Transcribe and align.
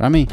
Rami. 0.00 0.26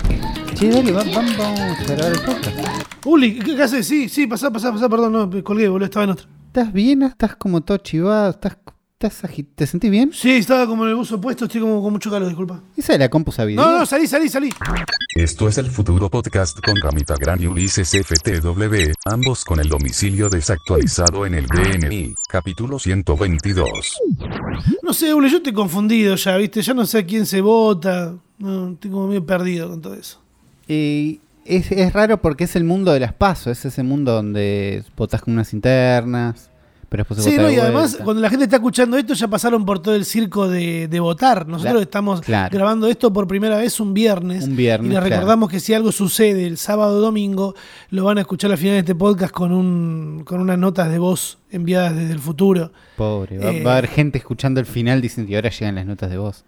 Sí, 0.55 0.69
dale, 0.69 0.91
va- 0.93 1.03
vamos, 1.13 1.37
vamos 1.37 1.59
a 1.59 1.83
grabar 1.93 2.13
el 2.13 2.21
podcast. 2.21 2.57
Uli, 3.05 3.37
¿qué, 3.39 3.53
qué 3.55 3.63
haces? 3.63 3.85
Sí, 3.85 4.07
sí, 4.07 4.25
pasá, 4.25 4.49
pasá, 4.49 4.71
pasá, 4.71 4.87
perdón, 4.87 5.11
no, 5.11 5.43
colgué, 5.43 5.67
boludo, 5.67 5.85
estaba 5.85 6.05
en 6.05 6.11
otra. 6.11 6.25
¿Estás 6.47 6.71
bien? 6.71 7.03
¿Estás 7.03 7.35
como 7.35 7.59
todo 7.61 7.77
chivado? 7.77 8.29
¿Estás, 8.31 8.57
estás 8.93 9.23
agi- 9.25 9.45
¿Te 9.53 9.67
sentís 9.67 9.91
bien? 9.91 10.11
Sí, 10.13 10.31
estaba 10.31 10.65
como 10.67 10.83
en 10.85 10.91
el 10.91 10.95
buzo 10.95 11.19
puesto, 11.19 11.45
estoy 11.45 11.59
como 11.59 11.83
con 11.83 11.91
mucho 11.91 12.09
calor, 12.09 12.29
disculpa. 12.29 12.63
Esa 12.77 12.93
de 12.93 12.99
la 12.99 13.09
compu 13.09 13.31
sabiduría. 13.33 13.69
No, 13.71 13.79
no, 13.79 13.85
salí, 13.85 14.07
salí, 14.07 14.29
salí. 14.29 14.49
Esto 15.15 15.49
es 15.49 15.57
el 15.57 15.67
futuro 15.69 16.09
podcast 16.09 16.57
con 16.65 16.75
Ramita 16.81 17.15
Gran 17.19 17.43
y 17.43 17.47
Ulises 17.47 17.89
FTW, 17.91 18.93
ambos 19.05 19.43
con 19.43 19.59
el 19.59 19.67
domicilio 19.67 20.29
desactualizado 20.29 21.25
en 21.25 21.33
el 21.35 21.45
DNI, 21.45 22.15
capítulo 22.29 22.79
122. 22.79 23.97
No 24.81 24.93
sé, 24.93 25.13
Uli, 25.13 25.29
yo 25.29 25.37
estoy 25.37 25.53
confundido 25.53 26.15
ya, 26.15 26.37
¿viste? 26.37 26.61
Ya 26.61 26.73
no 26.73 26.85
sé 26.85 26.99
a 26.99 27.05
quién 27.05 27.25
se 27.25 27.41
vota. 27.41 28.15
No, 28.39 28.69
estoy 28.71 28.91
como 28.91 29.07
medio 29.07 29.25
perdido 29.25 29.69
con 29.69 29.81
todo 29.81 29.93
eso. 29.95 30.19
Y 30.67 31.19
es, 31.45 31.71
es 31.71 31.93
raro 31.93 32.21
porque 32.21 32.43
es 32.43 32.55
el 32.55 32.63
mundo 32.63 32.91
de 32.93 32.99
las 32.99 33.13
pasos, 33.13 33.47
es 33.57 33.65
ese 33.65 33.83
mundo 33.83 34.11
donde 34.13 34.83
votás 34.95 35.21
con 35.21 35.33
unas 35.33 35.53
internas, 35.53 36.49
pero 36.89 37.01
después 37.01 37.23
se 37.23 37.31
Sí, 37.31 37.37
no, 37.37 37.49
y 37.49 37.55
además, 37.55 37.91
vuelta. 37.91 38.03
cuando 38.03 38.21
la 38.21 38.29
gente 38.29 38.43
está 38.45 38.57
escuchando 38.57 38.95
esto, 38.97 39.13
ya 39.13 39.27
pasaron 39.27 39.65
por 39.65 39.79
todo 39.79 39.95
el 39.95 40.05
circo 40.05 40.47
de, 40.47 40.87
de 40.87 40.99
votar. 40.99 41.47
Nosotros 41.47 41.63
Claro, 41.63 41.79
estamos 41.81 42.21
claro. 42.21 42.55
grabando 42.55 42.87
esto 42.87 43.11
por 43.11 43.27
primera 43.27 43.57
vez 43.57 43.79
un 43.79 43.93
viernes. 43.93 44.43
Un 44.45 44.55
viernes, 44.55 44.85
Y 44.91 44.93
les 44.93 44.99
claro. 44.99 45.15
recordamos 45.15 45.49
que 45.49 45.59
si 45.59 45.73
algo 45.73 45.91
sucede 45.91 46.45
el 46.45 46.57
sábado 46.57 46.97
o 46.97 47.01
domingo, 47.01 47.55
lo 47.89 48.03
van 48.05 48.17
a 48.17 48.21
escuchar 48.21 48.51
al 48.51 48.57
final 48.57 48.73
de 48.75 48.79
este 48.79 48.95
podcast 48.95 49.33
con, 49.33 49.51
un, 49.51 50.23
con 50.25 50.39
unas 50.41 50.57
notas 50.59 50.89
de 50.89 50.99
voz 50.99 51.39
enviadas 51.49 51.95
desde 51.95 52.13
el 52.13 52.19
futuro. 52.19 52.71
Pobre, 52.97 53.37
va, 53.39 53.51
Eh, 53.51 53.63
va 53.63 53.71
a 53.73 53.77
haber 53.79 53.89
gente 53.89 54.17
escuchando 54.17 54.59
el 54.59 54.65
final 54.65 55.01
diciendo 55.01 55.31
y 55.31 55.35
ahora 55.35 55.49
llegan 55.49 55.75
las 55.75 55.85
notas 55.85 56.09
de 56.09 56.17
voz. 56.17 56.45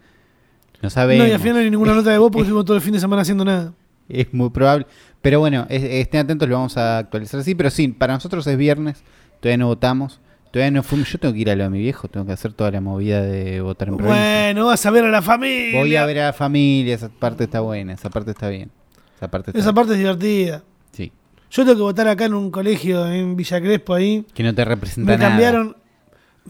No 0.82 0.90
sabemos. 0.90 1.24
No, 1.26 1.30
y 1.30 1.34
al 1.34 1.40
final 1.40 1.54
no 1.56 1.60
hay 1.60 1.70
ninguna 1.70 1.94
nota 1.94 2.10
de 2.10 2.18
voz 2.18 2.30
porque 2.30 2.42
estuvimos 2.44 2.64
todo 2.64 2.76
el 2.76 2.82
fin 2.82 2.92
de 2.92 3.00
semana 3.00 3.22
haciendo 3.22 3.44
nada. 3.44 3.72
Es 4.08 4.32
muy 4.34 4.50
probable. 4.50 4.86
Pero 5.22 5.38
bueno, 5.40 5.66
es- 5.68 5.82
estén 5.82 6.20
atentos, 6.22 6.48
lo 6.48 6.56
vamos 6.56 6.76
a 6.76 6.98
actualizar 6.98 7.40
así. 7.40 7.54
Pero 7.54 7.70
sí, 7.70 7.88
para 7.88 8.14
nosotros 8.14 8.46
es 8.46 8.56
viernes, 8.56 9.02
todavía 9.40 9.58
no 9.58 9.66
votamos. 9.66 10.20
Todavía 10.50 10.72
no 10.72 10.82
fuimos. 10.82 11.08
Yo 11.12 11.18
tengo 11.18 11.32
que 11.34 11.40
ir 11.40 11.50
a 11.50 11.54
lo 11.54 11.62
de 11.64 11.70
mi 11.70 11.78
viejo, 11.78 12.08
tengo 12.08 12.26
que 12.26 12.32
hacer 12.32 12.52
toda 12.52 12.72
la 12.72 12.80
movida 12.80 13.22
de 13.22 13.60
votar 13.60 13.86
en 13.88 13.96
provincia. 13.98 14.20
Bueno, 14.20 14.66
vas 14.66 14.84
a 14.84 14.90
ver 14.90 15.04
a 15.04 15.08
la 15.10 15.22
familia. 15.22 15.78
Voy 15.78 15.94
a 15.94 16.04
ver 16.06 16.18
a 16.18 16.26
la 16.26 16.32
familia, 16.32 16.94
esa 16.96 17.08
parte 17.08 17.44
está 17.44 17.60
buena, 17.60 17.92
esa 17.92 18.10
parte 18.10 18.32
está 18.32 18.48
bien. 18.48 18.70
Esa 19.16 19.28
parte 19.30 19.50
está 19.52 19.60
Esa 19.60 19.72
parte 19.72 19.92
es 19.92 19.98
divertida. 19.98 20.64
Sí. 20.90 21.12
Yo 21.52 21.62
tengo 21.64 21.76
que 21.76 21.82
votar 21.82 22.08
acá 22.08 22.24
en 22.24 22.34
un 22.34 22.50
colegio 22.50 23.06
en 23.06 23.36
Villa 23.36 23.60
Crespo 23.60 23.94
ahí. 23.94 24.24
Que 24.34 24.42
no 24.42 24.52
te 24.54 24.64
representa 24.64 25.12
Me 25.12 25.18
nada. 25.18 25.28
cambiaron, 25.30 25.76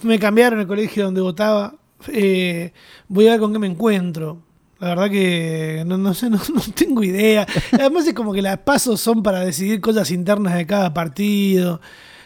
me 0.03 0.19
cambiaron 0.19 0.61
el 0.61 0.67
colegio 0.67 1.05
donde 1.05 1.21
votaba. 1.21 1.75
Eh, 2.09 2.73
voy 3.09 3.29
a 3.29 3.33
ver 3.33 3.41
con 3.41 3.53
qué 3.53 3.59
me 3.59 3.67
encuentro. 3.67 4.43
La 4.79 4.89
verdad 4.89 5.11
que 5.11 5.85
no, 5.87 5.99
no 5.99 6.15
sé, 6.15 6.31
no, 6.31 6.39
no 6.55 6.63
tengo 6.75 7.03
idea. 7.05 7.47
Además 7.73 8.07
es 8.07 8.15
como 8.15 8.33
que 8.33 8.43
las 8.43 8.59
pasos 8.59 9.01
son 9.01 9.23
para 9.23 9.41
decidir 9.41 9.81
cosas 9.81 10.11
internas 10.11 10.55
de 10.55 10.67
cada 10.67 10.93
partido. 10.95 11.81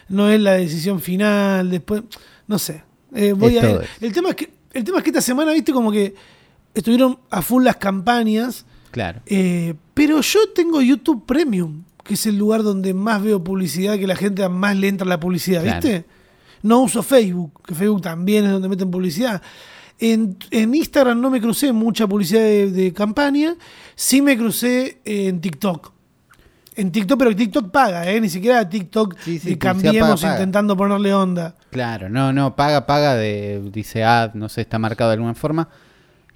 No 0.07 0.29
es 0.29 0.39
la 0.39 0.53
decisión 0.53 1.01
final. 1.01 1.69
Después, 1.69 2.03
no 2.47 2.57
sé. 2.59 2.83
Eh, 3.13 3.33
voy 3.33 3.57
a, 3.57 3.81
el, 4.01 4.11
tema 4.13 4.29
es 4.29 4.35
que, 4.35 4.49
el 4.73 4.83
tema 4.83 4.97
es 4.99 5.03
que 5.03 5.09
esta 5.09 5.21
semana, 5.21 5.51
viste, 5.53 5.71
como 5.71 5.91
que 5.91 6.15
estuvieron 6.73 7.19
a 7.29 7.41
full 7.41 7.63
las 7.63 7.77
campañas. 7.77 8.65
Claro. 8.91 9.21
Eh, 9.25 9.73
pero 9.93 10.21
yo 10.21 10.39
tengo 10.53 10.81
YouTube 10.81 11.25
Premium, 11.25 11.83
que 12.03 12.13
es 12.13 12.25
el 12.25 12.37
lugar 12.37 12.63
donde 12.63 12.93
más 12.93 13.21
veo 13.21 13.43
publicidad, 13.43 13.97
que 13.97 14.07
la 14.07 14.15
gente 14.15 14.47
más 14.47 14.75
le 14.77 14.87
entra 14.87 15.07
la 15.07 15.19
publicidad, 15.19 15.63
Claro. 15.63 15.81
¿viste? 15.81 16.05
No 16.65 16.81
uso 16.81 17.03
Facebook, 17.03 17.61
que 17.65 17.75
Facebook 17.75 18.01
también 18.01 18.45
es 18.45 18.51
donde 18.51 18.67
meten 18.69 18.89
publicidad. 18.89 19.41
En, 19.99 20.37
en 20.51 20.73
Instagram 20.75 21.21
no 21.21 21.29
me 21.29 21.39
crucé 21.39 21.71
mucha 21.71 22.07
publicidad 22.07 22.41
de, 22.41 22.71
de 22.71 22.91
campaña, 22.93 23.55
sí 23.95 24.21
me 24.21 24.35
crucé 24.37 24.99
en 25.05 25.39
TikTok. 25.41 25.91
En 26.75 26.91
TikTok, 26.91 27.17
pero 27.17 27.33
TikTok 27.35 27.71
paga, 27.71 28.09
¿eh? 28.11 28.19
Ni 28.19 28.27
siquiera 28.27 28.67
TikTok 28.67 29.15
Sí, 29.19 29.39
sí, 29.39 29.55
publicidad 29.55 29.59
cambiemos 29.59 30.09
paga, 30.21 30.21
paga. 30.21 30.33
intentando 30.33 30.75
ponerle 30.75 31.13
onda. 31.13 31.55
Claro, 31.71 32.09
no, 32.09 32.33
no, 32.33 32.55
paga, 32.55 32.85
paga 32.85 33.15
de, 33.15 33.61
dice 33.71 34.03
ad, 34.03 34.33
no 34.33 34.49
sé, 34.49 34.61
está 34.61 34.77
marcado 34.79 35.11
de 35.11 35.13
alguna 35.15 35.35
forma. 35.35 35.69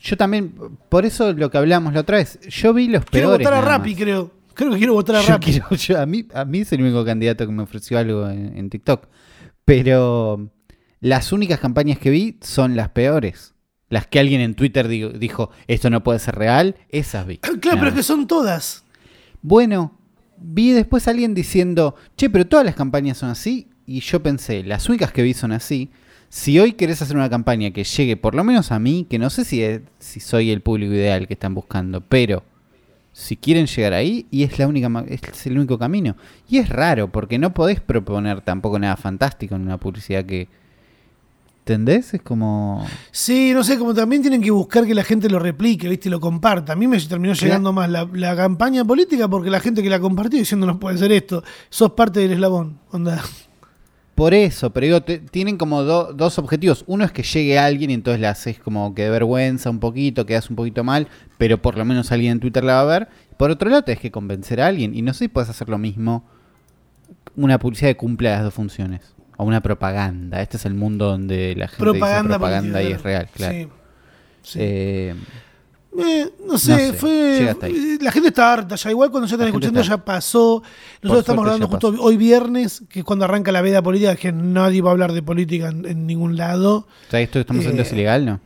Yo 0.01 0.15
también, 0.15 0.53
por 0.87 1.05
eso 1.05 1.33
lo 1.33 1.51
que 1.51 1.57
hablamos 1.57 1.93
la 1.93 1.99
otra 2.01 2.17
vez, 2.19 2.39
yo 2.47 2.73
vi 2.73 2.87
los 2.87 3.03
Quiero 3.03 3.29
peores. 3.31 3.45
votar 3.45 3.61
a 3.61 3.65
Rappi, 3.65 3.91
más. 3.95 3.99
creo. 4.01 4.31
Creo 4.53 4.71
que 4.71 4.77
quiero 4.77 4.93
votar 4.93 5.17
a 5.17 5.21
Yo 5.21 5.27
Rappi. 5.27 5.51
quiero- 5.51 5.69
yo- 5.75 5.99
a, 5.99 6.05
mí, 6.05 6.25
a 6.33 6.45
mí 6.45 6.59
es 6.59 6.71
el 6.71 6.81
único 6.83 7.03
candidato 7.03 7.45
que 7.45 7.51
me 7.51 7.63
ofreció 7.63 7.97
algo 7.97 8.29
en, 8.29 8.57
en 8.57 8.69
TikTok. 8.69 9.07
Pero 9.69 10.49
las 10.99 11.31
únicas 11.31 11.59
campañas 11.59 11.99
que 11.99 12.09
vi 12.09 12.37
son 12.41 12.75
las 12.75 12.89
peores. 12.89 13.53
Las 13.89 14.07
que 14.07 14.19
alguien 14.19 14.41
en 14.41 14.55
Twitter 14.55 14.87
dijo, 14.87 15.51
esto 15.67 15.89
no 15.91 16.03
puede 16.03 16.17
ser 16.19 16.35
real, 16.35 16.75
esas 16.89 17.25
vi. 17.27 17.37
Claro, 17.37 17.57
Nada 17.63 17.77
pero 17.79 17.87
es 17.89 17.93
que 17.95 18.03
son 18.03 18.25
todas. 18.27 18.83
Bueno, 19.43 19.97
vi 20.37 20.71
después 20.71 21.07
a 21.07 21.11
alguien 21.11 21.33
diciendo, 21.35 21.95
che, 22.17 22.29
pero 22.31 22.47
todas 22.47 22.65
las 22.65 22.75
campañas 22.75 23.17
son 23.19 23.29
así. 23.29 23.67
Y 23.85 23.99
yo 24.01 24.21
pensé, 24.23 24.63
las 24.63 24.89
únicas 24.89 25.11
que 25.11 25.21
vi 25.23 25.33
son 25.35 25.51
así. 25.51 25.89
Si 26.29 26.59
hoy 26.59 26.73
querés 26.73 27.01
hacer 27.01 27.15
una 27.15 27.29
campaña 27.29 27.71
que 27.71 27.83
llegue 27.83 28.17
por 28.17 28.35
lo 28.35 28.43
menos 28.43 28.71
a 28.71 28.79
mí, 28.79 29.05
que 29.09 29.17
no 29.19 29.29
sé 29.29 29.45
si, 29.45 29.63
es- 29.63 29.81
si 29.99 30.19
soy 30.19 30.51
el 30.51 30.61
público 30.61 30.93
ideal 30.93 31.27
que 31.27 31.33
están 31.33 31.53
buscando, 31.55 32.01
pero 32.01 32.43
si 33.19 33.35
quieren 33.35 33.67
llegar 33.67 33.93
ahí, 33.93 34.25
y 34.31 34.43
es 34.43 34.57
la 34.57 34.65
única 34.65 34.89
es 35.07 35.45
el 35.45 35.57
único 35.57 35.77
camino. 35.77 36.15
Y 36.47 36.57
es 36.57 36.69
raro, 36.69 37.11
porque 37.11 37.37
no 37.37 37.53
podés 37.53 37.81
proponer 37.81 38.39
tampoco 38.41 38.79
nada 38.79 38.95
fantástico 38.95 39.55
en 39.55 39.63
una 39.63 39.77
publicidad 39.77 40.23
que. 40.25 40.47
¿Entendés? 41.59 42.13
Es 42.13 42.21
como. 42.21 42.87
Sí, 43.11 43.51
no 43.53 43.63
sé, 43.63 43.77
como 43.77 43.93
también 43.93 44.21
tienen 44.21 44.41
que 44.41 44.51
buscar 44.51 44.85
que 44.85 44.95
la 44.95 45.03
gente 45.03 45.29
lo 45.29 45.37
replique, 45.37 45.89
¿viste? 45.89 46.09
Lo 46.09 46.21
comparta. 46.21 46.73
A 46.73 46.75
mí 46.77 46.87
me 46.87 46.97
terminó 47.01 47.33
llegando 47.33 47.73
más 47.73 47.89
la, 47.89 48.07
la 48.13 48.35
campaña 48.37 48.85
política 48.85 49.27
porque 49.27 49.49
la 49.49 49.59
gente 49.59 49.83
que 49.83 49.89
la 49.89 49.99
compartió 49.99 50.39
diciendo 50.39 50.65
no 50.65 50.79
puede 50.79 50.97
ser 50.97 51.11
esto. 51.11 51.43
Sos 51.69 51.91
parte 51.91 52.21
del 52.21 52.31
eslabón. 52.31 52.79
Onda. 52.89 53.21
Por 54.19 54.33
eso, 54.33 54.71
pero 54.71 54.85
digo, 54.85 55.01
te- 55.01 55.19
tienen 55.19 55.57
como 55.57 55.83
do- 55.83 56.11
dos 56.13 56.37
objetivos. 56.39 56.83
Uno 56.87 57.05
es 57.05 57.11
que 57.11 57.23
llegue 57.23 57.57
alguien 57.57 57.89
y 57.89 57.93
entonces 57.93 58.19
le 58.19 58.27
haces 58.27 58.59
como 58.59 58.93
que 58.93 59.03
de 59.03 59.09
vergüenza 59.09 59.69
un 59.69 59.79
poquito, 59.79 60.25
quedas 60.25 60.49
un 60.49 60.55
poquito 60.57 60.83
mal, 60.83 61.07
pero 61.37 61.61
por 61.61 61.77
lo 61.77 61.85
menos 61.85 62.11
alguien 62.11 62.33
en 62.33 62.39
Twitter 62.41 62.63
la 62.63 62.75
va 62.75 62.81
a 62.81 62.99
ver. 62.99 63.07
Por 63.37 63.49
otro 63.49 63.69
lado, 63.69 63.83
tenés 63.83 64.01
que 64.01 64.11
convencer 64.11 64.59
a 64.59 64.67
alguien. 64.67 64.93
Y 64.93 65.01
no 65.01 65.13
sé 65.13 65.19
si 65.19 65.27
puedes 65.29 65.49
hacer 65.49 65.69
lo 65.69 65.77
mismo. 65.77 66.25
Una 67.37 67.57
publicidad 67.59 67.91
que 67.91 67.95
cumpla 67.97 68.31
las 68.31 68.43
dos 68.43 68.53
funciones. 68.53 69.15
O 69.37 69.45
una 69.45 69.61
propaganda. 69.61 70.41
Este 70.41 70.57
es 70.57 70.65
el 70.65 70.73
mundo 70.73 71.05
donde 71.05 71.55
la 71.55 71.69
gente 71.69 71.77
Propaganda. 71.81 72.21
dice 72.23 72.27
propaganda 72.39 72.83
y 72.83 72.91
es 72.91 73.01
real, 73.01 73.29
claro. 73.33 73.53
Sí. 73.53 73.67
Sí. 74.41 74.59
Eh, 74.61 75.15
Eh, 75.97 76.29
no 76.45 76.57
sé, 76.57 76.71
no 76.71 76.77
sé, 76.77 76.93
fue. 76.93 77.49
eh, 77.51 77.97
La 78.01 78.11
gente 78.11 78.27
está 78.29 78.53
harta 78.53 78.75
ya. 78.75 78.89
Igual 78.91 79.09
cuando 79.11 79.27
ya 79.27 79.35
están 79.35 79.47
escuchando 79.47 79.79
está 79.81 79.95
ya 79.95 80.05
pasó. 80.05 80.61
Nosotros 81.01 81.19
estamos 81.21 81.45
hablando 81.45 81.67
justo 81.67 81.91
pasó. 81.91 82.03
hoy 82.03 82.15
viernes, 82.17 82.83
que 82.89 82.99
es 82.99 83.05
cuando 83.05 83.25
arranca 83.25 83.51
la 83.51 83.61
veda 83.61 83.81
política, 83.81 84.15
que 84.15 84.31
nadie 84.31 84.81
va 84.81 84.89
a 84.89 84.93
hablar 84.93 85.11
de 85.13 85.21
política 85.23 85.69
en, 85.69 85.85
en 85.85 86.05
ningún 86.07 86.37
lado. 86.37 86.87
o 87.07 87.11
sea, 87.11 87.19
esto 87.21 87.33
que 87.33 87.39
estamos 87.41 87.61
haciendo 87.61 87.81
Eh, 87.81 87.85
es 87.85 87.91
ilegal, 87.93 88.25
¿no? 88.25 88.39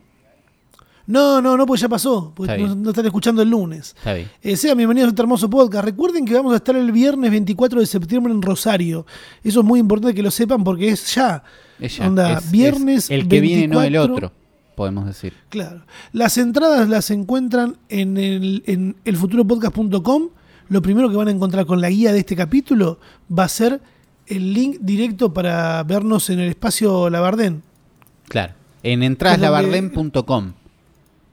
No, 1.05 1.41
no, 1.41 1.57
no, 1.57 1.65
porque 1.65 1.81
ya 1.81 1.89
pasó. 1.89 2.31
Porque 2.33 2.53
Está 2.55 2.75
no, 2.75 2.89
están 2.91 3.05
escuchando 3.05 3.41
el 3.41 3.49
lunes. 3.49 3.93
Está 3.97 4.13
bien. 4.13 4.29
Eh, 4.41 4.55
sean 4.55 4.77
bienvenidos 4.77 5.07
a 5.07 5.09
este 5.09 5.21
hermoso 5.21 5.49
podcast. 5.49 5.83
Recuerden 5.83 6.23
que 6.25 6.33
vamos 6.33 6.53
a 6.53 6.57
estar 6.57 6.75
el 6.77 6.93
viernes 6.93 7.29
24 7.29 7.81
de 7.81 7.85
septiembre 7.85 8.31
en 8.31 8.41
Rosario. 8.41 9.05
Eso 9.43 9.59
es 9.59 9.65
muy 9.65 9.81
importante 9.81 10.15
que 10.15 10.23
lo 10.23 10.31
sepan 10.31 10.63
porque 10.63 10.87
es 10.89 11.13
ya. 11.13 11.43
Es 11.77 11.97
ya, 11.97 12.07
Onda, 12.07 12.37
es- 12.37 12.49
viernes 12.51 13.03
es 13.05 13.11
el 13.11 13.27
que 13.27 13.41
viene, 13.41 13.67
no 13.67 13.81
el 13.83 13.91
24. 13.91 14.15
otro, 14.15 14.31
podemos 14.75 15.05
decir. 15.05 15.33
Claro. 15.49 15.83
Las 16.11 16.37
entradas 16.37 16.87
las 16.89 17.09
encuentran 17.11 17.77
en, 17.89 18.17
el, 18.17 18.63
en 18.65 18.95
elfuturopodcast.com. 19.05 20.29
Lo 20.69 20.81
primero 20.81 21.09
que 21.09 21.15
van 21.15 21.27
a 21.27 21.31
encontrar 21.31 21.65
con 21.65 21.81
la 21.81 21.89
guía 21.89 22.11
de 22.11 22.19
este 22.19 22.35
capítulo 22.35 22.99
va 23.31 23.43
a 23.43 23.49
ser 23.49 23.81
el 24.27 24.53
link 24.53 24.77
directo 24.81 25.33
para 25.33 25.83
vernos 25.83 26.29
en 26.29 26.39
el 26.39 26.49
espacio 26.49 27.09
Labardén. 27.09 27.63
Claro. 28.27 28.53
En 28.81 29.03
entraslabarden.com 29.03 30.53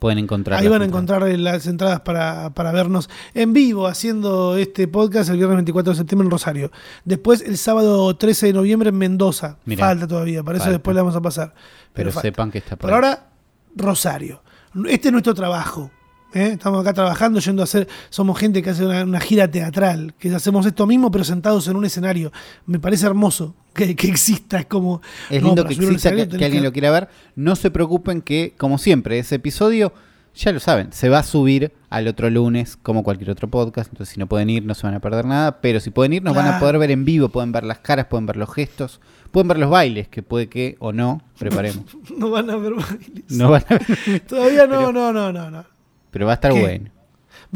pueden 0.01 0.19
encontrar. 0.19 0.59
Ahí 0.59 0.67
van 0.67 0.83
a 0.83 0.87
encontrar 0.87 1.23
las 1.23 1.67
entradas 1.67 2.01
para, 2.01 2.51
para 2.51 2.73
vernos 2.73 3.09
en 3.35 3.53
vivo 3.53 3.87
haciendo 3.87 4.57
este 4.57 4.89
podcast 4.89 5.31
el 5.31 5.37
viernes 5.37 5.57
24 5.57 5.93
de 5.93 5.97
septiembre 5.99 6.27
en 6.27 6.31
Rosario. 6.31 6.73
Después 7.05 7.43
el 7.43 7.59
sábado 7.59 8.17
13 8.17 8.47
de 8.47 8.53
noviembre 8.55 8.89
en 8.89 8.99
Mendoza. 8.99 9.59
Mirá, 9.67 9.87
falta 9.87 10.09
todavía, 10.09 10.43
para 10.43 10.59
eso 10.59 10.71
después 10.71 10.95
le 10.95 11.03
vamos 11.03 11.15
a 11.15 11.21
pasar. 11.21 11.55
Pero 11.93 12.11
sepan 12.11 12.51
que 12.51 12.59
está 12.59 12.77
por 12.77 12.89
Por 12.89 12.91
ahí. 12.91 12.95
ahora, 12.95 13.30
Rosario. 13.75 14.43
Este 14.89 15.09
es 15.09 15.13
nuestro 15.13 15.35
trabajo. 15.35 15.91
¿eh? 16.35 16.51
Estamos 16.53 16.81
acá 16.81 16.93
trabajando, 16.93 17.41
yendo 17.41 17.63
a 17.63 17.65
hacer. 17.65 17.89
Somos 18.09 18.39
gente 18.39 18.63
que 18.63 18.71
hace 18.71 18.85
una, 18.85 19.05
una 19.05 19.21
gira 19.21 19.51
teatral, 19.51 20.15
que 20.19 20.35
hacemos 20.35 20.67
esto 20.67 20.87
mismo, 20.87 21.11
pero 21.11 21.25
sentados 21.25 21.67
en 21.69 21.77
un 21.77 21.85
escenario. 21.85 22.33
Me 22.67 22.79
parece 22.79 23.07
hermoso 23.07 23.55
que, 23.75 23.97
que 23.97 24.09
exista. 24.09 24.61
Es 24.61 24.67
como. 24.67 25.01
Es 25.29 25.43
lindo 25.43 25.65
que 25.65 25.75
exista, 25.75 26.15
que, 26.15 26.45
alguien 26.45 26.63
lo 26.63 26.73
quiera 26.73 26.91
ver. 26.91 27.09
No 27.37 27.57
se 27.57 27.71
preocupen 27.71 28.23
que, 28.23 28.55
como 28.57 28.79
siempre, 28.79 29.19
ese 29.19 29.37
episodio, 29.37 29.93
ya 30.35 30.53
lo 30.53 30.61
saben, 30.61 30.93
se 30.93 31.09
va 31.09 31.19
a 31.19 31.23
subir 31.25 31.73
al 31.89 32.07
otro 32.07 32.31
lunes 32.31 32.77
como 32.77 33.03
cualquier 33.03 33.31
otro 33.31 33.49
podcast. 33.49 33.91
Entonces, 33.91 34.15
si 34.15 34.21
no 34.21 34.27
pueden 34.27 34.51
ir, 34.51 34.65
no 34.65 34.75
se 34.75 34.87
van 34.87 34.95
a 34.95 35.01
perder 35.01 35.25
nada. 35.25 35.61
Pero 35.61 35.81
si 35.81 35.91
pueden 35.91 36.13
ir, 36.13 36.23
nos 36.23 36.35
van 36.35 36.47
a 36.47 36.59
poder 36.61 36.79
ver 36.79 36.91
en 36.91 37.05
vivo. 37.05 37.29
Pueden 37.29 37.53
ver 37.53 37.65
las 37.65 37.79
caras, 37.79 38.07
pueden 38.07 38.27
ver 38.27 38.37
los 38.37 38.53
gestos, 38.53 39.01
pueden 39.31 39.49
ver 39.49 39.59
los 39.59 39.71
bailes, 39.71 40.09
que 40.09 40.23
puede 40.23 40.49
que 40.49 40.77
o 40.81 40.93
no 40.93 41.23
preparemos. 41.39 41.85
No 42.17 42.31
van 42.31 42.51
a 42.51 42.57
ver 42.57 42.75
bailes. 42.75 43.31
No 43.31 43.51
van 43.51 43.65
a 43.69 43.79
ver, 43.79 44.21
Todavía 44.27 44.67
no, 44.67 44.79
Pero- 44.79 44.93
no, 44.93 45.13
no, 45.13 45.33
no, 45.33 45.51
no. 45.51 45.65
pero 46.11 46.27
va 46.27 46.33
a 46.33 46.35
estar 46.35 46.53
¿Qué? 46.53 46.61
bueno. 46.61 46.91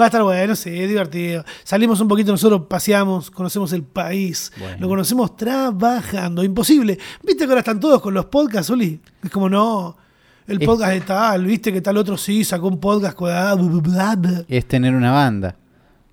Va 0.01 0.07
a 0.07 0.09
estar 0.09 0.23
bueno, 0.25 0.57
sí, 0.57 0.71
es 0.71 0.89
divertido. 0.89 1.45
Salimos 1.63 2.01
un 2.01 2.09
poquito 2.09 2.33
nosotros, 2.33 2.63
paseamos, 2.69 3.31
conocemos 3.31 3.73
el 3.73 3.85
país. 3.85 4.51
Bueno. 4.59 4.77
Lo 4.81 4.89
conocemos 4.89 5.37
trabajando. 5.37 6.43
Imposible. 6.43 6.99
¿Viste 7.23 7.45
que 7.45 7.51
ahora 7.51 7.61
están 7.61 7.79
todos 7.79 8.01
con 8.01 8.13
los 8.13 8.25
podcasts, 8.27 8.71
Uli? 8.71 9.01
Es 9.23 9.31
como, 9.31 9.49
no, 9.49 9.97
el 10.49 10.61
Es- 10.61 10.67
podcast 10.67 10.93
de 10.95 11.01
tal, 11.03 11.45
¿viste 11.47 11.73
que 11.73 11.81
tal 11.81 11.97
otro 11.97 12.17
sí 12.17 12.43
sacó 12.43 12.67
un 12.69 12.81
podcast 12.81 13.17
bla, 13.21 13.55
bla, 13.55 14.17
bla. 14.17 14.45
Es 14.49 14.67
tener 14.67 14.95
una 14.95 15.13
banda. 15.13 15.55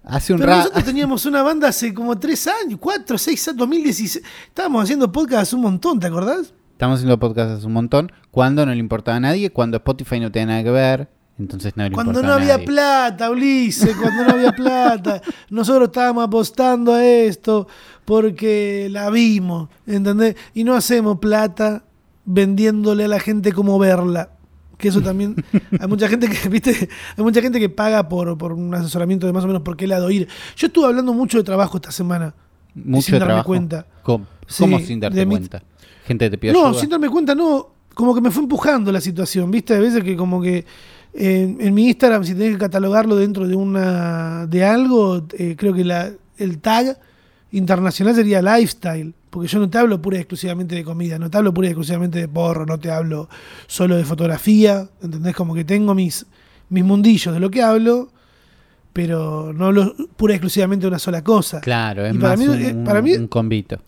Hace 0.04 0.34
un 0.34 0.40
Pero 0.40 0.50
rato. 0.52 0.60
nosotros 0.64 0.86
teníamos 0.86 1.26
una 1.26 1.44
banda 1.44 1.68
hace 1.70 1.94
como 1.94 2.18
tres 2.18 2.48
años, 2.48 2.80
cuatro, 2.82 3.18
seis 3.18 3.48
años, 3.48 3.58
2016. 3.60 4.24
Estábamos 4.48 4.84
haciendo 4.84 5.12
podcast 5.12 5.44
hace 5.44 5.56
un 5.56 5.62
montón, 5.62 6.00
¿te 6.00 6.08
acordás? 6.08 6.54
Estamos 6.72 6.96
haciendo 6.98 7.20
podcast 7.20 7.52
hace 7.52 7.68
un 7.68 7.74
montón. 7.74 8.12
Cuando 8.32 8.66
no 8.66 8.74
le 8.74 8.80
importaba 8.80 9.18
a 9.18 9.20
nadie, 9.20 9.52
cuando 9.52 9.78
Spotify 9.78 10.20
no 10.20 10.32
tenía 10.32 10.48
nada 10.48 10.64
que 10.64 10.72
ver, 10.72 11.10
entonces 11.38 11.74
no 11.78 11.84
le 11.84 11.92
Cuando 11.92 12.24
no 12.24 12.34
había 12.34 12.54
nadie. 12.56 12.66
plata, 12.66 13.30
Ulises, 13.30 13.96
cuando 13.96 14.24
no 14.26 14.32
había 14.32 14.52
plata. 14.56 15.22
Nosotros 15.52 15.90
estábamos 15.90 16.24
apostando 16.26 16.94
a 16.96 17.06
esto 17.06 17.68
porque 18.04 18.88
la 18.90 19.12
vimos, 19.12 19.70
¿entendés? 19.86 20.36
Y 20.56 20.64
no 20.64 20.74
hacemos 20.74 21.20
plata 21.20 21.84
vendiéndole 22.26 23.04
a 23.06 23.08
la 23.08 23.20
gente 23.20 23.52
como 23.54 23.78
verla. 23.78 24.32
Que 24.82 24.88
eso 24.90 25.00
también. 25.02 25.36
Hay 25.80 25.88
mucha 25.88 26.08
gente 26.10 26.28
que, 26.28 26.50
viste, 26.50 26.90
hay 27.16 27.24
mucha 27.24 27.42
gente 27.42 27.60
que 27.60 27.70
paga 27.70 28.10
por, 28.10 28.38
por 28.38 28.52
un 28.54 28.74
asesoramiento 28.74 29.28
de 29.28 29.34
más 29.34 29.44
o 29.44 29.48
menos 29.48 29.62
por 29.62 29.78
qué 29.78 29.86
lado 29.88 30.10
ir. 30.10 30.28
Yo 30.58 30.68
estuve 30.68 30.88
hablando 30.88 31.14
mucho 31.14 31.38
de 31.38 31.44
trabajo 31.44 31.78
esta 31.78 31.92
semana. 31.92 32.34
Mucho 32.74 33.04
sin 33.08 33.14
darme 33.14 33.26
trabajo. 33.28 33.48
cuenta. 33.48 33.86
¿Cómo, 34.04 34.26
Sí, 34.48 34.64
¿Cómo 34.64 34.80
sin 34.80 35.00
darte 35.00 35.26
mi- 35.26 35.36
cuenta? 35.36 35.62
Gente 36.06 36.30
te 36.30 36.38
pidió 36.38 36.54
No, 36.54 36.68
ayuda. 36.68 36.80
sin 36.82 36.90
darme 36.90 37.10
cuenta, 37.10 37.36
no. 37.36 37.70
Como 37.94 38.16
que 38.16 38.22
me 38.22 38.32
fue 38.32 38.42
empujando 38.44 38.92
la 38.92 39.00
situación, 39.02 39.52
¿viste? 39.52 39.76
A 39.76 39.80
veces 39.80 40.04
que 40.04 40.16
como 40.18 40.42
que 40.42 40.66
en, 41.14 41.58
en 41.62 41.74
mi 41.74 41.88
Instagram, 41.90 42.24
si 42.24 42.34
tenés 42.34 42.54
que 42.54 42.58
catalogarlo 42.58 43.16
dentro 43.18 43.48
de 43.48 43.56
una 43.56 44.48
de 44.48 44.64
algo, 44.64 45.26
eh, 45.38 45.56
creo 45.58 45.74
que 45.74 45.84
la, 45.86 46.10
el 46.38 46.60
tag 46.60 46.98
internacional 47.52 48.16
sería 48.16 48.42
lifestyle. 48.42 49.14
Porque 49.32 49.48
yo 49.48 49.58
no 49.60 49.70
te 49.70 49.78
hablo 49.80 50.00
pura 50.02 50.18
y 50.18 50.20
exclusivamente 50.20 50.76
de 50.76 50.84
comida, 50.84 51.18
no 51.18 51.30
te 51.32 51.38
hablo 51.40 51.52
pura 51.54 51.68
y 51.68 51.72
exclusivamente 51.72 52.20
de 52.20 52.28
porro, 52.28 52.66
no 52.68 52.78
te 52.78 52.92
hablo 52.92 53.28
solo 53.66 53.96
de 53.96 54.04
fotografía, 54.06 54.88
¿entendés? 55.02 55.34
Como 55.36 55.56
que 55.56 55.64
tengo 55.64 55.96
mis, 55.96 56.26
mis 56.70 56.84
mundillos 56.84 57.34
de 57.34 57.40
lo 57.40 57.50
que 57.50 57.64
hablo, 57.64 58.10
pero 58.94 59.54
no 59.54 59.68
hablo 59.68 59.96
pura 60.18 60.34
y 60.34 60.36
exclusivamente 60.36 60.84
de 60.84 60.90
una 60.90 61.00
sola 61.00 61.24
cosa. 61.24 61.62
Claro, 61.62 62.06
es 62.06 62.14
Y 62.14 62.18
para 62.18 62.36
más 62.36 62.40
mí, 62.40 62.46
un, 62.68 62.84
para 62.84 63.02
mí- 63.02 63.14
un 63.16 63.28
convito. 63.28 63.80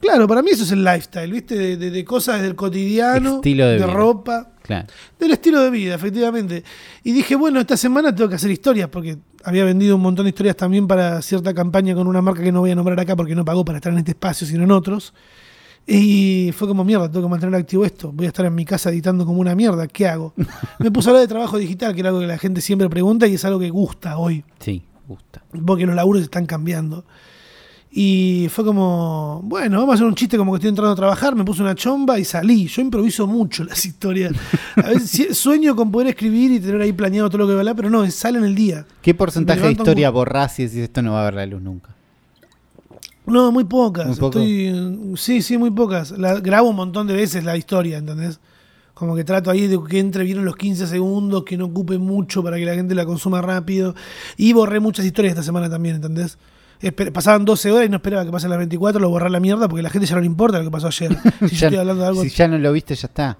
Claro, 0.00 0.26
para 0.26 0.42
mí 0.42 0.50
eso 0.50 0.64
es 0.64 0.72
el 0.72 0.82
lifestyle, 0.82 1.30
¿viste? 1.30 1.56
De, 1.56 1.76
de- 1.76 1.90
de 1.90 2.04
cosas 2.04 2.40
del 2.40 2.54
cotidiano, 2.54 3.36
Estilo 3.36 3.66
de 3.66 3.86
ropa, 3.86 4.52
Claro. 4.62 4.86
del 5.18 5.32
estilo 5.32 5.60
de 5.60 5.70
vida, 5.70 5.94
efectivamente. 5.94 6.64
Y 7.04 7.12
dije, 7.12 7.36
bueno, 7.36 7.60
esta 7.60 7.76
semana 7.76 8.14
tengo 8.14 8.28
que 8.30 8.36
hacer 8.36 8.50
historias, 8.50 8.88
porque 8.88 9.18
había 9.44 9.64
vendido 9.64 9.96
un 9.96 10.02
montón 10.02 10.24
de 10.24 10.30
historias 10.30 10.56
también 10.56 10.86
para 10.86 11.20
cierta 11.22 11.52
campaña 11.52 11.94
con 11.94 12.06
una 12.06 12.22
marca 12.22 12.42
que 12.42 12.50
no 12.52 12.60
voy 12.60 12.70
a 12.70 12.74
nombrar 12.74 12.98
acá 13.00 13.14
porque 13.16 13.34
no 13.34 13.44
pagó 13.44 13.64
para 13.64 13.76
estar 13.78 13.92
en 13.92 13.98
este 13.98 14.12
espacio, 14.12 14.46
sino 14.46 14.64
en 14.64 14.70
otros. 14.70 15.12
Y 15.86 16.52
fue 16.56 16.68
como 16.68 16.84
mierda, 16.84 17.10
tengo 17.10 17.26
que 17.26 17.30
mantener 17.30 17.54
activo 17.58 17.84
esto. 17.84 18.12
Voy 18.12 18.26
a 18.26 18.28
estar 18.28 18.46
en 18.46 18.54
mi 18.54 18.64
casa 18.64 18.90
editando 18.90 19.26
como 19.26 19.40
una 19.40 19.54
mierda. 19.54 19.86
¿Qué 19.88 20.06
hago? 20.06 20.34
Me 20.78 20.90
puse 20.90 21.08
a 21.08 21.10
hablar 21.10 21.22
de 21.22 21.28
trabajo 21.28 21.58
digital, 21.58 21.94
que 21.94 22.00
era 22.00 22.10
algo 22.10 22.20
que 22.20 22.26
la 22.26 22.38
gente 22.38 22.60
siempre 22.60 22.88
pregunta 22.88 23.26
y 23.26 23.34
es 23.34 23.44
algo 23.44 23.58
que 23.58 23.70
gusta 23.70 24.18
hoy 24.18 24.44
Sí, 24.60 24.84
gusta. 25.08 25.42
porque 25.66 25.86
los 25.86 25.94
laburos 25.96 26.22
están 26.22 26.46
cambiando. 26.46 27.04
Y 27.92 28.46
fue 28.50 28.64
como, 28.64 29.40
bueno, 29.42 29.78
vamos 29.78 29.92
a 29.92 29.94
hacer 29.94 30.06
un 30.06 30.14
chiste 30.14 30.38
como 30.38 30.52
que 30.52 30.58
estoy 30.58 30.68
entrando 30.68 30.92
a 30.92 30.96
trabajar, 30.96 31.34
me 31.34 31.44
puse 31.44 31.60
una 31.60 31.74
chomba 31.74 32.20
y 32.20 32.24
salí. 32.24 32.68
Yo 32.68 32.82
improviso 32.82 33.26
mucho 33.26 33.64
las 33.64 33.84
historias. 33.84 34.32
A 34.76 34.90
veces 34.90 35.36
sueño 35.38 35.74
con 35.74 35.90
poder 35.90 36.08
escribir 36.08 36.52
y 36.52 36.60
tener 36.60 36.80
ahí 36.80 36.92
planeado 36.92 37.28
todo 37.28 37.38
lo 37.38 37.46
que 37.48 37.54
va 37.54 37.58
a 37.58 37.60
hablar, 37.62 37.74
pero 37.74 37.90
no, 37.90 38.08
sale 38.12 38.38
en 38.38 38.44
el 38.44 38.54
día. 38.54 38.86
¿Qué 39.02 39.12
porcentaje 39.12 39.60
de 39.60 39.72
historia 39.72 40.10
un- 40.10 40.14
borrás 40.14 40.58
y 40.60 40.64
decís 40.64 40.78
esto 40.78 41.02
no 41.02 41.12
va 41.14 41.22
a 41.22 41.24
ver 41.24 41.34
la 41.34 41.46
luz 41.46 41.62
nunca? 41.62 41.90
No, 43.26 43.50
muy 43.50 43.64
pocas. 43.64 44.06
Muy. 44.06 44.14
Estoy, 44.14 45.16
sí, 45.16 45.42
sí, 45.42 45.58
muy 45.58 45.70
pocas. 45.70 46.12
La, 46.12 46.38
grabo 46.38 46.68
un 46.70 46.76
montón 46.76 47.06
de 47.08 47.14
veces 47.14 47.42
la 47.44 47.56
historia, 47.56 47.98
¿entendés? 47.98 48.38
Como 48.94 49.16
que 49.16 49.24
trato 49.24 49.50
ahí 49.50 49.66
de 49.66 49.78
que 49.88 49.98
entre 49.98 50.24
bien 50.24 50.38
en 50.38 50.44
los 50.44 50.56
15 50.56 50.86
segundos, 50.86 51.44
que 51.44 51.56
no 51.56 51.66
ocupe 51.66 51.98
mucho 51.98 52.42
para 52.42 52.56
que 52.56 52.66
la 52.66 52.74
gente 52.74 52.94
la 52.94 53.04
consuma 53.06 53.42
rápido. 53.42 53.94
Y 54.36 54.52
borré 54.52 54.78
muchas 54.78 55.04
historias 55.06 55.32
esta 55.32 55.42
semana 55.42 55.68
también, 55.70 55.96
¿entendés? 55.96 56.38
Pasaban 57.12 57.44
12 57.44 57.72
horas 57.72 57.86
y 57.86 57.90
no 57.90 57.96
esperaba 57.96 58.24
que 58.24 58.30
pasen 58.30 58.48
las 58.50 58.58
24, 58.58 59.00
lo 59.00 59.10
borré 59.10 59.26
a 59.26 59.30
la 59.30 59.40
mierda 59.40 59.68
porque 59.68 59.80
a 59.80 59.82
la 59.82 59.90
gente 59.90 60.06
ya 60.06 60.14
no 60.14 60.20
le 60.22 60.26
importa 60.26 60.58
lo 60.58 60.64
que 60.64 60.70
pasó 60.70 60.86
ayer. 60.86 61.16
Si 61.40 61.48
yo 61.48 61.48
Ya- 61.48 61.66
estoy 61.66 61.76
hablando 61.78 62.02
de 62.02 62.08
algo. 62.08 62.22
Si 62.22 62.30
ya 62.30 62.48
no 62.48 62.58
lo 62.58 62.72
viste, 62.72 62.94
ya 62.94 63.06
está. 63.06 63.38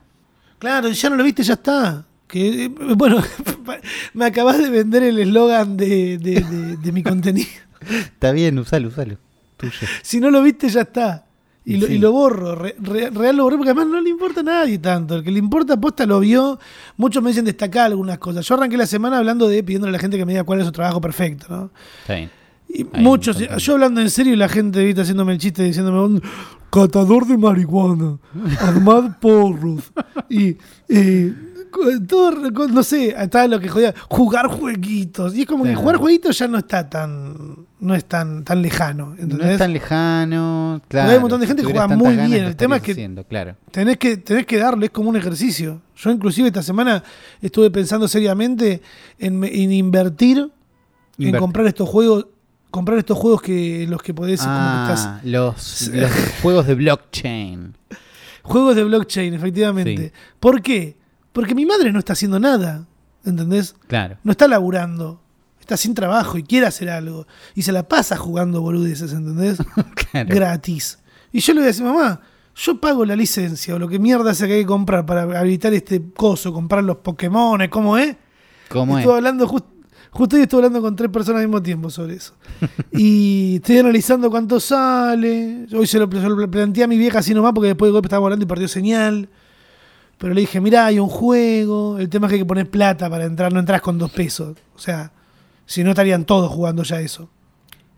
Claro, 0.59 0.89
ya 0.91 1.11
no 1.11 1.17
lo 1.17 1.25
viste, 1.25 1.43
ya 1.43 1.55
está. 1.55 2.05
Que, 2.27 2.65
eh, 2.67 2.69
bueno, 2.69 3.23
me 4.15 4.25
acabas 4.27 4.59
de 4.59 4.69
vender 4.71 5.03
el 5.03 5.19
eslogan 5.19 5.77
de, 5.77 6.19
de- 6.19 6.41
de- 6.43 6.77
de 6.77 6.93
mi 6.93 7.03
contenido. 7.03 7.49
Está 7.81 8.31
bien, 8.33 8.59
usalo, 8.59 8.89
usalo. 8.89 9.17
Tuyo. 9.57 9.73
Si 10.03 10.21
no 10.21 10.31
lo 10.31 10.43
viste, 10.43 10.69
ya 10.69 10.83
está. 10.83 11.25
Y, 11.65 11.77
lo, 11.77 11.87
y 11.89 11.99
lo 11.99 12.13
borro, 12.13 12.55
re- 12.55 12.75
re- 12.79 13.11
real 13.11 13.37
lo 13.37 13.45
borré 13.45 13.57
porque 13.57 13.71
además 13.71 13.89
no 13.89 14.01
le 14.01 14.09
importa 14.11 14.41
a 14.41 14.43
nadie 14.45 14.79
tanto. 14.79 15.17
El 15.17 15.25
que 15.25 15.31
le 15.31 15.39
importa 15.39 15.79
posta 15.81 16.05
lo 16.07 16.21
vio. 16.21 16.59
Muchos 16.97 17.23
me 17.23 17.31
dicen 17.31 17.45
destacar 17.45 17.87
algunas 17.87 18.19
cosas. 18.19 18.47
Yo 18.47 18.55
arranqué 18.55 18.77
la 18.77 18.87
semana 18.87 19.19
hablando 19.19 19.49
de 19.49 19.63
pidiéndole 19.63 19.91
a 19.91 19.93
la 19.93 19.99
gente 19.99 20.17
que 20.19 20.25
me 20.27 20.33
diga 20.33 20.45
cuál 20.45 20.61
es 20.61 20.67
su 20.67 20.73
trabajo 20.73 21.01
perfecto, 21.01 21.47
¿no? 21.49 21.71
Está 22.03 22.15
bien. 22.17 22.31
Y 22.73 22.85
muchos, 23.01 23.37
yo 23.39 23.73
hablando 23.73 24.01
en 24.01 24.11
serio 24.11 24.37
la 24.37 24.49
gente 24.49 24.95
haciéndome 24.97 25.33
el 25.33 25.39
chiste 25.39 25.63
diciéndome 25.65 26.01
"Un 26.01 26.23
catador 26.71 27.27
de 27.27 27.37
marihuana, 27.37 28.19
armar 28.61 29.19
porros 29.19 29.91
y 30.31 30.57
eh, 30.89 31.35
todo, 32.07 32.33
no 32.69 32.83
sé, 32.83 33.11
estaba 33.17 33.47
lo 33.49 33.61
que 33.61 33.69
jodía, 33.69 33.95
jugar 34.09 34.47
jueguitos. 34.49 35.35
Y 35.35 35.43
es 35.43 35.47
como 35.47 35.65
que 35.65 35.75
jugar 35.75 35.97
jueguitos 35.97 36.39
ya 36.39 36.49
no 36.49 36.59
está 36.59 36.89
tan, 36.89 37.67
no 37.81 37.95
es 37.95 38.05
tan, 38.05 38.45
tan 38.45 38.63
lejano. 38.63 39.15
No 39.17 39.23
¿entendés? 39.23 39.51
es 39.53 39.59
tan 39.59 39.73
lejano. 39.73 40.81
Claro. 40.89 41.11
hay 41.11 41.17
un 41.17 41.23
montón 41.23 41.41
de 41.41 41.47
si 41.47 41.49
gente 41.49 41.63
que 41.63 41.73
juega 41.73 41.89
muy 41.89 42.17
bien. 42.17 42.45
El 42.45 42.57
tema 42.57 42.77
es 42.77 42.83
que- 42.83 42.93
haciendo, 42.93 43.25
claro. 43.25 43.57
Tenés 43.71 43.97
que, 43.99 44.17
tenés 44.17 44.47
que 44.47 44.59
darle, 44.59 44.87
es 44.87 44.93
como 44.93 45.11
un 45.11 45.17
ejercicio. 45.17 45.81
Yo 45.97 46.11
inclusive 46.11 46.49
esta 46.49 46.63
semana 46.63 47.03
estuve 47.41 47.71
pensando 47.71 48.09
seriamente 48.09 48.81
en, 49.19 49.43
en 49.45 49.73
invertir, 49.73 50.51
en 51.19 51.37
comprar 51.37 51.67
estos 51.67 51.89
juegos, 51.89 52.27
comprar 52.71 52.99
estos 52.99 53.19
juegos 53.19 53.43
que 53.43 53.87
los 53.89 54.03
que 54.03 54.15
podés, 54.15 54.41
como 54.41 54.55
que 54.55 54.93
estás, 54.93 55.07
Ah, 55.07 55.21
los, 55.25 55.89
los 55.93 56.11
juegos 56.43 56.67
de 56.67 56.75
blockchain. 56.75 57.77
juegos 58.43 58.77
de 58.77 58.85
blockchain, 58.85 59.35
efectivamente. 59.35 60.09
Sí. 60.09 60.13
¿Por 60.39 60.63
qué? 60.63 60.97
Porque 61.33 61.55
mi 61.55 61.67
madre 61.67 61.93
no 61.93 61.99
está 61.99 62.13
haciendo 62.15 62.41
nada, 62.41 62.87
¿entendés? 63.25 63.75
Claro. 63.87 64.17
No 64.25 64.33
está 64.33 64.49
laburando, 64.49 65.21
está 65.61 65.77
sin 65.77 65.95
trabajo 65.95 66.39
y 66.39 66.43
quiere 66.43 66.67
hacer 66.67 66.91
algo. 66.91 67.27
Y 67.55 67.63
se 67.63 67.73
la 67.73 67.87
pasa 67.89 68.17
jugando 68.17 68.61
boludeces, 68.63 69.13
¿entendés? 69.13 69.59
claro. 70.11 70.29
gratis. 70.29 70.99
Y 71.33 71.41
yo 71.41 71.53
le 71.55 71.61
voy 71.61 71.65
a 71.65 71.69
decir, 71.69 71.85
mamá, 71.85 72.21
yo 72.57 72.81
pago 72.81 73.05
la 73.05 73.15
licencia 73.15 73.75
o 73.75 73.79
lo 73.79 73.89
que 73.89 73.99
mierda 74.01 74.35
sea 74.35 74.49
que 74.49 74.55
hay 74.55 74.61
que 74.63 74.67
comprar 74.67 75.07
para 75.07 75.23
habilitar 75.39 75.73
este 75.73 76.03
coso, 76.17 76.53
comprar 76.53 76.83
los 76.83 76.97
Pokémon, 76.97 77.61
¿cómo 77.69 77.97
es? 77.97 78.17
¿Cómo 78.69 78.99
es? 78.99 79.03
Estuve 79.03 79.17
hablando, 79.17 79.47
just- 79.47 79.67
justo 80.11 80.37
hoy 80.37 80.43
estuve 80.43 80.59
hablando 80.61 80.81
con 80.83 80.97
tres 80.97 81.11
personas 81.11 81.41
al 81.41 81.49
mismo 81.49 81.63
tiempo 81.63 81.91
sobre 81.91 82.15
eso. 82.15 82.35
y 82.93 83.57
estoy 83.57 83.79
analizando 83.79 84.31
cuánto 84.31 84.61
sale. 84.61 85.67
Hoy 85.75 85.87
se 85.87 85.99
lo, 85.99 86.11
se 86.11 86.29
lo 86.29 86.51
planteé 86.51 86.85
a 86.85 86.87
mi 86.87 86.99
vieja 86.99 87.19
así 87.21 87.35
nomás 87.35 87.53
porque 87.53 87.69
después 87.69 87.89
de 87.89 87.93
golpe 87.93 88.07
estaba 88.07 88.25
hablando 88.27 88.45
y 88.45 88.49
perdió 88.49 88.69
señal. 88.69 89.29
Pero 90.19 90.35
le 90.35 90.43
dije, 90.43 90.61
mirá, 90.61 90.87
hay 90.87 90.99
un 90.99 91.09
juego. 91.09 91.99
El 91.99 92.09
tema 92.11 92.27
es 92.27 92.31
que 92.31 92.35
hay 92.35 92.41
que 92.43 92.47
poner 92.47 92.69
plata 92.71 93.09
para 93.09 93.25
entrar, 93.25 93.53
no 93.53 93.61
entras 93.61 93.81
con 93.81 93.97
dos 93.99 94.11
pesos. 94.11 94.57
O 94.75 94.79
sea, 94.79 95.13
si 95.65 95.83
no 95.83 95.91
estarían 95.91 96.25
todos 96.25 96.53
jugando 96.53 96.83
ya 96.83 97.01
eso. 97.01 97.31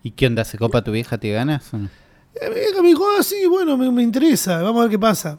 ¿Y 0.05 0.13
qué 0.13 0.27
onda? 0.29 0.45
¿Se 0.45 0.57
copa 0.59 0.83
tu 0.85 0.93
vieja? 0.93 1.19
¿Te 1.19 1.31
ganas? 1.33 1.73
o 1.75 1.79
no? 1.79 1.89
Eh, 2.35 2.49
Mi 2.49 2.55
vieja 2.61 2.81
me 2.83 2.89
dijo, 2.89 3.05
ah, 3.19 3.23
sí, 3.23 3.47
bueno, 3.49 3.77
me, 3.77 3.91
me 3.91 4.03
interesa, 4.03 4.63
vamos 4.63 4.81
a 4.81 4.83
ver 4.85 4.91
qué 4.93 4.99
pasa. 4.99 5.39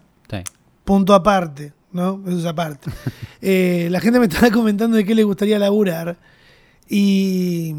Punto 0.83 1.13
aparte, 1.13 1.71
¿no? 1.93 2.21
Eso 2.27 2.39
es 2.39 2.45
aparte. 2.45 2.89
Eh, 3.45 3.89
la 3.91 3.99
gente 3.99 4.19
me 4.21 4.27
estaba 4.27 4.49
comentando 4.51 4.95
de 4.95 5.03
qué 5.03 5.13
le 5.13 5.25
gustaría 5.25 5.59
laburar. 5.59 6.17
Y 6.89 7.73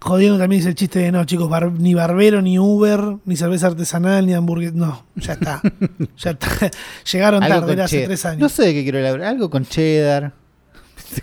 jodiendo 0.00 0.38
también 0.38 0.60
dice 0.60 0.70
el 0.70 0.74
chiste 0.74 0.98
de 0.98 1.12
no, 1.12 1.24
chicos, 1.24 1.48
bar- 1.48 1.70
ni 1.72 1.94
barbero, 1.94 2.42
ni 2.42 2.58
Uber, 2.58 3.16
ni 3.24 3.36
cerveza 3.36 3.68
artesanal, 3.68 4.26
ni 4.26 4.34
hamburguesa. 4.34 4.74
No, 4.74 5.04
ya 5.16 5.34
está. 5.34 5.60
ya 6.18 6.30
está. 6.32 6.48
Llegaron 7.12 7.42
Algo 7.42 7.60
tarde, 7.60 7.72
era 7.74 7.84
hace 7.84 7.96
cheddar. 7.96 8.08
tres 8.08 8.24
No 8.24 8.30
años. 8.30 8.52
sé 8.52 8.62
de 8.64 8.74
qué 8.74 8.82
quiero 8.82 8.98
elaborar. 8.98 9.26
Algo 9.28 9.48
con 9.50 9.64
cheddar. 9.66 10.32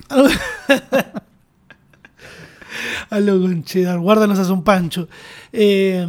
Algo 3.10 3.42
con 3.42 3.64
cheddar, 3.64 4.00
guárdanos 4.00 4.38
a 4.40 4.54
un 4.54 4.64
pancho. 4.64 5.08
Eh, 5.52 6.06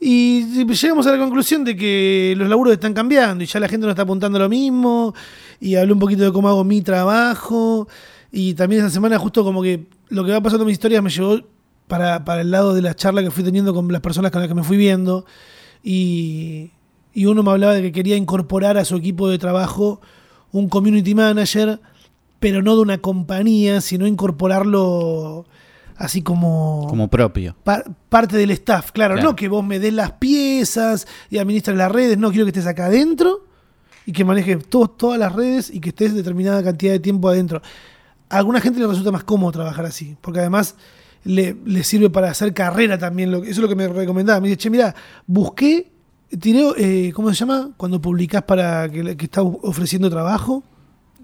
y 0.00 0.64
llegamos 0.64 1.06
a 1.06 1.12
la 1.12 1.18
conclusión 1.18 1.64
de 1.64 1.74
que 1.76 2.34
los 2.36 2.48
laburos 2.48 2.74
están 2.74 2.92
cambiando 2.92 3.42
y 3.42 3.46
ya 3.46 3.60
la 3.60 3.68
gente 3.68 3.86
no 3.86 3.90
está 3.90 4.02
apuntando 4.02 4.36
a 4.38 4.42
lo 4.42 4.48
mismo. 4.48 5.14
Y 5.60 5.76
hablé 5.76 5.92
un 5.92 5.98
poquito 5.98 6.24
de 6.24 6.32
cómo 6.32 6.48
hago 6.48 6.64
mi 6.64 6.82
trabajo. 6.82 7.88
Y 8.32 8.54
también 8.54 8.82
esa 8.82 8.90
semana, 8.90 9.18
justo 9.18 9.44
como 9.44 9.62
que 9.62 9.86
lo 10.08 10.24
que 10.24 10.32
va 10.32 10.40
pasando 10.40 10.64
en 10.64 10.66
mis 10.68 10.74
historias 10.74 11.02
me 11.02 11.10
llevó 11.10 11.40
para, 11.86 12.24
para 12.24 12.40
el 12.42 12.50
lado 12.50 12.74
de 12.74 12.82
la 12.82 12.94
charla 12.94 13.22
que 13.22 13.30
fui 13.30 13.44
teniendo 13.44 13.72
con 13.72 13.90
las 13.92 14.00
personas 14.00 14.30
con 14.32 14.40
las 14.40 14.48
que 14.48 14.54
me 14.54 14.62
fui 14.64 14.76
viendo. 14.76 15.24
Y, 15.82 16.72
y 17.14 17.26
uno 17.26 17.42
me 17.42 17.50
hablaba 17.50 17.74
de 17.74 17.82
que 17.82 17.92
quería 17.92 18.16
incorporar 18.16 18.76
a 18.76 18.84
su 18.84 18.96
equipo 18.96 19.28
de 19.28 19.38
trabajo 19.38 20.00
un 20.52 20.68
community 20.68 21.14
manager 21.14 21.80
pero 22.38 22.60
no 22.62 22.76
de 22.76 22.82
una 22.82 22.98
compañía, 22.98 23.80
sino 23.80 24.06
incorporarlo 24.06 25.46
así 25.96 26.20
como, 26.22 26.86
Como 26.88 27.08
propio. 27.08 27.56
pa- 27.64 27.82
parte 28.10 28.36
del 28.36 28.50
staff. 28.50 28.92
Claro, 28.92 29.14
Claro. 29.14 29.30
no 29.30 29.36
que 29.36 29.48
vos 29.48 29.64
me 29.64 29.78
des 29.78 29.92
las 29.94 30.12
piezas 30.12 31.06
y 31.30 31.38
administres 31.38 31.76
las 31.76 31.90
redes, 31.90 32.18
no 32.18 32.30
quiero 32.30 32.44
que 32.44 32.50
estés 32.50 32.66
acá 32.66 32.86
adentro 32.86 33.46
y 34.04 34.12
que 34.12 34.24
manejes 34.24 34.66
to- 34.68 34.88
todas 34.88 35.18
las 35.18 35.34
redes 35.34 35.70
y 35.72 35.80
que 35.80 35.88
estés 35.88 36.14
determinada 36.14 36.62
cantidad 36.62 36.92
de 36.92 37.00
tiempo 37.00 37.28
adentro. 37.30 37.62
A 38.28 38.38
alguna 38.38 38.60
gente 38.60 38.80
le 38.80 38.86
resulta 38.86 39.12
más 39.12 39.24
cómodo 39.24 39.52
trabajar 39.52 39.84
así, 39.86 40.16
porque 40.20 40.40
además 40.40 40.74
le, 41.24 41.56
le 41.64 41.82
sirve 41.84 42.10
para 42.10 42.30
hacer 42.30 42.52
carrera 42.54 42.98
también. 42.98 43.30
Lo, 43.30 43.38
eso 43.38 43.50
es 43.50 43.58
lo 43.58 43.68
que 43.68 43.74
me 43.76 43.88
recomendaba. 43.88 44.40
Me 44.40 44.48
dice, 44.48 44.58
che, 44.58 44.70
mira, 44.70 44.94
busqué, 45.26 45.90
tiré, 46.40 46.62
eh, 46.76 47.12
¿cómo 47.12 47.30
se 47.30 47.36
llama? 47.36 47.70
Cuando 47.76 48.00
publicás 48.00 48.42
para 48.42 48.88
que, 48.88 49.16
que 49.16 49.24
está 49.24 49.42
ofreciendo 49.42 50.10
trabajo. 50.10 50.62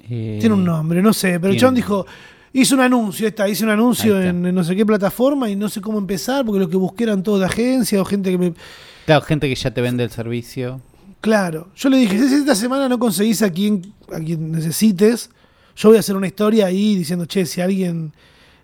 Eh, 0.09 0.39
Tiene 0.41 0.55
un 0.55 0.65
nombre, 0.65 1.01
no 1.01 1.13
sé, 1.13 1.39
pero 1.39 1.55
chabón 1.55 1.77
dijo, 1.77 2.07
hice 2.53 2.75
un 2.75 2.81
anuncio, 2.81 3.27
esta, 3.29 3.49
hice 3.49 3.65
un 3.65 3.71
anuncio 3.71 4.19
está. 4.19 4.31
en 4.31 4.55
no 4.55 4.65
sé 4.65 4.75
qué 4.75 4.85
plataforma 4.85 5.49
y 5.49 5.57
no 5.57 5.69
sé 5.69 5.81
cómo 5.81 5.99
empezar, 5.99 6.45
porque 6.45 6.59
lo 6.59 6.69
que 6.69 6.77
busqué 6.77 7.05
eran 7.05 7.23
todos 7.23 7.41
de 7.41 7.47
agencia 7.47 8.01
o 8.01 8.05
gente 8.05 8.31
que 8.31 8.39
me... 8.39 8.53
Claro, 9.07 9.23
gente 9.23 9.49
que 9.49 9.55
ya 9.55 9.71
te 9.73 9.81
vende 9.81 10.05
el 10.05 10.11
servicio. 10.11 10.81
Claro, 11.21 11.69
yo 11.77 11.89
le 11.89 11.99
dije, 11.99 12.19
si 12.19 12.35
esta 12.35 12.57
semana 12.57 12.89
no 12.89 12.99
conseguís 12.99 13.43
a 13.43 13.51
quien, 13.51 13.93
a 14.13 14.19
quien 14.19 14.51
necesites, 14.51 15.31
yo 15.77 15.89
voy 15.89 15.97
a 15.97 16.01
hacer 16.01 16.17
una 16.17 16.27
historia 16.27 16.67
ahí 16.67 16.97
diciendo, 16.97 17.27
che, 17.27 17.47
si 17.47 17.61
alguien 17.61 18.13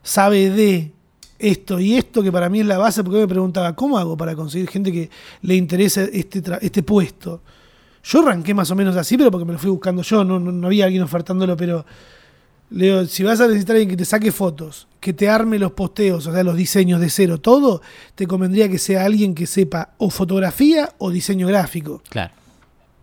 sabe 0.03 0.50
de 0.50 0.93
esto 1.38 1.79
y 1.79 1.95
esto, 1.95 2.23
que 2.23 2.33
para 2.33 2.49
mí 2.49 2.61
es 2.61 2.67
la 2.67 2.79
base, 2.79 3.05
porque 3.05 3.21
me 3.21 3.29
preguntaba, 3.29 3.75
¿cómo 3.75 3.99
hago 3.99 4.17
para 4.17 4.35
conseguir 4.35 4.69
gente 4.69 4.93
que 4.93 5.11
le 5.43 5.55
interese 5.55 6.11
este, 6.12 6.43
este 6.61 6.83
puesto? 6.83 7.43
Yo 8.03 8.23
arranqué 8.23 8.55
más 8.55 8.71
o 8.71 8.75
menos 8.75 8.97
así, 8.97 9.17
pero 9.17 9.31
porque 9.31 9.45
me 9.45 9.53
lo 9.53 9.59
fui 9.59 9.71
buscando 9.71 10.03
yo, 10.03 10.25
no, 10.25 10.38
no, 10.38 10.50
no 10.50 10.67
había 10.67 10.85
alguien 10.87 11.03
ofertándolo, 11.03 11.57
pero 11.57 11.85
le 12.71 12.87
digo, 12.87 13.05
si 13.07 13.23
vas 13.23 13.41
a 13.41 13.47
necesitar 13.47 13.77
a 13.77 13.79
alguien 13.79 13.91
que 13.91 13.97
te 13.97 14.05
saque 14.05 14.33
fotos, 14.33 14.88
que 15.00 15.12
te 15.12 15.29
arme 15.29 15.59
los 15.59 15.73
posteos, 15.73 16.27
o 16.27 16.33
sea, 16.33 16.43
los 16.43 16.57
diseños 16.57 17.00
de 17.00 17.11
cero, 17.11 17.38
todo, 17.38 17.83
te 18.15 18.27
convendría 18.27 18.69
que 18.69 18.79
sea 18.79 19.05
alguien 19.05 19.35
que 19.35 19.47
sepa 19.47 19.95
o 19.99 20.11
fotografía 20.11 20.93
o 20.99 21.11
diseño 21.11 21.47
gráfico. 21.47 22.03
Claro. 22.09 22.33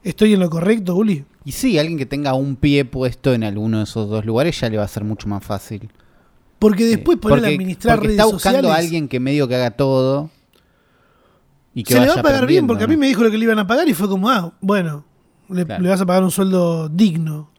¿Estoy 0.03 0.33
en 0.33 0.39
lo 0.39 0.49
correcto, 0.49 0.95
Uli? 0.95 1.23
Y 1.45 1.51
sí, 1.51 1.77
alguien 1.79 1.97
que 1.97 2.05
tenga 2.07 2.33
un 2.33 2.55
pie 2.55 2.83
puesto 2.85 3.33
en 3.33 3.43
alguno 3.43 3.77
de 3.77 3.83
esos 3.83 4.09
dos 4.09 4.25
lugares 4.25 4.59
ya 4.59 4.69
le 4.69 4.77
va 4.77 4.83
a 4.83 4.87
ser 4.87 5.03
mucho 5.03 5.27
más 5.29 5.43
fácil. 5.43 5.89
Porque 6.59 6.85
después 6.85 7.17
Sí, 7.17 7.21
poner 7.21 7.45
a 7.45 7.47
administrar 7.49 7.97
porque 7.97 8.07
redes 8.07 8.19
está 8.19 8.33
buscando 8.33 8.59
sociales. 8.59 8.75
a 8.75 8.79
alguien 8.83 9.07
que 9.07 9.19
medio 9.19 9.47
que 9.47 9.55
haga 9.55 9.71
todo. 9.71 10.31
Y 11.73 11.83
que 11.83 11.93
se 11.93 11.99
le 11.99 12.07
va 12.07 12.13
a 12.15 12.23
pagar 12.23 12.47
bien, 12.47 12.65
porque 12.67 12.85
a 12.85 12.87
mí 12.87 12.97
me 12.97 13.07
dijo 13.07 13.21
lo 13.23 13.29
que 13.29 13.37
le 13.37 13.43
iban 13.43 13.59
a 13.59 13.67
pagar 13.67 13.87
y 13.87 13.93
fue 13.93 14.07
como, 14.07 14.29
ah, 14.29 14.53
bueno, 14.61 15.05
le, 15.49 15.65
Claro. 15.65 15.83
le 15.83 15.89
vas 15.89 16.01
a 16.01 16.05
pagar 16.05 16.23
un 16.23 16.31
sueldo 16.31 16.89
digno 16.89 17.51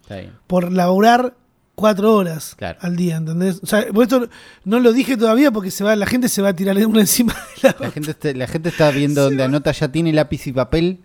por 0.46 0.72
laburar 0.72 1.36
cuatro 1.74 2.14
horas 2.14 2.54
Claro. 2.56 2.78
al 2.80 2.96
día, 2.96 3.16
¿entendés? 3.16 3.60
O 3.62 3.66
sea, 3.66 3.86
por 3.92 4.02
esto 4.04 4.28
no 4.64 4.80
lo 4.80 4.92
dije 4.94 5.16
todavía 5.18 5.50
porque 5.52 5.70
se 5.70 5.84
va, 5.84 5.94
la 5.94 6.06
gente 6.06 6.28
se 6.30 6.40
va 6.40 6.48
a 6.48 6.56
tirar 6.56 6.76
una 6.86 7.00
encima 7.02 7.34
de 7.62 7.68
la 7.68 7.76
La 7.78 7.90
gente, 7.90 8.10
está, 8.12 8.32
la 8.32 8.46
gente 8.46 8.70
está 8.70 8.90
viendo 8.90 9.22
donde 9.24 9.44
anota 9.44 9.70
ya 9.72 9.88
tiene 9.92 10.12
lápiz 10.14 10.46
y 10.46 10.52
papel. 10.52 11.00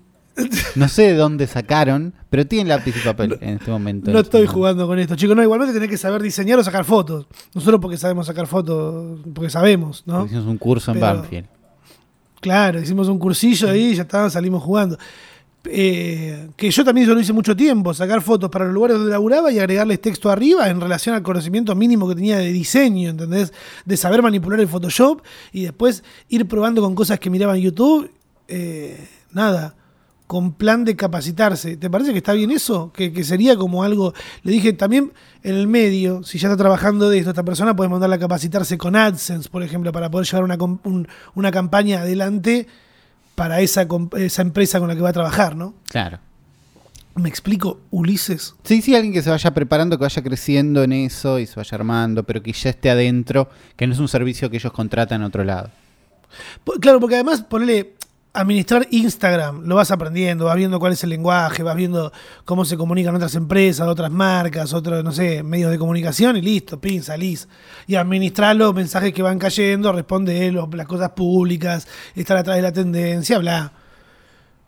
No 0.76 0.88
sé 0.88 1.04
de 1.04 1.14
dónde 1.16 1.46
sacaron, 1.48 2.14
pero 2.30 2.48
tiene 2.48 2.70
lápiz 2.70 2.96
y 2.96 3.00
papel 3.06 3.38
en 3.42 3.56
este 3.56 3.70
momento. 3.70 4.12
No 4.12 4.20
estoy 4.20 4.48
jugando 4.48 4.88
con 4.88 4.98
esto, 5.00 5.16
chicos. 5.16 5.36
No, 5.36 5.44
igualmente 5.44 5.74
tenés 5.74 5.90
que 5.90 5.98
saber 5.98 6.22
diseñar 6.22 6.58
o 6.60 6.64
sacar 6.64 6.86
fotos. 6.86 7.28
Nosotros 7.54 7.82
porque 7.82 7.98
sabemos 7.98 8.28
sacar 8.28 8.48
fotos, 8.48 9.20
porque 9.34 9.50
sabemos, 9.50 10.04
¿no? 10.06 10.26
Hicimos 10.26 10.46
un 10.46 10.58
curso 10.58 10.92
en 10.92 11.00
Pero- 11.00 11.14
Banfield. 11.18 11.48
Claro, 12.40 12.80
hicimos 12.82 13.08
un 13.08 13.20
cursillo 13.20 13.70
ahí 13.70 13.92
y 13.92 13.96
ya 13.96 14.02
está, 14.04 14.30
salimos 14.30 14.64
jugando. 14.64 14.98
Eh, 15.66 16.50
que 16.56 16.72
yo 16.72 16.84
también 16.84 17.08
lo 17.08 17.20
hice 17.20 17.34
mucho 17.34 17.56
tiempo, 17.56 17.94
sacar 17.94 18.20
fotos 18.24 18.50
para 18.50 18.66
los 18.66 18.74
lugares 18.74 18.98
donde 18.98 19.12
laburaba 19.12 19.52
y 19.52 19.60
agregarles 19.60 20.02
texto 20.02 20.28
arriba 20.32 20.68
en 20.70 20.82
relación 20.82 21.14
al 21.14 21.22
conocimiento 21.22 21.76
mínimo 21.76 22.10
que 22.10 22.16
tenía 22.16 22.40
de 22.40 22.52
diseño, 22.52 23.12
¿entendés? 23.12 23.54
De 23.86 23.96
saber 23.96 24.24
manipular 24.24 24.60
el 24.60 24.68
Photoshop 24.68 25.22
y 25.52 25.64
después 25.66 26.04
ir 26.30 26.48
probando 26.48 26.82
con 26.82 26.96
cosas 26.96 27.20
que 27.20 27.30
miraba 27.30 27.56
en 27.56 27.62
YouTube. 27.62 28.10
Eh, 28.48 29.08
nada, 29.34 29.76
con 30.32 30.54
plan 30.54 30.86
de 30.86 30.96
capacitarse. 30.96 31.76
¿Te 31.76 31.90
parece 31.90 32.14
que 32.14 32.20
está 32.20 32.32
bien 32.32 32.52
eso? 32.52 32.94
Que, 32.94 33.12
que 33.12 33.26
sería 33.26 33.58
como 33.58 33.84
algo. 33.84 34.14
Le 34.44 34.54
dije 34.54 34.72
también 34.72 35.12
en 35.44 35.56
el 35.56 35.68
medio, 35.68 36.24
si 36.24 36.38
ya 36.40 36.48
está 36.48 36.56
trabajando 36.56 37.10
de 37.10 37.18
esto, 37.18 37.32
esta 37.32 37.44
persona 37.44 37.76
puede 37.76 37.90
mandarla 37.90 38.16
a 38.16 38.20
capacitarse 38.20 38.78
con 38.78 38.96
AdSense, 38.96 39.50
por 39.50 39.62
ejemplo, 39.62 39.92
para 39.92 40.10
poder 40.10 40.26
llevar 40.26 40.46
una, 40.46 40.56
un- 40.86 41.10
una 41.36 41.52
campaña 41.52 42.00
adelante 42.00 42.66
para 43.36 43.60
esa, 43.60 43.86
esa 44.18 44.42
empresa 44.42 44.80
con 44.80 44.88
la 44.88 44.96
que 44.96 45.02
va 45.02 45.10
a 45.10 45.14
trabajar, 45.14 45.58
¿no? 45.58 45.74
Claro. 45.90 46.20
¿Me 47.16 47.28
explico, 47.28 47.82
Ulises? 47.90 48.56
Sí, 48.64 48.82
sí, 48.82 48.96
alguien 48.96 49.12
que 49.14 49.22
se 49.22 49.30
vaya 49.30 49.54
preparando, 49.54 49.98
que 49.98 50.04
vaya 50.06 50.24
creciendo 50.24 50.82
en 50.82 50.94
eso 50.94 51.40
y 51.40 51.46
se 51.46 51.56
vaya 51.58 51.76
armando, 51.76 52.24
pero 52.24 52.42
que 52.42 52.54
ya 52.54 52.70
esté 52.70 52.90
adentro, 52.90 53.50
que 53.76 53.86
no 53.86 53.92
es 53.92 54.00
un 54.00 54.08
servicio 54.08 54.50
que 54.50 54.56
ellos 54.56 54.72
contratan 54.72 55.20
en 55.20 55.28
otro 55.28 55.44
lado. 55.44 55.72
Claro, 56.80 57.02
porque 57.02 57.16
además 57.16 57.42
ponerle 57.42 57.96
administrar 58.34 58.88
Instagram, 58.92 59.64
lo 59.66 59.76
vas 59.76 59.92
aprendiendo, 59.92 60.46
vas 60.46 60.56
viendo 60.56 60.80
cuál 60.80 60.94
es 60.94 61.04
el 61.04 61.10
lenguaje, 61.10 61.64
vas 61.64 61.76
viendo 61.76 62.14
cómo 62.46 62.64
se 62.64 62.78
comunican 62.78 63.14
otras 63.16 63.36
empresas, 63.36 63.88
otras 63.88 64.10
marcas, 64.10 64.74
otros, 64.74 65.04
no 65.04 65.12
sé, 65.12 65.44
medios 65.44 65.70
de 65.70 65.78
comunicación 65.78 66.38
y 66.38 66.42
listo, 66.42 66.80
pin, 66.80 67.04
salís. 67.04 67.50
Y 67.88 67.96
administrar 67.96 68.56
los 68.56 68.74
mensajes 68.74 69.12
que 69.14 69.22
van 69.22 69.38
cayendo, 69.38 69.92
responde 69.92 70.50
los- 70.52 70.74
las 70.74 70.88
cosas 70.88 71.10
públicas, 71.12 71.88
estar 72.16 72.38
atrás 72.38 72.56
de 72.56 72.62
la 72.62 72.72
tendencia, 72.72 73.38
bla. 73.40 73.74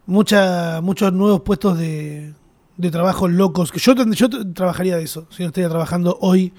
Mucha, 0.05 0.81
muchos 0.81 1.13
nuevos 1.13 1.41
puestos 1.41 1.77
de, 1.77 2.33
de 2.75 2.91
trabajo 2.91 3.29
locos. 3.29 3.71
Yo, 3.71 3.93
yo 4.11 4.53
trabajaría 4.53 4.97
de 4.97 5.03
eso, 5.03 5.27
si 5.29 5.43
no 5.43 5.47
estaría 5.47 5.69
trabajando 5.69 6.17
hoy 6.19 6.51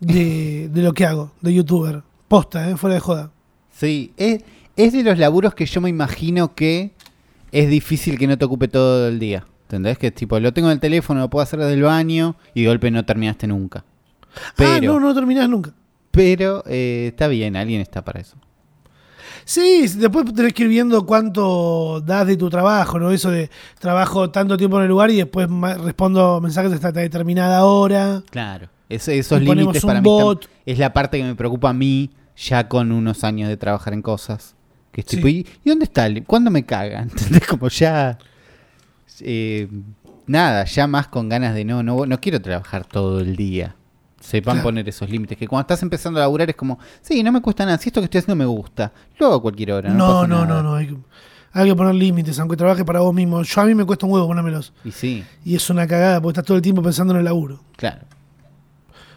de, 0.00 0.70
de 0.72 0.82
lo 0.82 0.94
que 0.94 1.04
hago, 1.04 1.32
de 1.42 1.52
youtuber. 1.52 2.02
Posta, 2.28 2.68
¿eh? 2.70 2.76
fuera 2.78 2.94
de 2.94 3.00
joda. 3.00 3.30
Sí, 3.70 4.12
es, 4.16 4.42
es 4.78 4.92
de 4.94 5.02
los 5.02 5.18
laburos 5.18 5.54
que 5.54 5.66
yo 5.66 5.80
me 5.82 5.90
imagino 5.90 6.54
que 6.54 6.92
es 7.52 7.68
difícil 7.68 8.18
que 8.18 8.26
no 8.26 8.38
te 8.38 8.44
ocupe 8.46 8.68
todo 8.68 9.08
el 9.08 9.18
día. 9.18 9.44
¿Entendés? 9.64 9.98
Que 9.98 10.10
tipo, 10.10 10.40
lo 10.40 10.52
tengo 10.54 10.68
en 10.68 10.72
el 10.72 10.80
teléfono, 10.80 11.20
lo 11.20 11.28
puedo 11.28 11.42
hacer 11.42 11.58
desde 11.58 11.74
el 11.74 11.82
baño 11.82 12.36
y 12.54 12.62
de 12.62 12.68
golpe 12.68 12.90
no 12.90 13.04
terminaste 13.04 13.46
nunca. 13.46 13.84
Pero, 14.56 14.70
ah, 14.70 14.80
no, 14.80 15.00
no 15.00 15.14
terminás 15.14 15.48
nunca. 15.48 15.72
pero 16.10 16.62
eh, 16.66 17.08
está 17.10 17.28
bien, 17.28 17.54
alguien 17.56 17.80
está 17.82 18.02
para 18.02 18.20
eso. 18.20 18.36
Sí, 19.44 19.86
después 19.96 20.32
tenés 20.34 20.52
que 20.52 20.64
ir 20.64 20.68
viendo 20.68 21.04
cuánto 21.06 22.00
das 22.04 22.26
de 22.26 22.36
tu 22.36 22.50
trabajo, 22.50 22.98
¿no? 22.98 23.10
Eso 23.10 23.30
de 23.30 23.50
trabajo 23.78 24.30
tanto 24.30 24.56
tiempo 24.56 24.76
en 24.78 24.82
el 24.84 24.88
lugar 24.90 25.10
y 25.10 25.16
después 25.16 25.48
respondo 25.82 26.40
mensajes 26.40 26.72
hasta 26.72 26.92
determinada 26.92 27.64
hora. 27.64 28.22
Claro. 28.30 28.68
Es- 28.88 29.08
esos 29.08 29.40
límites 29.42 29.84
para 29.84 30.00
mí 30.00 30.08
es 30.66 30.78
la 30.78 30.92
parte 30.92 31.18
que 31.18 31.24
me 31.24 31.34
preocupa 31.34 31.70
a 31.70 31.72
mí 31.74 32.10
ya 32.36 32.68
con 32.68 32.92
unos 32.92 33.24
años 33.24 33.48
de 33.48 33.56
trabajar 33.56 33.92
en 33.94 34.02
cosas. 34.02 34.54
Que 35.04 35.16
Sí. 35.16 35.46
¿y, 35.64 35.68
dónde 35.68 35.84
está? 35.84 36.08
¿Cuándo 36.26 36.50
me 36.50 36.64
cagan? 36.64 37.08
¿Entendés? 37.10 37.46
Como 37.46 37.68
ya... 37.68 38.18
eh, 39.20 39.68
nada, 40.26 40.64
ya 40.64 40.86
más 40.86 41.08
con 41.08 41.28
ganas 41.28 41.54
de 41.54 41.64
no, 41.64 41.82
no, 41.82 42.06
no 42.06 42.20
quiero 42.20 42.40
trabajar 42.40 42.84
todo 42.86 43.20
el 43.20 43.36
día. 43.36 43.74
Sepan 44.20 44.56
Claro. 44.56 44.64
poner 44.66 44.88
esos 44.88 45.08
límites. 45.08 45.38
Que 45.38 45.46
cuando 45.46 45.62
estás 45.62 45.82
empezando 45.82 46.18
a 46.18 46.22
laburar 46.24 46.50
es 46.50 46.56
como, 46.56 46.78
sí, 47.00 47.22
no 47.22 47.30
me 47.32 47.40
cuesta 47.40 47.64
nada. 47.64 47.78
Si 47.78 47.88
esto 47.88 48.00
que 48.00 48.06
estoy 48.06 48.18
haciendo 48.18 48.36
me 48.36 48.44
gusta, 48.46 48.92
lo 49.18 49.26
hago 49.26 49.36
a 49.36 49.42
cualquier 49.42 49.72
hora. 49.72 49.90
No, 49.90 50.26
No, 50.26 50.44
no, 50.44 50.44
no, 50.46 50.62
no. 50.62 50.74
Hay 50.74 50.88
que, 50.88 50.96
hay 51.52 51.68
que 51.68 51.74
poner 51.76 51.94
límites, 51.94 52.38
aunque 52.40 52.56
trabaje 52.56 52.84
para 52.84 53.00
vos 53.00 53.14
mismo. 53.14 53.42
Yo 53.42 53.60
a 53.60 53.64
mí 53.64 53.74
me 53.74 53.84
cuesta 53.84 54.06
un 54.06 54.12
huevo 54.12 54.26
ponérmelos. 54.26 54.72
Y 54.84 54.90
sí, 54.90 55.24
Y 55.44 55.54
es 55.54 55.70
una 55.70 55.86
cagada 55.86 56.20
porque 56.20 56.32
estás 56.32 56.44
todo 56.44 56.56
el 56.56 56.62
tiempo 56.62 56.82
pensando 56.82 57.12
en 57.14 57.20
el 57.20 57.24
laburo. 57.24 57.60
claro. 57.76 58.02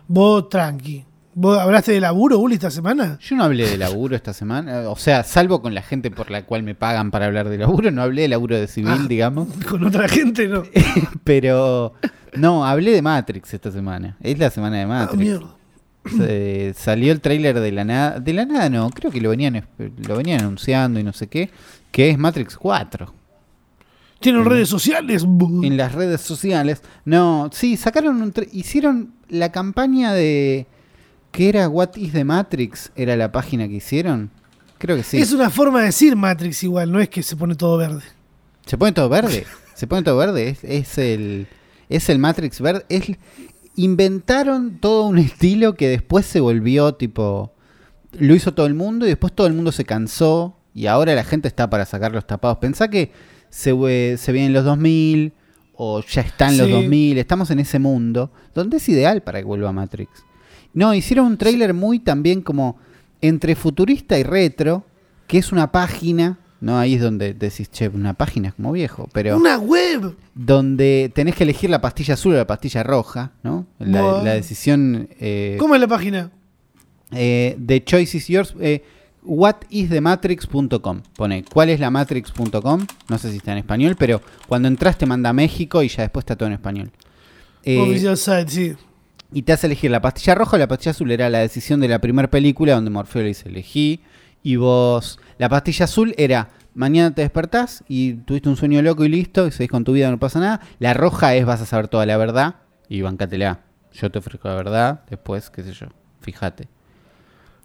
Vos 0.08 0.50
tranqui. 0.50 1.06
¿Vos 1.34 1.58
hablaste 1.60 1.94
de 1.94 2.02
laburo, 2.02 2.40
Uli, 2.40 2.56
esta 2.56 2.70
semana? 2.72 3.18
Yo 3.22 3.36
no 3.38 3.46
hablé 3.46 3.70
de 3.70 3.78
laburo 3.78 4.16
esta 4.18 4.34
semana. 4.34 4.90
O 4.90 4.98
sea, 4.98 5.24
salvo 5.24 5.62
con 5.62 5.74
la 5.74 5.82
gente 5.82 6.12
por 6.12 6.30
la 6.30 6.44
cual 6.46 6.64
me 6.64 6.76
pagan 6.76 7.10
para 7.10 7.28
hablar 7.28 7.48
de 7.48 7.58
laburo, 7.58 7.90
no 7.90 8.02
hablé 8.02 8.24
de 8.24 8.28
laburo 8.28 8.58
de 8.60 8.68
civil, 8.68 8.92
Ah. 8.92 9.06
digamos. 9.08 9.48
Con 9.70 9.84
otra 9.86 10.10
gente, 10.10 10.48
no. 10.50 10.64
Pero 11.24 11.94
no, 12.36 12.66
hablé 12.66 12.92
de 12.92 13.02
Matrix 13.02 13.54
esta 13.54 13.72
semana. 13.72 14.18
Es 14.22 14.38
la 14.40 14.50
semana 14.50 14.76
de 14.78 14.84
Ah, 14.84 14.88
Matrix. 14.88 15.20
mierda. 15.22 15.56
Se- 16.18 16.74
salió 16.76 17.14
el 17.14 17.22
tráiler 17.22 17.60
de 17.60 17.72
la 17.72 17.86
nada. 17.86 18.20
De 18.20 18.34
la 18.34 18.46
nada 18.46 18.70
no, 18.70 18.90
creo 18.90 19.10
que 19.12 19.22
lo 19.22 19.30
venían, 19.30 19.66
lo 20.08 20.18
venían 20.18 20.42
anunciando 20.42 21.00
y 21.00 21.04
no 21.04 21.14
sé 21.14 21.28
qué. 21.28 21.50
Que 21.92 22.10
es 22.10 22.18
Matrix 22.18 22.58
4. 22.58 23.14
Tienen 24.20 24.44
redes 24.46 24.68
sociales. 24.70 25.24
En 25.64 25.78
las 25.78 25.94
redes 25.94 26.22
sociales. 26.22 26.82
No, 27.06 27.50
sí, 27.54 27.78
sacaron 27.78 28.22
un. 28.22 28.34
Hicieron 28.52 29.14
la 29.30 29.52
campaña 29.52 30.12
de. 30.14 30.68
¿Qué 31.32 31.50
era 31.50 31.70
What 31.70 31.96
is 31.96 32.12
the 32.14 32.24
Matrix? 32.24 32.92
¿Era 32.96 33.16
la 33.16 33.32
página 33.32 33.68
que 33.68 33.76
hicieron? 33.76 34.30
Creo 34.78 34.98
que 34.98 35.04
sí. 35.04 35.18
Es 35.18 35.32
una 35.32 35.50
forma 35.50 35.80
de 35.80 35.86
decir 35.88 36.16
Matrix 36.16 36.64
igual, 36.64 36.92
no 36.92 37.00
es 37.00 37.10
que 37.10 37.24
se 37.24 37.36
pone 37.36 37.56
todo 37.56 37.78
verde. 37.78 38.02
Se 38.66 38.78
pone 38.78 38.92
todo 38.92 39.10
verde. 39.10 39.46
Se 39.76 39.88
pone 39.88 40.04
todo 40.04 40.18
verde. 40.18 40.50
Es, 40.50 40.64
es 40.64 40.98
el. 41.00 41.48
Es 41.90 42.08
el 42.10 42.20
Matrix 42.20 42.62
verde. 42.62 42.86
Es, 42.90 43.04
inventaron 43.76 44.78
todo 44.80 45.06
un 45.08 45.18
estilo 45.18 45.76
que 45.76 45.88
después 45.88 46.26
se 46.26 46.40
volvió 46.40 46.94
tipo. 46.94 47.54
Lo 48.20 48.36
hizo 48.36 48.54
todo 48.54 48.66
el 48.68 48.74
mundo 48.76 49.06
y 49.06 49.10
después 49.10 49.34
todo 49.34 49.48
el 49.48 49.54
mundo 49.54 49.72
se 49.72 49.86
cansó. 49.86 50.58
Y 50.74 50.86
ahora 50.88 51.16
la 51.16 51.24
gente 51.24 51.48
está 51.48 51.70
para 51.70 51.86
sacar 51.86 52.12
los 52.12 52.28
tapados. 52.28 52.58
Pensá 52.60 52.90
que 52.90 53.12
se, 53.50 54.18
se 54.18 54.32
vienen 54.32 54.54
los 54.54 54.66
2000. 54.66 55.34
o 55.74 56.02
ya 56.04 56.22
están 56.22 56.58
los 56.58 56.68
Sí. 56.68 56.74
2000, 56.74 57.18
estamos 57.18 57.50
en 57.50 57.60
ese 57.60 57.80
mundo 57.80 58.32
donde 58.54 58.78
es 58.78 58.88
ideal 58.88 59.22
para 59.24 59.40
que 59.40 59.46
vuelva 59.46 59.72
Matrix. 59.72 60.12
No, 60.74 60.94
hicieron 60.94 61.26
un 61.28 61.38
tráiler 61.38 61.74
muy 61.74 62.00
también 62.00 62.42
como 62.42 62.78
entre 63.22 63.56
futurista 63.56 64.18
y 64.18 64.24
retro, 64.24 64.86
que 65.28 65.38
es 65.38 65.52
una 65.52 65.72
página, 65.72 66.40
no 66.60 66.78
ahí 66.78 66.96
es 66.96 67.02
donde 67.02 67.34
decís, 67.34 67.70
che, 67.72 67.88
una 67.88 68.14
página 68.14 68.50
es 68.50 68.54
como 68.54 68.72
viejo, 68.72 69.10
pero 69.14 69.36
Una 69.38 69.58
web. 69.58 70.16
donde 70.36 71.12
tenés 71.14 71.36
que 71.36 71.44
elegir 71.44 71.70
la 71.70 71.82
pastilla 71.82 72.14
azul 72.14 72.34
o 72.34 72.38
la 72.38 72.48
pastilla 72.48 72.84
roja, 72.84 73.32
¿no? 73.44 73.66
La, 73.80 74.34
decisión 74.34 75.10
eh, 75.20 75.58
¿Cómo 75.60 75.76
es 75.76 75.82
la 75.82 75.88
página? 75.88 76.32
eh, 77.12 77.58
The 77.66 77.84
Choice 77.84 78.18
is 78.18 78.28
Yours. 78.28 78.56
Eh, 78.60 78.84
whatisthematrix.com. 79.24 81.02
Pone 81.16 81.44
cuál 81.44 81.70
es 81.70 81.80
la 81.80 81.92
matrix.com. 81.92 82.86
No 83.10 83.18
sé 83.18 83.32
si 83.32 83.38
está 83.38 83.52
en 83.52 83.60
español, 83.60 83.96
pero 83.98 84.22
cuando 84.48 84.68
entras 84.68 84.98
te 84.98 85.06
manda 85.06 85.30
a 85.30 85.34
México 85.34 85.84
y 85.84 85.88
ya 85.90 86.04
después 86.04 86.24
está 86.24 86.36
todo 86.36 86.48
en 86.48 86.54
español. 86.54 86.92
Eh, 87.64 88.16
site, 88.16 88.50
sí. 88.50 88.74
Y 89.34 89.44
te 89.44 89.54
hace 89.54 89.68
elegir 89.68 89.92
la 89.92 90.02
pastilla 90.02 90.36
roja 90.36 90.56
o 90.56 90.60
la 90.60 90.68
pastilla 90.68 90.92
azul. 90.92 91.12
Era 91.12 91.30
la 91.30 91.40
decisión 91.40 91.80
de 91.80 91.88
la 91.88 92.00
primera 92.00 92.30
película 92.30 92.74
donde 92.74 92.90
Morfeo 92.92 93.22
le 93.22 93.30
dice 93.30 93.50
elegí. 93.50 94.02
Y 94.44 94.56
vos, 94.56 95.20
la 95.38 95.50
pastilla 95.50 95.86
azul 95.86 96.14
era 96.18 96.50
mañana 96.74 97.14
te 97.14 97.22
despertás 97.22 97.84
y 97.88 98.14
tuviste 98.14 98.50
un 98.50 98.56
sueño 98.58 98.82
loco 98.82 99.04
y 99.06 99.10
listo, 99.10 99.46
y 99.48 99.52
seguís 99.52 99.70
con 99.70 99.84
tu 99.84 99.94
vida, 99.94 100.10
no 100.10 100.18
pasa 100.20 100.40
nada. 100.40 100.62
La 100.80 100.94
roja 100.94 101.36
es 101.36 101.46
vas 101.46 101.62
a 101.62 101.66
saber 101.66 101.88
toda 101.88 102.06
la 102.06 102.18
verdad 102.18 102.56
y 102.90 103.02
bancátela. 103.02 103.62
Yo 103.94 104.10
te 104.10 104.20
ofrezco 104.20 104.48
la 104.48 104.56
verdad, 104.56 105.02
después, 105.10 105.50
qué 105.50 105.64
sé 105.64 105.74
yo, 105.74 105.88
fíjate. 106.22 106.68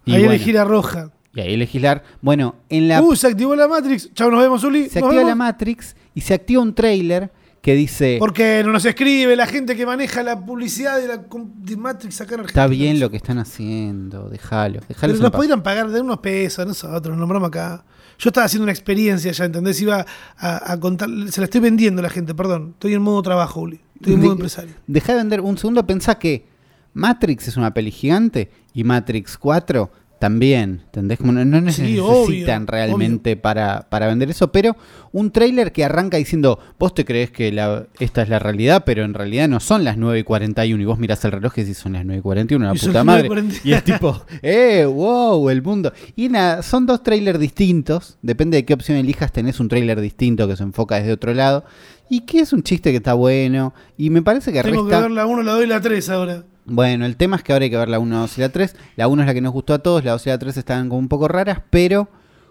Y 0.05 0.11
Ahí 0.13 0.19
bueno, 0.19 0.33
elegí 0.35 0.51
la 0.51 0.65
roja. 0.65 1.11
y 1.33 1.39
ahí 1.41 1.57
legislar. 1.57 2.03
Bueno, 2.21 2.55
en 2.69 2.87
la 2.87 3.01
Uh, 3.01 3.15
se 3.15 3.27
activó 3.27 3.55
la 3.55 3.67
Matrix. 3.67 4.13
Chao, 4.13 4.29
nos 4.29 4.41
vemos, 4.41 4.63
Uli. 4.63 4.89
se 4.89 4.99
Nos 4.99 5.09
activa 5.09 5.29
la. 5.29 5.35
Matrix 5.35 5.95
y 6.13 6.21
se 6.21 6.33
activa 6.33 6.61
un 6.61 6.73
trailer 6.75 7.31
que 7.67 7.75
dice 7.75 8.15
Porque 8.17 8.61
no 8.63 8.71
nos 8.71 8.85
escribe 8.85 9.35
la 9.35 9.45
gente 9.45 9.75
que 9.75 9.85
maneja 9.85 10.23
la 10.23 10.39
publicidad 10.39 11.01
de 11.01 11.07
la 11.09 11.17
de 11.17 11.75
Matrix 11.75 12.21
acá 12.21 12.35
en 12.35 12.39
Argentina. 12.39 12.63
está 12.63 12.67
bien 12.67 12.97
lo 12.97 13.11
que 13.11 13.17
están 13.17 13.39
haciendo, 13.39 14.29
déjalo, 14.29 14.79
déjalo. 14.87 15.11
Pero 15.11 15.23
nos 15.23 15.31
podrían 15.31 15.61
pagar 15.61 15.89
de 15.89 15.99
unos 15.99 16.19
pesos 16.19 16.65
nosotros, 16.65 17.09
nos 17.09 17.17
nombramos 17.17 17.49
acá. 17.49 17.83
Yo 18.19 18.29
estaba 18.29 18.45
haciendo 18.45 18.63
una 18.63 18.71
experiencia 18.71 19.33
ya, 19.33 19.43
¿entendés? 19.43 19.81
Iba 19.81 20.05
a, 20.37 20.71
a 20.71 20.79
contar, 20.79 21.09
se 21.29 21.41
la 21.41 21.43
estoy 21.43 21.59
vendiendo 21.59 21.99
a 21.99 22.03
la 22.03 22.09
gente, 22.09 22.33
perdón. 22.33 22.69
Estoy 22.75 22.93
en 22.93 23.01
modo 23.01 23.21
trabajo, 23.21 23.59
Uli. 23.59 23.81
Estoy 23.95 24.13
en 24.13 24.21
modo 24.21 24.31
empresario. 24.31 24.73
Deja 24.87 25.11
de 25.11 25.17
vender 25.17 25.41
un 25.41 25.57
segundo, 25.57 25.85
pensá 25.85 26.17
que 26.17 26.47
Matrix 26.93 27.49
es 27.49 27.57
una 27.57 27.73
peli 27.73 27.91
gigante 27.91 28.49
y 28.73 28.85
Matrix 28.85 29.37
4 29.37 29.91
también, 30.19 30.81
¿entendés? 30.85 31.17
Como 31.19 31.31
no, 31.31 31.45
no 31.45 31.57
Sí, 31.71 31.81
necesitan 31.81 32.63
obvio, 32.63 32.71
realmente 32.71 33.35
Para, 33.37 33.87
para 33.89 34.07
vender 34.07 34.29
eso, 34.29 34.51
pero 34.51 34.75
un 35.11 35.31
trailer 35.31 35.71
que 35.71 35.83
arranca 35.85 36.17
diciendo, 36.17 36.59
vos 36.79 36.93
te 36.93 37.05
crees 37.05 37.31
que 37.31 37.51
la- 37.51 37.85
esta 37.99 38.21
es 38.21 38.29
la 38.29 38.39
realidad, 38.39 38.83
pero 38.85 39.03
en 39.03 39.13
realidad 39.13 39.47
no 39.47 39.59
son 39.59 39.83
las 39.83 39.97
9 39.97 40.19
y 40.19 40.23
41 40.23 40.81
y 40.81 40.85
vos 40.85 40.99
mirás 40.99 41.23
el 41.25 41.31
reloj 41.31 41.53
y 41.57 41.61
decís 41.61 41.77
son 41.77 41.93
las 41.93 42.05
9 42.05 42.19
y 42.19 42.21
41, 42.21 42.65
la 42.65 42.75
Y 42.75 42.79
puta 42.79 43.03
madre. 43.03 43.29
9:41. 43.29 43.61
Y 43.63 43.73
es 43.73 43.83
tipo, 43.83 44.21
eh, 44.41 44.85
wow, 44.85 45.49
el 45.49 45.61
mundo. 45.61 45.93
Y 46.15 46.29
nada, 46.29 46.61
son 46.63 46.85
dos 46.85 47.03
trailers 47.03 47.39
distintos, 47.39 48.17
depende 48.21 48.57
de 48.57 48.65
qué 48.65 48.73
opción 48.73 48.97
elijas, 48.97 49.31
tenés 49.31 49.59
un 49.59 49.67
trailer 49.67 50.01
distinto 50.01 50.47
que 50.47 50.55
se 50.55 50.63
enfoca 50.63 50.95
desde 50.95 51.13
otro 51.13 51.33
lado. 51.33 51.65
Y 52.09 52.21
que 52.21 52.39
es 52.39 52.53
un 52.53 52.63
chiste 52.63 52.91
que 52.91 52.97
está 52.97 53.13
bueno. 53.15 53.73
Y 53.97 54.09
me 54.09 54.21
parece 54.21 54.53
que 54.53 54.63
Tengo 54.63 54.87
que 54.87 54.95
ver 54.95 55.11
la 55.11 55.25
1, 55.25 55.43
la 55.43 55.51
2 55.53 55.63
y 55.65 55.67
la 55.67 55.81
3 55.81 56.09
ahora. 56.09 56.43
Bueno, 56.67 57.05
el 57.05 57.15
tema 57.15 57.37
es 57.37 57.43
que 57.43 57.53
ahora 57.53 57.63
hay 57.63 57.69
que 57.69 57.77
ver 57.77 57.87
la 57.87 57.97
1, 57.97 58.19
2 58.19 58.37
y 58.37 58.41
la 58.41 58.49
3. 58.49 58.75
La 58.97 59.07
1 59.07 59.21
es 59.21 59.27
la 59.27 59.33
que 59.33 59.41
nos 59.41 59.53
gustó 59.53 59.73
a 59.73 59.79
todos, 59.79 60.03
la 60.03 60.11
2 60.11 60.27
y 60.27 60.29
la 60.29 60.37
3 60.37 60.57
estaban 60.57 60.89
como 60.89 60.99
un 60.99 61.07
poco 61.07 61.27
raras, 61.29 61.61
pero 61.69 62.09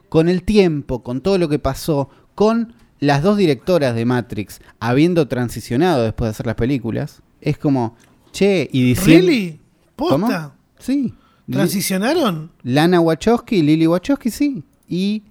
con 0.08 0.28
el 0.28 0.42
tiempo, 0.42 1.02
con 1.02 1.20
todo 1.20 1.37
lo 1.37 1.49
que 1.49 1.58
pasó, 1.58 2.08
con 2.35 2.75
las 2.99 3.23
dos 3.23 3.37
directoras 3.37 3.94
de 3.94 4.06
Matrix 4.06 4.61
habiendo 4.80 5.28
transicionado 5.28 6.02
después 6.02 6.28
de 6.28 6.30
hacer 6.30 6.46
las 6.46 6.54
películas, 6.54 7.20
es 7.42 7.58
como, 7.58 7.94
che, 8.32 8.68
y 8.73 8.82
diciendo... 8.82 9.26
¿Really? 9.26 9.61
¿Cómo? 9.96 10.26
¿Posta? 10.26 10.54
Sí. 10.78 11.14
¿Transicionaron? 11.50 12.52
Lana 12.62 13.00
Wachowski 13.00 13.56
y 13.56 13.62
Lily 13.62 13.87
Wachowski, 13.87 14.30
sí. 14.30 14.64
Y, 14.88 15.25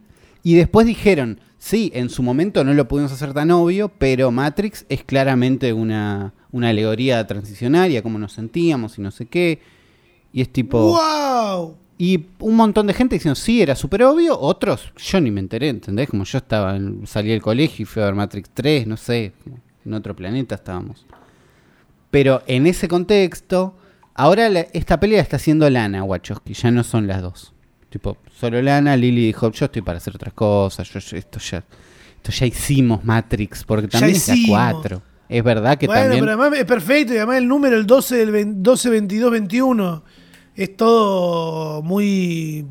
y 0.43 0.53
después 0.55 0.85
dijeron, 0.85 1.39
sí, 1.65 1.91
en 1.95 2.09
su 2.11 2.21
momento 2.21 2.63
no 2.63 2.73
lo 2.75 2.87
pudimos 2.87 3.11
hacer 3.11 3.33
tan 3.33 3.49
obvio, 3.49 3.89
pero 3.89 4.29
Matrix 4.29 4.85
es 4.87 5.03
claramente 5.03 5.73
una, 5.73 6.33
una 6.51 6.69
alegoría 6.69 7.25
transicionaria, 7.25 8.03
cómo 8.03 8.19
nos 8.19 8.33
sentíamos 8.33 8.99
y 8.99 9.01
no 9.01 9.09
sé 9.09 9.25
qué. 9.25 9.59
Y 10.31 10.41
es 10.41 10.49
tipo... 10.53 10.77
¡Wow! 10.79 11.75
Y 11.97 12.25
un 12.39 12.55
montón 12.55 12.85
de 12.87 12.93
gente 12.93 13.15
diciendo, 13.15 13.35
sí, 13.35 13.61
era 13.63 13.73
súper 13.73 14.03
obvio. 14.03 14.37
Otros, 14.39 14.91
yo 14.97 15.19
ni 15.21 15.31
me 15.31 15.39
enteré, 15.39 15.69
¿entendés? 15.69 16.07
Como 16.09 16.23
yo 16.25 16.37
estaba, 16.37 16.77
salí 17.05 17.29
del 17.29 17.41
colegio 17.41 17.81
y 17.83 17.85
fui 17.85 18.01
a 18.03 18.05
ver 18.05 18.15
Matrix 18.15 18.49
3, 18.53 18.85
no 18.85 18.97
sé, 18.97 19.31
en 19.85 19.93
otro 19.93 20.15
planeta 20.15 20.53
estábamos. 20.55 21.05
Pero 22.11 22.43
en 22.47 22.67
ese 22.67 22.87
contexto, 22.87 23.75
ahora 24.13 24.49
la- 24.49 24.67
esta 24.73 24.99
pelea 24.99 25.21
está 25.21 25.37
haciendo 25.37 25.67
Lana 25.69 26.03
Wachowski, 26.03 26.53
ya 26.53 26.69
no 26.69 26.83
son 26.83 27.07
las 27.07 27.21
dos. 27.21 27.53
Tipo, 27.95 28.17
solo 28.37 28.61
Lana, 28.61 28.97
Lily 28.97 29.27
dijo, 29.27 29.49
yo 29.53 29.67
estoy 29.67 29.81
para 29.81 29.99
hacer 29.99 30.13
otras 30.13 30.33
cosas, 30.33 30.91
yo, 30.91 30.99
yo- 30.99 31.15
esto 31.15 31.39
ya 31.39 31.63
esto 32.17 32.29
ya 32.29 32.45
hicimos 32.45 33.05
Matrix, 33.05 33.63
porque 33.63 33.87
también 33.87 34.17
es 34.17 34.27
hicimos. 34.27 34.49
4. 34.49 35.01
Es 35.29 35.41
verdad 35.41 35.77
que 35.77 35.87
bueno, 35.87 36.01
también... 36.01 36.19
pero 36.25 36.31
además 36.33 36.59
es 36.59 36.65
perfecto 36.65 37.13
y 37.13 37.17
además 37.17 37.37
el 37.37 37.47
número, 37.47 37.77
el 37.77 37.85
12, 37.87 38.17
del 38.17 38.31
20 38.31 38.59
12 38.69 38.89
22, 38.89 39.31
21, 39.31 40.03
es 40.57 40.75
todo 40.75 41.81
muy 41.83 42.65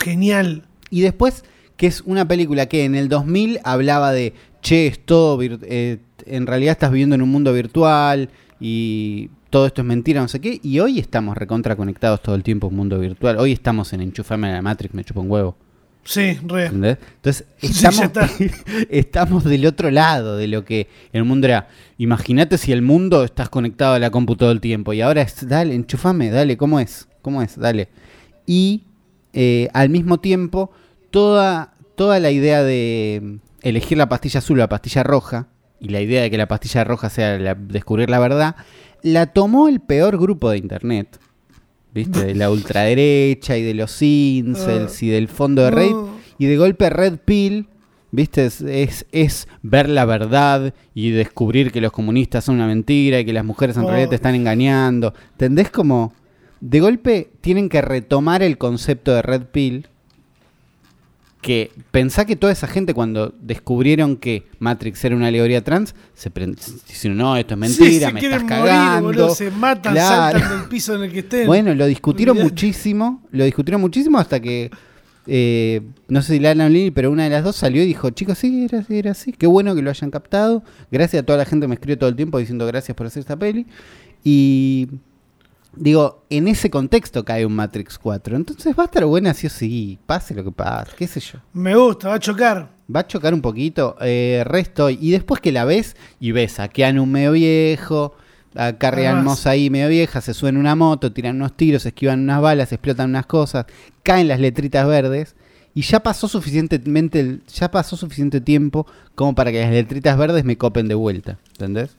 genial. 0.00 0.64
Y 0.88 1.02
después, 1.02 1.44
que 1.76 1.86
es 1.86 2.00
una 2.00 2.26
película 2.26 2.64
que 2.64 2.86
en 2.86 2.94
el 2.94 3.10
2000 3.10 3.60
hablaba 3.64 4.12
de, 4.12 4.32
che, 4.62 4.86
es 4.86 5.04
todo, 5.04 5.38
eh, 5.42 5.98
en 6.24 6.46
realidad 6.46 6.72
estás 6.72 6.90
viviendo 6.90 7.14
en 7.14 7.20
un 7.20 7.28
mundo 7.28 7.52
virtual 7.52 8.30
y 8.58 9.28
todo 9.54 9.66
esto 9.66 9.82
es 9.82 9.86
mentira, 9.86 10.20
no 10.20 10.26
sé 10.26 10.40
qué. 10.40 10.58
Y 10.64 10.80
hoy 10.80 10.98
estamos 10.98 11.36
recontra 11.36 11.76
conectados 11.76 12.20
todo 12.20 12.34
el 12.34 12.42
tiempo 12.42 12.66
en 12.66 12.72
un 12.72 12.76
mundo 12.76 12.98
virtual. 12.98 13.38
Hoy 13.38 13.52
estamos 13.52 13.92
en 13.92 14.00
enchufame 14.00 14.48
a 14.48 14.54
la 14.54 14.62
Matrix, 14.62 14.92
me 14.94 15.04
chupa 15.04 15.20
un 15.20 15.30
huevo. 15.30 15.56
Sí, 16.02 16.36
re. 16.44 16.64
¿entendés? 16.66 16.98
Entonces, 17.14 17.46
estamos, 17.62 18.10
estamos 18.90 19.44
del 19.44 19.64
otro 19.66 19.92
lado 19.92 20.36
de 20.36 20.48
lo 20.48 20.64
que 20.64 20.88
el 21.12 21.22
mundo 21.22 21.46
era. 21.46 21.68
Imagínate 21.98 22.58
si 22.58 22.72
el 22.72 22.82
mundo 22.82 23.22
estás 23.22 23.48
conectado 23.48 23.94
a 23.94 24.00
la 24.00 24.10
compu 24.10 24.34
todo 24.34 24.50
el 24.50 24.60
tiempo. 24.60 24.92
Y 24.92 25.02
ahora 25.02 25.22
es, 25.22 25.48
dale, 25.48 25.76
enchufame, 25.76 26.30
dale, 26.30 26.56
¿cómo 26.56 26.80
es? 26.80 27.06
¿Cómo 27.22 27.40
es? 27.40 27.56
Dale. 27.56 27.86
Y 28.46 28.82
eh, 29.34 29.68
al 29.72 29.88
mismo 29.88 30.18
tiempo, 30.18 30.72
toda, 31.12 31.74
toda 31.94 32.18
la 32.18 32.32
idea 32.32 32.64
de 32.64 33.20
mm, 33.22 33.34
elegir 33.62 33.98
la 33.98 34.08
pastilla 34.08 34.38
azul 34.38 34.58
o 34.58 34.62
la 34.62 34.68
pastilla 34.68 35.04
roja, 35.04 35.46
y 35.78 35.90
la 35.90 36.00
idea 36.00 36.22
de 36.22 36.30
que 36.30 36.38
la 36.38 36.48
pastilla 36.48 36.82
roja 36.82 37.08
sea 37.08 37.38
la- 37.38 37.54
descubrir 37.54 38.10
la 38.10 38.18
verdad, 38.18 38.56
la 39.04 39.26
tomó 39.26 39.68
el 39.68 39.78
peor 39.78 40.18
grupo 40.18 40.50
de 40.50 40.58
internet. 40.58 41.20
¿Viste? 41.94 42.24
De 42.24 42.34
la 42.34 42.50
ultraderecha 42.50 43.56
y 43.56 43.62
de 43.62 43.74
los 43.74 44.02
incels 44.02 45.00
y 45.04 45.08
del 45.10 45.28
fondo 45.28 45.62
de 45.62 45.70
Reddit. 45.70 45.92
No. 45.92 46.08
Y 46.38 46.46
de 46.46 46.56
golpe 46.56 46.90
Red 46.90 47.18
Pill, 47.24 47.68
¿viste? 48.10 48.46
Es, 48.46 48.60
es, 48.62 49.06
es 49.12 49.46
ver 49.62 49.88
la 49.88 50.04
verdad 50.04 50.74
y 50.92 51.10
descubrir 51.10 51.70
que 51.70 51.80
los 51.80 51.92
comunistas 51.92 52.44
son 52.44 52.56
una 52.56 52.66
mentira 52.66 53.20
y 53.20 53.24
que 53.24 53.32
las 53.32 53.44
mujeres 53.44 53.76
en 53.76 53.84
Oh. 53.84 53.88
realidad 53.88 54.08
te 54.08 54.16
están 54.16 54.34
engañando. 54.34 55.14
¿Entendés 55.32 55.70
como 55.70 56.12
de 56.60 56.80
golpe 56.80 57.30
tienen 57.40 57.68
que 57.68 57.80
retomar 57.82 58.42
el 58.42 58.58
concepto 58.58 59.12
de 59.14 59.22
Red 59.22 59.42
Pill? 59.52 59.86
Que 61.44 61.70
pensá 61.90 62.24
que 62.24 62.36
toda 62.36 62.54
esa 62.54 62.66
gente 62.66 62.94
cuando 62.94 63.34
descubrieron 63.38 64.16
que 64.16 64.44
Matrix 64.60 65.04
era 65.04 65.14
una 65.14 65.26
alegoría 65.26 65.62
trans, 65.62 65.94
se 66.14 66.30
dijeron, 66.30 67.18
no, 67.18 67.36
esto 67.36 67.52
es 67.52 67.60
mentira, 67.60 68.10
me 68.10 68.20
estás 68.20 68.42
morir, 68.42 68.48
cagando. 68.48 69.08
boludo, 69.08 69.34
se 69.34 69.50
matan, 69.50 69.92
Claro. 69.92 70.38
saltan 70.38 70.58
del 70.60 70.68
piso 70.70 70.94
en 70.96 71.02
el 71.02 71.12
que 71.12 71.18
estén. 71.18 71.46
Bueno, 71.46 71.74
lo 71.74 71.84
discutieron 71.84 72.38
Olvidate. 72.38 72.50
muchísimo, 72.50 73.22
lo 73.30 73.44
discutieron 73.44 73.78
muchísimo 73.82 74.16
hasta 74.18 74.40
que, 74.40 74.70
eh, 75.26 75.82
no 76.08 76.22
sé 76.22 76.32
si 76.32 76.38
Lana 76.40 76.64
o 76.64 76.68
Lily, 76.70 76.90
pero 76.92 77.10
una 77.10 77.24
de 77.24 77.30
las 77.30 77.44
dos 77.44 77.56
salió 77.56 77.82
y 77.82 77.86
dijo, 77.86 78.08
chicos, 78.08 78.38
sí, 78.38 78.64
era, 78.64 78.82
era 78.88 79.10
así, 79.10 79.30
qué 79.32 79.46
bueno 79.46 79.74
que 79.74 79.82
lo 79.82 79.90
hayan 79.90 80.10
captado, 80.10 80.62
gracias 80.90 81.24
a 81.24 81.26
toda 81.26 81.36
la 81.36 81.44
gente 81.44 81.64
que 81.64 81.68
me 81.68 81.74
escribe 81.74 81.98
todo 81.98 82.08
el 82.08 82.16
tiempo 82.16 82.38
diciendo 82.38 82.66
gracias 82.66 82.96
por 82.96 83.06
hacer 83.06 83.20
esta 83.20 83.36
peli, 83.36 83.66
y 84.24 84.88
digo, 85.76 86.24
en 86.30 86.48
ese 86.48 86.70
contexto 86.70 87.24
cae 87.24 87.46
un 87.46 87.54
Matrix 87.54 87.98
4, 87.98 88.36
entonces 88.36 88.74
va 88.78 88.84
a 88.84 88.86
estar 88.86 89.04
buena 89.04 89.34
sí 89.34 89.46
o 89.46 89.50
sí, 89.50 89.98
pase 90.06 90.34
lo 90.34 90.44
que 90.44 90.52
pase, 90.52 90.92
qué 90.96 91.06
sé 91.06 91.20
yo. 91.20 91.38
Me 91.52 91.76
gusta, 91.76 92.08
va 92.08 92.14
a 92.14 92.20
chocar. 92.20 92.70
Va 92.94 93.00
a 93.00 93.06
chocar 93.06 93.32
un 93.32 93.40
poquito, 93.40 93.96
eh, 94.00 94.42
resto, 94.46 94.90
y 94.90 95.10
después 95.10 95.40
que 95.40 95.52
la 95.52 95.64
ves, 95.64 95.96
y 96.20 96.32
ves 96.32 96.60
a 96.60 96.68
Keanu 96.68 97.06
medio 97.06 97.32
viejo, 97.32 98.14
a 98.54 98.74
Carrie. 98.74 99.12
Moss 99.14 99.46
ahí 99.46 99.70
medio 99.70 99.88
vieja, 99.88 100.20
se 100.20 100.34
suben 100.34 100.56
una 100.56 100.74
moto, 100.74 101.12
tiran 101.12 101.36
unos 101.36 101.56
tiros, 101.56 101.86
esquivan 101.86 102.20
unas 102.20 102.40
balas, 102.40 102.72
explotan 102.72 103.10
unas 103.10 103.26
cosas, 103.26 103.66
caen 104.02 104.28
las 104.28 104.40
letritas 104.40 104.86
verdes, 104.86 105.34
y 105.74 105.82
ya 105.82 106.00
pasó 106.00 106.28
suficientemente, 106.28 107.40
ya 107.52 107.70
pasó 107.70 107.96
suficiente 107.96 108.40
tiempo 108.40 108.86
como 109.14 109.34
para 109.34 109.50
que 109.50 109.60
las 109.60 109.70
letritas 109.70 110.16
verdes 110.16 110.44
me 110.44 110.56
copen 110.56 110.86
de 110.88 110.94
vuelta, 110.94 111.38
¿entendés? 111.52 111.96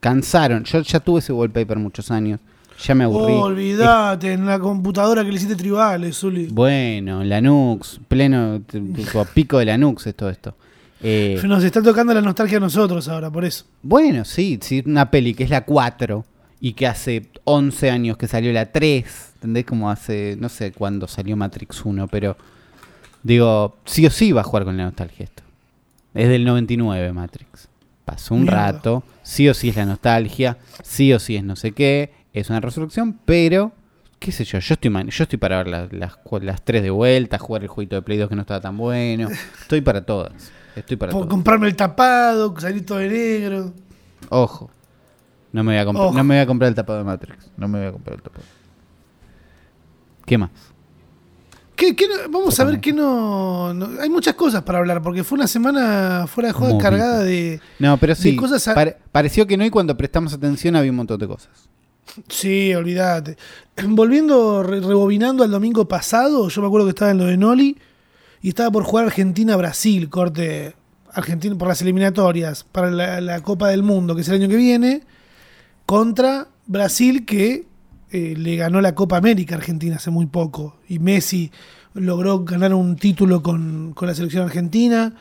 Cansaron, 0.00 0.64
yo 0.64 0.80
ya 0.80 1.00
tuve 1.00 1.20
ese 1.20 1.32
wallpaper 1.32 1.78
muchos 1.78 2.10
años, 2.10 2.40
ya 2.82 2.94
me 2.94 3.04
aburrí. 3.04 3.34
Oh, 3.34 3.42
olvidate, 3.42 4.32
en 4.32 4.46
la 4.46 4.58
computadora 4.58 5.22
que 5.22 5.30
le 5.30 5.36
hiciste 5.36 5.56
tribales, 5.56 6.16
Zuli. 6.18 6.46
Bueno, 6.46 7.22
Lanux, 7.22 8.00
pleno 8.08 8.62
tipo, 8.62 9.24
pico 9.26 9.58
de 9.58 9.66
Lanux 9.66 10.06
es 10.06 10.14
todo 10.14 10.30
esto. 10.30 10.54
Eh, 11.02 11.40
Nos 11.44 11.62
está 11.64 11.82
tocando 11.82 12.14
la 12.14 12.22
nostalgia 12.22 12.56
a 12.58 12.60
nosotros 12.60 13.08
ahora, 13.08 13.30
por 13.30 13.44
eso. 13.44 13.64
bueno, 13.82 14.24
sí, 14.24 14.58
sí, 14.62 14.82
una 14.86 15.10
peli 15.10 15.34
que 15.34 15.44
es 15.44 15.50
la 15.50 15.64
4 15.64 16.24
y 16.60 16.72
que 16.74 16.86
hace 16.86 17.28
11 17.44 17.90
años 17.90 18.16
que 18.16 18.28
salió 18.28 18.52
la 18.52 18.70
3, 18.72 19.32
¿entendés? 19.36 19.64
Como 19.64 19.90
hace, 19.90 20.36
no 20.38 20.48
sé 20.48 20.72
cuándo 20.72 21.08
salió 21.08 21.36
Matrix 21.36 21.84
1, 21.84 22.08
pero 22.08 22.36
digo, 23.22 23.76
sí 23.84 24.06
o 24.06 24.10
sí 24.10 24.32
va 24.32 24.42
a 24.42 24.44
jugar 24.44 24.64
con 24.64 24.76
la 24.76 24.84
nostalgia 24.84 25.24
esto. 25.24 25.42
Es 26.14 26.28
del 26.28 26.44
99 26.44 27.12
Matrix. 27.12 27.69
Pasó 28.10 28.34
un 28.34 28.42
Mierda. 28.42 28.72
rato, 28.72 29.04
sí 29.22 29.48
o 29.48 29.54
sí 29.54 29.68
es 29.68 29.76
la 29.76 29.86
nostalgia, 29.86 30.58
sí 30.82 31.12
o 31.12 31.18
sí 31.20 31.36
es 31.36 31.44
no 31.44 31.54
sé 31.54 31.70
qué, 31.72 32.12
es 32.32 32.50
una 32.50 32.58
resurrección, 32.60 33.18
pero 33.24 33.72
qué 34.18 34.32
sé 34.32 34.44
yo, 34.44 34.58
yo 34.58 34.74
estoy 34.74 34.90
man- 34.90 35.08
yo 35.08 35.22
estoy 35.22 35.38
para 35.38 35.62
ver 35.62 35.68
las, 35.68 35.92
las, 35.92 36.62
tres 36.64 36.82
de 36.82 36.90
vuelta, 36.90 37.38
jugar 37.38 37.62
el 37.62 37.68
jueguito 37.68 37.94
de 37.96 38.02
Play 38.02 38.18
2 38.18 38.28
que 38.28 38.34
no 38.34 38.40
estaba 38.42 38.60
tan 38.60 38.76
bueno. 38.76 39.28
Estoy 39.62 39.80
para 39.80 40.04
todas. 40.04 40.50
Estoy 40.74 40.96
para 40.96 41.12
Por 41.12 41.20
todas. 41.22 41.30
comprarme 41.30 41.68
el 41.68 41.76
tapado, 41.76 42.52
salir 42.58 42.84
todo 42.84 42.98
de 42.98 43.08
negro. 43.08 43.72
Ojo. 44.28 44.70
No 45.52 45.62
me 45.64 45.72
voy 45.72 45.80
a 45.80 45.88
Ojo. 45.88 46.12
no 46.16 46.24
me 46.24 46.34
voy 46.34 46.42
a 46.42 46.46
comprar 46.46 46.68
el 46.68 46.74
tapado 46.74 46.98
de 46.98 47.04
Matrix. 47.04 47.50
No 47.56 47.68
me 47.68 47.78
voy 47.78 47.88
a 47.88 47.92
comprar 47.92 48.16
el 48.16 48.22
tapado. 48.22 48.44
¿Qué 50.26 50.36
más? 50.38 50.50
¿Qué- 51.80 51.96
qué 51.96 52.06
no- 52.08 52.30
vamos 52.30 52.60
a 52.60 52.64
ver 52.64 52.78
qué 52.78 52.92
no, 52.92 53.72
no- 53.72 53.88
Hay 54.02 54.10
muchas 54.10 54.34
cosas 54.34 54.62
para 54.62 54.80
hablar, 54.80 55.02
porque 55.02 55.24
fue 55.24 55.36
una 55.38 55.46
semana 55.46 56.26
fuera 56.26 56.48
de 56.48 56.52
juego 56.52 56.74
Movida. 56.74 56.90
cargada 56.90 57.22
de. 57.22 57.58
No, 57.78 57.96
pero 57.96 58.14
sí. 58.14 58.36
cosas 58.36 58.68
a- 58.68 58.74
pare- 58.74 58.98
pareció 59.10 59.46
que 59.46 59.56
no 59.56 59.64
y 59.64 59.70
cuando 59.70 59.96
prestamos 59.96 60.34
atención 60.34 60.76
había 60.76 60.90
un 60.90 60.98
montón 60.98 61.18
de 61.18 61.26
cosas. 61.26 61.48
Sí, 62.28 62.74
olvídate. 62.74 63.38
Volviendo, 63.88 64.62
re- 64.62 64.80
rebobinando 64.80 65.42
al 65.42 65.50
domingo 65.50 65.88
pasado, 65.88 66.50
yo 66.50 66.60
me 66.60 66.66
acuerdo 66.66 66.86
que 66.86 66.90
estaba 66.90 67.12
en 67.12 67.18
lo 67.18 67.24
de 67.24 67.38
Noli 67.38 67.78
y 68.42 68.50
estaba 68.50 68.70
por 68.70 68.84
jugar 68.84 69.06
Argentina-Brasil, 69.06 70.10
corte 70.10 70.74
Argentina 71.12 71.56
por 71.56 71.68
las 71.68 71.80
eliminatorias 71.80 72.64
para 72.70 72.90
la, 72.90 73.20
la 73.22 73.40
Copa 73.40 73.68
del 73.68 73.82
Mundo, 73.82 74.14
que 74.14 74.20
es 74.20 74.28
el 74.28 74.34
año 74.34 74.48
que 74.48 74.56
viene, 74.56 75.00
contra 75.86 76.48
Brasil, 76.66 77.24
que 77.24 77.64
eh, 78.10 78.34
le 78.36 78.56
ganó 78.56 78.80
la 78.80 78.94
Copa 78.94 79.16
América 79.16 79.54
Argentina 79.54 79.96
hace 79.96 80.10
muy 80.10 80.26
poco. 80.26 80.76
Y 80.88 80.98
Messi 80.98 81.50
logró 81.94 82.44
ganar 82.44 82.74
un 82.74 82.96
título 82.96 83.42
con, 83.42 83.92
con 83.94 84.08
la 84.08 84.14
selección 84.14 84.44
argentina. 84.44 85.14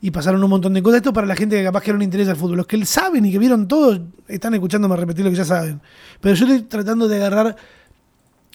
Y 0.00 0.10
pasaron 0.10 0.42
un 0.42 0.50
montón 0.50 0.74
de 0.74 0.82
cosas. 0.82 0.98
Esto 0.98 1.12
para 1.12 1.26
la 1.26 1.36
gente 1.36 1.56
que 1.56 1.62
capaz 1.62 1.82
que 1.82 1.92
no 1.92 1.98
le 1.98 2.04
interesa 2.04 2.32
el 2.32 2.36
fútbol. 2.36 2.56
Los 2.56 2.66
que 2.66 2.84
saben 2.84 3.24
y 3.24 3.30
que 3.30 3.38
vieron 3.38 3.68
todo, 3.68 3.98
están 4.26 4.52
escuchándome 4.54 4.96
repetir 4.96 5.24
lo 5.24 5.30
que 5.30 5.36
ya 5.36 5.44
saben. 5.44 5.80
Pero 6.20 6.34
yo 6.34 6.46
estoy 6.46 6.62
tratando 6.62 7.06
de 7.06 7.16
agarrar 7.16 7.56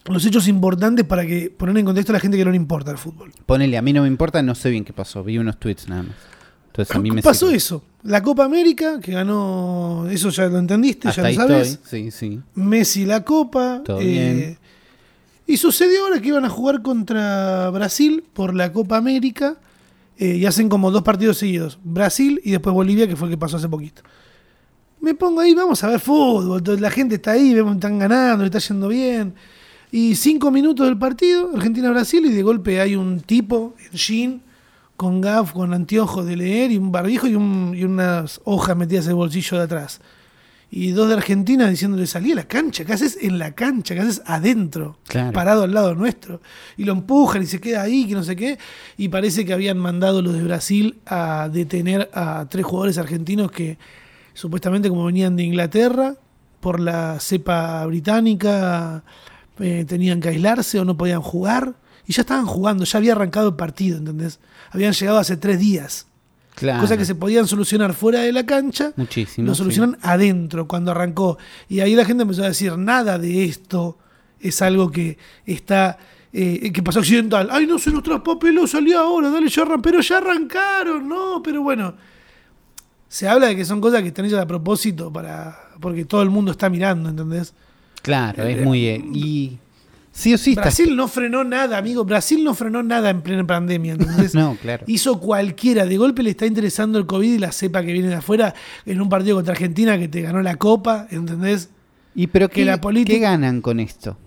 los 0.05 0.25
hechos 0.25 0.47
importantes 0.47 1.05
para 1.05 1.25
que 1.25 1.49
poner 1.49 1.77
en 1.77 1.85
contexto 1.85 2.11
a 2.11 2.13
la 2.13 2.19
gente 2.19 2.37
que 2.37 2.45
no 2.45 2.51
le 2.51 2.57
importa 2.57 2.91
el 2.91 2.97
fútbol. 2.97 3.31
Ponele, 3.45 3.77
a 3.77 3.81
mí 3.81 3.93
no 3.93 4.01
me 4.01 4.07
importa, 4.07 4.41
no 4.41 4.55
sé 4.55 4.69
bien 4.69 4.83
qué 4.83 4.93
pasó. 4.93 5.23
Vi 5.23 5.37
unos 5.37 5.57
tweets 5.57 5.87
nada 5.87 6.03
más. 6.03 6.36
Entonces 6.77 6.95
a 6.95 6.99
mí 6.99 7.09
me 7.09 7.21
Pasó 7.23 7.47
sirve. 7.47 7.57
eso. 7.57 7.83
La 8.03 8.21
Copa 8.21 8.45
América, 8.45 8.99
que 8.99 9.11
ganó, 9.13 10.05
eso 10.11 10.29
ya 10.29 10.45
lo 10.47 10.59
entendiste, 10.59 11.07
Hasta 11.07 11.23
ya 11.23 11.27
ahí 11.27 11.35
lo 11.35 11.41
sabes. 11.47 11.67
estoy. 11.69 12.03
Sí, 12.03 12.11
sí. 12.11 12.39
Messi 12.53 13.05
la 13.05 13.23
Copa. 13.23 13.81
Todo 13.83 13.99
eh, 13.99 14.05
bien. 14.05 14.57
Y 15.47 15.57
sucedió 15.57 16.03
ahora 16.03 16.21
que 16.21 16.27
iban 16.27 16.45
a 16.45 16.49
jugar 16.49 16.83
contra 16.83 17.69
Brasil 17.71 18.23
por 18.33 18.53
la 18.53 18.71
Copa 18.71 18.97
América 18.97 19.57
eh, 20.19 20.35
y 20.35 20.45
hacen 20.45 20.69
como 20.69 20.91
dos 20.91 21.01
partidos 21.01 21.37
seguidos. 21.39 21.79
Brasil 21.83 22.39
y 22.43 22.51
después 22.51 22.73
Bolivia, 22.75 23.07
que 23.07 23.15
fue 23.15 23.27
el 23.27 23.33
que 23.33 23.37
pasó 23.39 23.57
hace 23.57 23.67
poquito. 23.69 24.03
Me 25.01 25.15
pongo 25.15 25.41
ahí, 25.41 25.53
vamos 25.55 25.83
a 25.83 25.87
ver 25.87 25.99
fútbol. 25.99 26.61
La 26.79 26.91
gente 26.91 27.15
está 27.15 27.31
ahí, 27.31 27.53
vemos 27.53 27.75
están 27.75 27.97
ganando, 27.97 28.43
le 28.43 28.47
está 28.47 28.59
yendo 28.59 28.87
bien. 28.87 29.33
Y 29.91 30.15
cinco 30.15 30.51
minutos 30.51 30.85
del 30.85 30.97
partido, 30.97 31.49
Argentina-Brasil, 31.55 32.25
y 32.25 32.29
de 32.33 32.43
golpe 32.43 32.81
hay 32.81 32.95
un 32.95 33.21
tipo 33.21 33.73
en 33.79 33.97
jean, 33.97 34.41
con 34.97 35.21
gaf, 35.21 35.53
con 35.53 35.73
anteojos 35.73 36.25
de 36.25 36.35
leer 36.35 36.71
y 36.71 36.77
un 36.77 36.91
barbijo 36.91 37.27
y, 37.27 37.35
un- 37.35 37.73
y 37.77 37.83
unas 37.85 38.41
hojas 38.43 38.75
metidas 38.75 39.05
en 39.05 39.11
el 39.11 39.15
bolsillo 39.15 39.57
de 39.57 39.63
atrás. 39.63 40.01
Y 40.69 40.89
dos 40.91 41.07
de 41.07 41.13
Argentina 41.13 41.69
diciéndole, 41.69 42.05
salí 42.07 42.33
a 42.33 42.35
la 42.35 42.43
cancha, 42.43 42.83
¿qué 42.83 42.91
haces 42.91 43.17
en 43.21 43.39
la 43.39 43.51
cancha? 43.53 43.95
¿Qué 43.95 44.01
haces 44.01 44.21
adentro? 44.25 44.97
Claro. 45.07 45.31
Parado 45.31 45.63
al 45.63 45.73
lado 45.73 45.95
nuestro. 45.95 46.41
Y 46.75 46.83
lo 46.83 46.91
empujan 46.91 47.41
y 47.43 47.45
se 47.45 47.61
queda 47.61 47.83
ahí, 47.83 48.05
que 48.05 48.15
no 48.15 48.23
sé 48.23 48.35
qué. 48.35 48.57
Y 48.97 49.07
parece 49.07 49.45
que 49.45 49.53
habían 49.53 49.77
mandado 49.77 50.21
los 50.21 50.33
de 50.33 50.43
Brasil 50.43 50.97
a 51.05 51.47
detener 51.49 52.09
a 52.13 52.47
tres 52.49 52.65
jugadores 52.65 52.97
argentinos 52.97 53.49
que 53.49 53.77
supuestamente 54.33 54.89
como 54.89 55.05
venían 55.05 55.37
de 55.37 55.43
Inglaterra, 55.43 56.15
por 56.59 56.81
la 56.81 57.17
cepa 57.21 57.85
británica, 57.85 59.03
eh, 59.59 59.85
tenían 59.87 60.19
que 60.19 60.29
aislarse 60.29 60.79
o 60.81 60.85
no 60.85 60.97
podían 60.97 61.21
jugar. 61.21 61.75
Y 62.07 62.13
ya 62.13 62.21
estaban 62.21 62.45
jugando, 62.45 62.85
ya 62.85 62.97
había 62.97 63.11
arrancado 63.11 63.49
el 63.49 63.55
partido, 63.55 63.97
¿entendés? 63.97 64.39
Habían 64.71 64.93
llegado 64.93 65.17
hace 65.19 65.37
tres 65.37 65.59
días. 65.59 66.07
Claro. 66.55 66.81
Cosas 66.81 66.97
que 66.97 67.05
se 67.05 67.13
podían 67.13 67.47
solucionar 67.47 67.93
fuera 67.93 68.21
de 68.21 68.31
la 68.31 68.45
cancha, 68.45 68.91
Muchísimo. 68.95 69.45
lo 69.45 69.53
sí. 69.53 69.59
solucionan 69.59 69.97
adentro 70.01 70.67
cuando 70.67 70.89
arrancó. 70.91 71.37
Y 71.69 71.81
ahí 71.81 71.93
la 71.95 72.05
gente 72.05 72.23
empezó 72.23 72.43
a 72.43 72.47
decir, 72.47 72.75
nada 72.77 73.19
de 73.19 73.43
esto 73.45 73.97
es 74.39 74.61
algo 74.63 74.89
que 74.89 75.17
está, 75.45 75.99
eh, 76.33 76.71
que 76.71 76.81
pasó 76.81 76.99
accidental. 76.99 77.49
Ay, 77.51 77.67
no 77.67 77.77
se 77.77 77.91
nos 77.91 78.01
traspapeló, 78.01 78.65
salió 78.65 78.99
ahora, 78.99 79.29
dale, 79.29 79.49
ya 79.49 79.61
arran 79.63 79.81
pero 79.83 79.99
ya 80.01 80.17
arrancaron, 80.17 81.07
no, 81.07 81.43
pero 81.43 81.61
bueno. 81.61 81.93
Se 83.09 83.27
habla 83.27 83.47
de 83.47 83.55
que 83.55 83.63
son 83.63 83.79
cosas 83.79 84.01
que 84.01 84.07
están 84.09 84.25
hechas 84.25 84.39
a 84.39 84.47
propósito 84.47 85.13
para 85.13 85.57
porque 85.79 86.05
todo 86.05 86.21
el 86.23 86.29
mundo 86.29 86.51
está 86.51 86.69
mirando, 86.69 87.09
¿entendés? 87.09 87.53
Claro, 88.01 88.43
es 88.43 88.63
muy. 88.63 88.85
eh, 88.87 89.03
y. 89.13 89.57
Sí 90.17 90.33
o 90.33 90.37
sí. 90.39 90.55
Brasil 90.55 90.95
no 90.95 91.07
frenó 91.07 91.43
nada, 91.43 91.77
amigo. 91.77 92.03
Brasil 92.03 92.43
no 92.43 92.55
frenó 92.55 92.81
nada 92.81 93.11
en 93.11 93.21
plena 93.21 93.45
pandemia, 93.45 93.93
¿entendés? 93.93 94.33
No, 94.33 94.57
claro. 94.59 94.83
Hizo 94.87 95.19
cualquiera. 95.19 95.85
De 95.85 95.95
golpe 95.95 96.23
le 96.23 96.31
está 96.31 96.47
interesando 96.47 96.97
el 96.97 97.05
COVID 97.05 97.33
y 97.35 97.37
la 97.37 97.51
cepa 97.51 97.83
que 97.83 97.93
viene 97.93 98.07
de 98.07 98.15
afuera 98.15 98.55
en 98.87 98.99
un 98.99 99.09
partido 99.09 99.35
contra 99.35 99.51
Argentina 99.51 99.95
que 99.99 100.07
te 100.07 100.23
ganó 100.23 100.41
la 100.41 100.55
Copa, 100.55 101.05
¿entendés? 101.11 101.69
¿Y 102.15 102.25
pero 102.25 102.49
que 102.49 102.55
qué, 102.61 102.65
la 102.65 102.81
política- 102.81 103.13
qué 103.15 103.19
ganan 103.19 103.61
con 103.61 103.79
esto? 103.79 104.17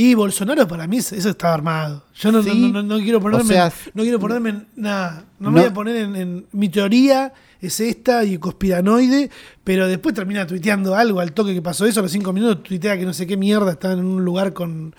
Y 0.00 0.14
Bolsonaro 0.14 0.68
para 0.68 0.86
mí 0.86 0.98
eso 0.98 1.28
estaba 1.28 1.54
armado. 1.54 2.04
Yo 2.14 2.30
no, 2.30 2.40
Sí. 2.40 2.70
no, 2.70 2.82
no- 2.82 2.96
no 2.96 3.02
quiero 3.02 3.20
ponerme, 3.20 3.42
O 3.44 3.46
sea, 3.48 3.72
no 3.94 4.02
quiero 4.04 4.20
ponerme 4.20 4.50
en 4.50 4.66
nada. 4.76 5.24
No, 5.40 5.50
me 5.50 5.60
voy 5.62 5.68
a 5.70 5.74
poner 5.74 5.96
en, 5.96 6.14
en- 6.14 6.46
mi 6.52 6.68
teoría 6.68 7.32
es 7.60 7.80
esta 7.80 8.22
y 8.24 8.38
conspiranoide, 8.38 9.28
pero 9.64 9.88
después 9.88 10.14
termina 10.14 10.46
tuiteando 10.46 10.94
algo 10.94 11.18
al 11.18 11.32
toque 11.32 11.52
que 11.52 11.62
pasó 11.62 11.84
eso, 11.84 11.98
a 11.98 12.04
los 12.04 12.12
cinco 12.12 12.32
minutos 12.32 12.62
tuitea 12.62 12.96
que 12.96 13.04
no 13.04 13.12
sé 13.12 13.26
qué 13.26 13.36
mierda 13.36 13.72
estaban 13.72 13.98
en 13.98 14.04
un 14.04 14.24
lugar 14.24 14.52
con 14.52 14.94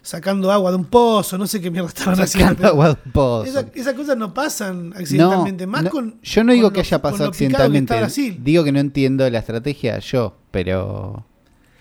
sacando 0.00 0.52
agua 0.52 0.70
de 0.70 0.76
un 0.76 0.84
pozo, 0.84 1.36
no 1.36 1.48
sé 1.48 1.60
qué 1.60 1.68
mierda 1.72 1.88
estaban 1.88 2.20
haciendo. 2.20 2.50
Sacando 2.50 2.68
agua 2.68 2.86
de 2.90 2.98
un 3.04 3.10
pozo. 3.12 3.44
Esa- 3.50 3.66
esas 3.74 3.94
cosas 3.94 4.16
no 4.16 4.32
pasan 4.32 4.92
accidentalmente, 4.96 5.66
más 5.66 5.88
con 5.90 6.20
yo 6.22 6.44
no 6.44 6.52
digo 6.52 6.68
con 6.68 6.74
que 6.74 6.78
lo- 6.78 6.82
haya 6.86 7.02
pasado 7.02 7.30
que 7.32 7.46
está 7.46 7.64
accidentalmente. 7.64 8.40
Digo 8.44 8.62
que 8.62 8.70
no 8.70 8.78
entiendo 8.78 9.28
la 9.28 9.40
estrategia 9.40 9.98
yo, 9.98 10.36
pero. 10.52 11.26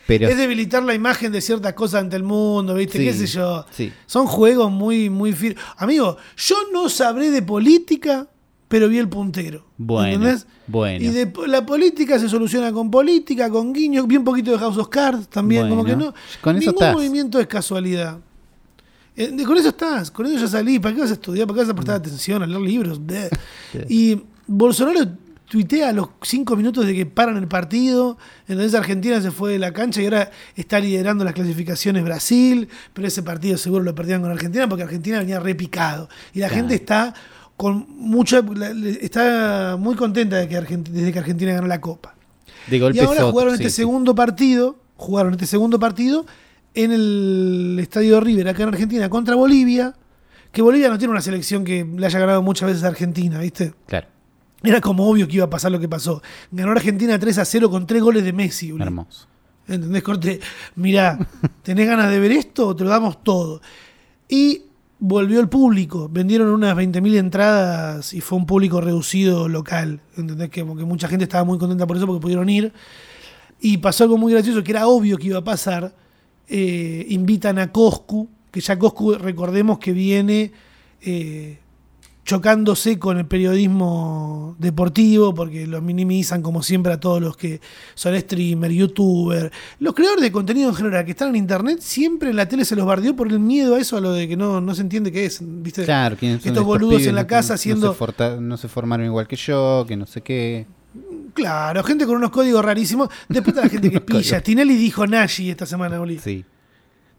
Pero. 0.07 0.27
Es 0.27 0.37
debilitar 0.37 0.83
la 0.83 0.93
imagen 0.93 1.31
de 1.31 1.41
ciertas 1.41 1.73
cosas 1.73 2.01
ante 2.01 2.15
el 2.15 2.23
mundo, 2.23 2.75
¿viste? 2.75 2.99
Sí, 2.99 3.05
¿Qué 3.05 3.13
sé 3.13 3.25
yo? 3.27 3.65
sí. 3.71 3.91
Son 4.05 4.27
juegos 4.27 4.71
muy, 4.71 5.09
muy 5.09 5.33
firmes. 5.33 5.63
Amigo, 5.77 6.17
yo 6.37 6.55
no 6.71 6.89
sabré 6.89 7.31
de 7.31 7.41
política, 7.41 8.27
pero 8.67 8.87
vi 8.87 8.99
el 8.99 9.09
puntero. 9.09 9.65
Bueno, 9.77 10.13
¿Entendés? 10.13 10.47
bueno. 10.67 11.03
Y 11.03 11.09
de, 11.09 11.31
la 11.47 11.65
política 11.65 12.19
se 12.19 12.29
soluciona 12.29 12.71
con 12.71 12.91
política, 12.91 13.49
con 13.49 13.73
guiños, 13.73 14.07
vi 14.07 14.17
un 14.17 14.23
poquito 14.23 14.51
de 14.51 14.59
House 14.59 14.77
of 14.77 14.89
Cards 14.89 15.27
también, 15.27 15.69
como 15.69 15.83
que 15.83 15.95
no. 15.95 16.13
con 16.41 16.55
eso 16.55 16.71
ningún 16.71 16.83
estás. 16.83 16.95
movimiento 16.95 17.39
es 17.39 17.47
casualidad. 17.47 18.19
Eh, 19.17 19.43
con 19.45 19.57
eso 19.57 19.69
estás, 19.69 20.11
con 20.11 20.25
eso 20.25 20.37
ya 20.37 20.47
salí. 20.47 20.77
¿Para 20.77 20.93
qué 20.93 21.01
vas 21.01 21.09
a 21.09 21.13
estudiar? 21.13 21.47
¿Para 21.47 21.55
qué 21.55 21.61
vas 21.61 21.69
a 21.69 21.75
prestar 21.75 21.95
atención? 21.95 22.43
A 22.43 22.47
leer 22.47 22.61
libros. 22.61 22.99
Y 23.87 24.21
Bolsonaro 24.45 24.99
tuitea 25.55 25.87
a 25.87 25.93
los 25.93 26.09
cinco 26.21 26.57
minutos 26.57 26.85
de 26.85 26.93
que 26.93 27.05
paran 27.05 27.37
el 27.37 27.47
partido. 27.47 28.17
Entonces 28.45 28.73
Argentina 28.75 29.21
se 29.21 29.31
fue 29.31 29.53
de 29.53 29.59
la 29.59 29.71
cancha 29.71 30.01
y 30.01 30.03
ahora 30.03 30.29
está 30.57 30.81
liderando 30.81 31.23
las 31.23 31.33
clasificaciones 31.33 32.03
Brasil. 32.03 32.67
Pero 32.93 33.07
ese 33.07 33.23
partido 33.23 33.57
seguro 33.57 33.81
lo 33.85 33.95
perdían 33.95 34.21
con 34.21 34.31
Argentina 34.31 34.67
porque 34.67 34.83
Argentina 34.83 35.19
venía 35.19 35.39
repicado. 35.39 36.09
Y 36.33 36.39
la 36.39 36.47
Claro. 36.49 36.61
gente 36.61 36.75
está 36.75 37.13
con 37.55 37.85
mucha 37.89 38.43
está 38.99 39.77
muy 39.79 39.95
contenta 39.95 40.35
de 40.35 40.49
que 40.49 40.57
Argent- 40.57 40.89
desde 40.89 41.13
que 41.13 41.19
Argentina 41.19 41.53
ganó 41.53 41.67
la 41.67 41.79
Copa. 41.79 42.15
de 42.67 42.79
golpe 42.79 42.97
Y 42.97 43.01
ahora 43.01 43.23
jugaron 43.23 43.51
sí, 43.55 43.63
este 43.63 43.69
sí. 43.69 43.75
segundo 43.77 44.13
partido, 44.13 44.75
jugaron 44.97 45.31
este 45.33 45.45
segundo 45.45 45.79
partido 45.79 46.25
en 46.73 46.91
el 46.91 47.77
Estadio 47.79 48.19
River 48.19 48.49
acá 48.49 48.63
en 48.63 48.69
Argentina 48.69 49.07
contra 49.09 49.35
Bolivia, 49.35 49.93
que 50.51 50.61
Bolivia 50.61 50.89
no 50.89 50.97
tiene 50.97 51.11
una 51.11 51.21
selección 51.21 51.63
que 51.63 51.85
le 51.85 52.05
haya 52.05 52.19
ganado 52.19 52.41
muchas 52.41 52.67
veces 52.67 52.83
a 52.83 52.87
Argentina, 52.87 53.39
¿viste? 53.39 53.73
Claro, 53.87 54.07
Era 54.65 54.81
como 54.81 55.07
obvio 55.07 55.27
que 55.27 55.35
iba 55.35 55.45
a 55.45 55.49
pasar 55.49 55.71
lo 55.71 55.79
que 55.79 55.89
pasó. 55.89 56.21
Ganó 56.51 56.71
Argentina 56.71 57.17
3 57.19 57.37
a 57.37 57.45
0 57.45 57.69
con 57.69 57.85
tres 57.85 58.01
goles 58.01 58.23
de 58.23 58.33
Messi. 58.33 58.71
Uli. 58.71 58.83
hermoso. 58.83 59.27
¿Entendés, 59.67 60.03
Corte? 60.03 60.39
Mirá, 60.75 61.17
¿tenés 61.63 61.87
ganas 61.87 62.11
de 62.11 62.19
ver 62.19 62.31
esto 62.31 62.75
te 62.75 62.83
lo 62.83 62.89
damos 62.89 63.23
todo? 63.23 63.61
Y 64.29 64.63
volvió 64.99 65.39
el 65.39 65.49
público. 65.49 66.09
Vendieron 66.11 66.49
unas 66.49 66.75
20.000 66.75 67.17
entradas 67.17 68.13
y 68.13 68.21
fue 68.21 68.37
un 68.37 68.45
público 68.45 68.81
reducido 68.81 69.47
local. 69.47 70.01
¿Entendés? 70.17 70.49
Que, 70.49 70.61
como 70.61 70.75
que 70.75 70.85
mucha 70.85 71.07
gente 71.07 71.23
estaba 71.23 71.43
muy 71.43 71.57
contenta 71.57 71.87
por 71.87 71.97
eso 71.97 72.05
porque 72.05 72.21
pudieron 72.21 72.49
ir. 72.49 72.73
Y 73.59 73.77
pasó 73.77 74.03
algo 74.03 74.17
muy 74.17 74.33
gracioso 74.33 74.63
que 74.63 74.71
era 74.71 74.87
obvio 74.87 75.17
que 75.17 75.27
iba 75.27 75.39
a 75.39 75.43
pasar. 75.43 75.95
Eh, 76.47 77.05
invitan 77.09 77.57
a 77.57 77.71
Coscu, 77.71 78.29
que 78.51 78.61
ya 78.61 78.77
Coscu, 78.77 79.15
recordemos 79.15 79.79
que 79.79 79.93
viene 79.93 80.51
eh, 81.01 81.57
chocándose 82.25 82.97
con 82.97 83.17
el 83.19 83.25
periodismo 83.27 84.55
deportivo, 84.57 85.33
porque 85.35 85.67
los 85.67 85.81
minimizan 85.83 86.41
como 86.41 86.63
siempre 86.63 86.91
a 86.91 86.99
todos 86.99 87.21
los 87.21 87.37
que 87.37 87.61
son 87.93 88.19
streamer, 88.19 88.71
youtuber, 88.71 89.51
los 89.79 89.93
creadores 89.93 90.23
de 90.23 90.31
contenido 90.31 90.69
en 90.69 90.75
general 90.75 91.05
que 91.05 91.11
están 91.11 91.29
en 91.29 91.35
internet, 91.35 91.79
siempre 91.81 92.31
en 92.31 92.35
la 92.35 92.47
tele 92.47 92.65
se 92.65 92.75
los 92.75 92.85
bardeó 92.85 93.15
por 93.15 93.27
el 93.31 93.39
miedo 93.39 93.75
a 93.75 93.79
eso, 93.79 93.95
a 93.97 94.01
lo 94.01 94.11
de 94.11 94.27
que 94.27 94.35
no, 94.35 94.59
no 94.59 94.73
se 94.73 94.81
entiende 94.81 95.11
qué 95.11 95.25
es, 95.25 95.39
¿viste? 95.41 95.85
Claro, 95.85 96.17
¿quiénes 96.17 96.41
son 96.41 96.49
Estos 96.51 96.65
boludos 96.65 96.95
pibes 96.95 97.07
en 97.07 97.15
la 97.15 97.23
que 97.23 97.27
casa 97.35 97.53
no 97.53 97.55
haciendo... 97.55 97.91
se 97.93 97.97
forta- 97.97 98.37
no 98.41 98.57
se 98.57 98.67
formaron 98.67 99.05
igual 99.05 99.27
que 99.27 99.35
yo, 99.35 99.85
que 99.87 99.95
no 99.95 100.05
sé 100.07 100.21
qué. 100.21 100.65
Claro, 101.33 101.83
gente 101.83 102.05
con 102.05 102.15
unos 102.15 102.31
códigos 102.31 102.63
rarísimos. 102.65 103.09
Después 103.29 103.49
está 103.55 103.63
la 103.65 103.69
gente 103.69 103.91
que 103.91 104.01
pilla. 104.01 104.41
Tinelli 104.41 104.75
dijo 104.77 105.05
Nashi 105.05 105.49
esta 105.51 105.65
semana, 105.65 105.99
Oli. 105.99 106.17
Sí. 106.19 106.43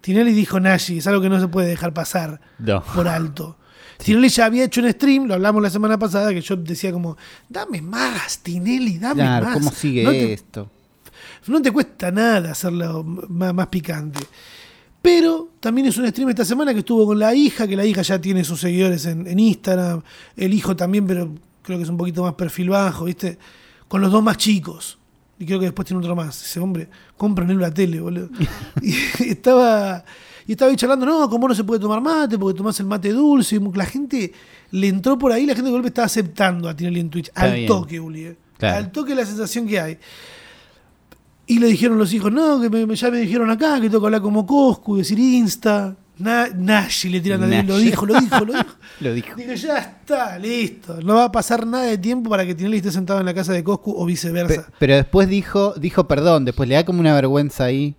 Tinelli 0.01 0.33
dijo 0.33 0.59
Nashi, 0.59 0.99
es 0.99 1.07
algo 1.07 1.21
que 1.21 1.29
no 1.29 1.39
se 1.39 1.49
puede 1.49 1.69
dejar 1.69 1.93
pasar 1.93 2.41
No. 2.59 2.83
por 2.95 3.07
alto. 3.09 3.59
Tinelli 3.99 4.29
ya 4.29 4.47
había 4.47 4.65
hecho 4.65 4.81
un 4.81 4.91
stream, 4.93 5.27
lo 5.27 5.35
hablamos 5.35 5.63
la 5.63 5.71
semana 5.71 5.99
pasada, 5.99 6.33
que 6.33 6.41
yo 6.41 6.57
decía 6.57 6.93
como, 6.93 7.17
dame 7.49 7.81
más, 7.83 8.39
Tinelli, 8.41 8.99
dame 8.99 9.23
Claro, 9.23 9.47
más. 9.47 9.55
¿cómo 9.55 9.73
sigue 9.73 10.05
no 10.05 10.11
te, 10.11 10.33
esto? 10.33 10.71
no 11.47 11.63
te 11.63 11.71
cuesta 11.71 12.11
nada 12.11 12.53
hacerlo 12.53 13.03
más, 13.05 13.55
más 13.55 13.67
picante. 13.69 14.21
Pero 15.03 15.51
también 15.61 15.87
es 15.87 15.97
un 15.99 16.09
stream 16.09 16.31
esta 16.31 16.45
semana 16.45 16.73
que 16.73 16.81
estuvo 16.81 17.07
con 17.07 17.19
la 17.19 17.35
hija, 17.35 17.67
que 17.69 17.77
la 17.77 17.85
hija 17.85 18.03
ya 18.03 18.21
tiene 18.21 18.43
sus 18.45 18.61
seguidores 18.61 19.07
en, 19.07 19.27
en 19.27 19.39
Instagram, 19.39 20.03
el 20.37 20.53
hijo 20.53 20.75
también, 20.75 21.07
pero 21.07 21.33
creo 21.63 21.79
que 21.79 21.85
es 21.85 21.91
un 21.91 21.97
poquito 21.97 22.23
más 22.23 22.35
perfil 22.35 22.71
bajo, 22.71 23.05
¿viste? 23.05 23.39
Con 23.89 24.01
los 24.01 24.11
dos 24.11 24.23
más 24.23 24.37
chicos. 24.37 24.99
Y 25.39 25.45
creo 25.45 25.59
que 25.59 25.67
después 25.67 25.87
tiene 25.87 26.01
otro 26.01 26.17
más. 26.17 26.43
Ese 26.43 26.61
hombre, 26.61 26.89
compra 27.17 27.45
en 27.45 27.61
la 27.61 27.73
tele, 27.73 28.01
boludo. 28.01 28.31
y 28.83 28.95
estaba, 29.29 30.05
y 30.47 30.53
estaba 30.53 30.71
ahí 30.71 30.77
charlando, 30.77 31.05
no, 31.07 31.29
como 31.29 31.49
no 31.49 31.55
se 31.55 31.65
puede 31.65 31.81
tomar 31.81 32.01
mate, 32.01 32.39
porque 32.39 32.57
tomás 32.57 32.79
el 32.81 32.87
mate 32.87 33.11
dulce. 33.13 33.57
Y 33.57 33.61
la 33.75 33.87
gente 33.87 34.33
le 34.71 34.89
entró 34.89 35.19
por 35.19 35.33
ahí, 35.33 35.45
la 35.47 35.55
gente 35.55 35.67
de 35.67 35.73
golpe 35.73 35.89
estaba 35.89 36.07
aceptando 36.07 36.69
a 36.69 36.77
Tinelli 36.77 37.01
en 37.01 37.11
Twitch. 37.11 37.31
al 37.35 37.53
bien. 37.55 37.67
toque, 37.67 37.99
Uli. 38.01 38.25
eh. 38.27 38.37
Claro. 38.59 38.77
Al 38.79 38.93
toque 38.93 39.15
la 39.15 39.27
sensación 39.27 39.67
que 39.67 39.79
hay. 39.81 39.99
Y 41.49 41.59
le 41.61 41.69
dijeron 41.69 41.97
los 41.99 42.13
hijos, 42.13 42.33
no, 42.33 42.61
que 42.61 42.69
me- 42.71 42.97
ya 42.97 43.11
me 43.11 43.19
dijeron 43.19 43.51
acá 43.51 43.77
que 43.81 43.89
tengo 43.89 44.01
que 44.01 44.07
hablar 44.07 44.21
como 44.23 44.45
Coscu, 44.47 44.97
decir 44.97 45.19
Insta. 45.19 45.97
Na, 46.19 46.49
Nashi 46.49 47.11
le 47.11 47.21
tiran 47.21 47.43
a 47.43 47.63
lo 47.63 47.77
dijo, 47.79 48.07
lo 48.07 48.19
dijo, 48.19 48.45
lo 48.47 48.53
dijo. 48.55 48.65
Lo 49.01 49.13
dijo. 49.13 49.37
Digo, 49.37 49.53
ya 49.53 49.77
está, 49.79 50.39
listo. 50.39 50.99
No 51.03 51.17
va 51.17 51.25
a 51.25 51.33
pasar 51.33 51.67
nada 51.67 51.85
de 51.85 51.99
tiempo 51.99 52.31
para 52.31 52.47
que 52.47 52.55
Tinelli 52.55 52.79
esté 52.79 52.91
sentado 52.91 53.21
en 53.21 53.27
la 53.27 53.35
casa 53.35 53.53
de 53.53 53.63
Coscu 53.63 53.91
o 53.91 54.07
Pe- 54.07 54.13
viceversa. 54.13 54.69
pero 54.79 54.95
después 54.97 55.29
dijo, 55.29 55.75
dijo 55.75 56.09
perdón, 56.09 56.47
después 56.47 56.67
le 56.71 56.77
da 56.77 56.85
como 56.87 57.01
una 57.01 57.15
vergüenza 57.15 57.65
ahí. 57.65 57.95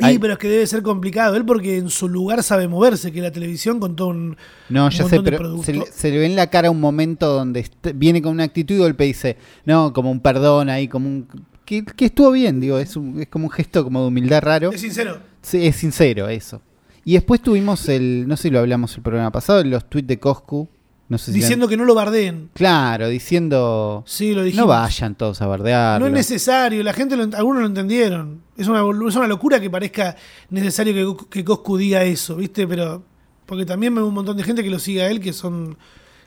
Y 0.00 0.04
Ay. 0.04 0.18
pero 0.18 0.32
es 0.34 0.38
que 0.38 0.48
debe 0.48 0.66
ser 0.66 0.82
complicado. 0.82 1.36
Él 1.36 1.44
porque 1.44 1.76
en 1.78 1.90
su 1.90 2.08
lugar 2.08 2.42
sabe 2.42 2.68
moverse, 2.68 3.12
que 3.12 3.20
la 3.20 3.30
televisión 3.30 3.78
con 3.80 3.96
todo 3.96 4.08
un... 4.08 4.36
No, 4.68 4.84
un 4.86 4.90
ya 4.90 5.04
sé, 5.08 5.20
pero 5.22 5.62
se 5.62 5.72
le, 5.74 5.84
se 5.86 6.10
le 6.10 6.18
ve 6.18 6.26
en 6.26 6.36
la 6.36 6.48
cara 6.48 6.70
un 6.70 6.80
momento 6.80 7.26
donde 7.32 7.66
viene 7.94 8.22
con 8.22 8.32
una 8.32 8.44
actitud 8.44 8.74
y 8.74 8.78
golpe 8.78 9.04
dice, 9.04 9.36
no, 9.64 9.92
como 9.92 10.10
un 10.10 10.20
perdón 10.20 10.68
ahí, 10.70 10.88
como 10.88 11.08
un... 11.08 11.28
Que, 11.64 11.84
que 11.84 12.06
estuvo 12.06 12.32
bien, 12.32 12.58
digo, 12.60 12.78
es, 12.78 12.96
un- 12.96 13.20
es 13.20 13.28
como 13.28 13.44
un 13.44 13.50
gesto 13.50 13.84
como 13.84 14.00
de 14.02 14.08
humildad 14.08 14.42
raro. 14.42 14.72
Es 14.72 14.80
sincero. 14.80 15.18
Sí, 15.42 15.66
es 15.66 15.76
sincero 15.76 16.28
eso. 16.28 16.60
Y 17.04 17.14
después 17.14 17.40
tuvimos 17.40 17.88
el, 17.88 18.26
no 18.26 18.36
sé 18.36 18.44
si 18.44 18.50
lo 18.50 18.58
hablamos 18.58 18.96
el 18.96 19.02
programa 19.02 19.30
pasado, 19.30 19.62
los 19.64 19.88
tweets 19.88 20.08
de 20.08 20.18
Coscu. 20.18 20.68
No 21.10 21.18
sé 21.18 21.32
si 21.32 21.40
Diciendo 21.40 21.66
que 21.66 21.76
no 21.76 21.84
lo 21.84 21.94
bardeen. 21.96 22.50
Claro, 22.54 23.08
diciendo... 23.08 24.04
Sí, 24.06 24.32
lo 24.32 24.44
dijimos. 24.44 24.66
No 24.66 24.68
vayan 24.68 25.16
todos 25.16 25.42
a 25.42 25.46
bardearlo. 25.48 25.98
No 25.98 26.06
es 26.06 26.12
necesario, 26.12 26.84
la 26.84 26.92
gente, 26.92 27.16
lo, 27.16 27.24
algunos 27.36 27.62
lo 27.62 27.66
entendieron. 27.66 28.42
Es 28.56 28.68
una, 28.68 28.80
es 29.08 29.16
una 29.16 29.26
locura 29.26 29.58
que 29.58 29.68
parezca 29.68 30.14
necesario 30.50 30.94
que, 30.94 31.26
que 31.28 31.44
Coscu 31.44 31.76
diga 31.76 32.04
eso, 32.04 32.36
¿viste? 32.36 32.66
Pero. 32.66 33.02
Porque 33.44 33.66
también 33.66 33.92
veo 33.92 34.06
un 34.06 34.14
montón 34.14 34.36
de 34.36 34.44
gente 34.44 34.62
que 34.62 34.70
lo 34.70 34.78
sigue 34.78 35.02
a 35.02 35.10
él, 35.10 35.18
que 35.18 35.32
son 35.32 35.76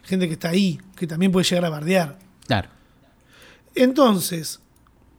gente 0.04 0.28
que 0.28 0.34
está 0.34 0.50
ahí, 0.50 0.82
que 0.98 1.08
también 1.08 1.32
puede 1.32 1.46
llegar 1.46 1.64
a 1.64 1.70
bardear. 1.70 2.20
Claro. 2.46 2.68
Entonces, 3.76 4.60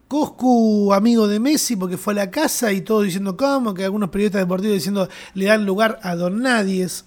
Coscu, 0.09 0.93
amigo 0.93 1.27
de 1.27 1.41
Messi, 1.41 1.77
porque 1.77 1.97
fue 1.97 2.13
a 2.13 2.17
la 2.17 2.31
casa 2.31 2.71
y 2.71 2.83
todo 2.83 3.01
diciendo 3.01 3.35
cómo, 3.35 3.73
que 3.73 3.85
algunos 3.85 4.11
periodistas 4.11 4.43
deportivos 4.43 4.75
diciendo 4.75 5.09
le 5.33 5.47
dan 5.47 5.65
lugar 5.65 5.99
a 6.03 6.15
Don 6.17 6.43
Nadies. 6.43 7.07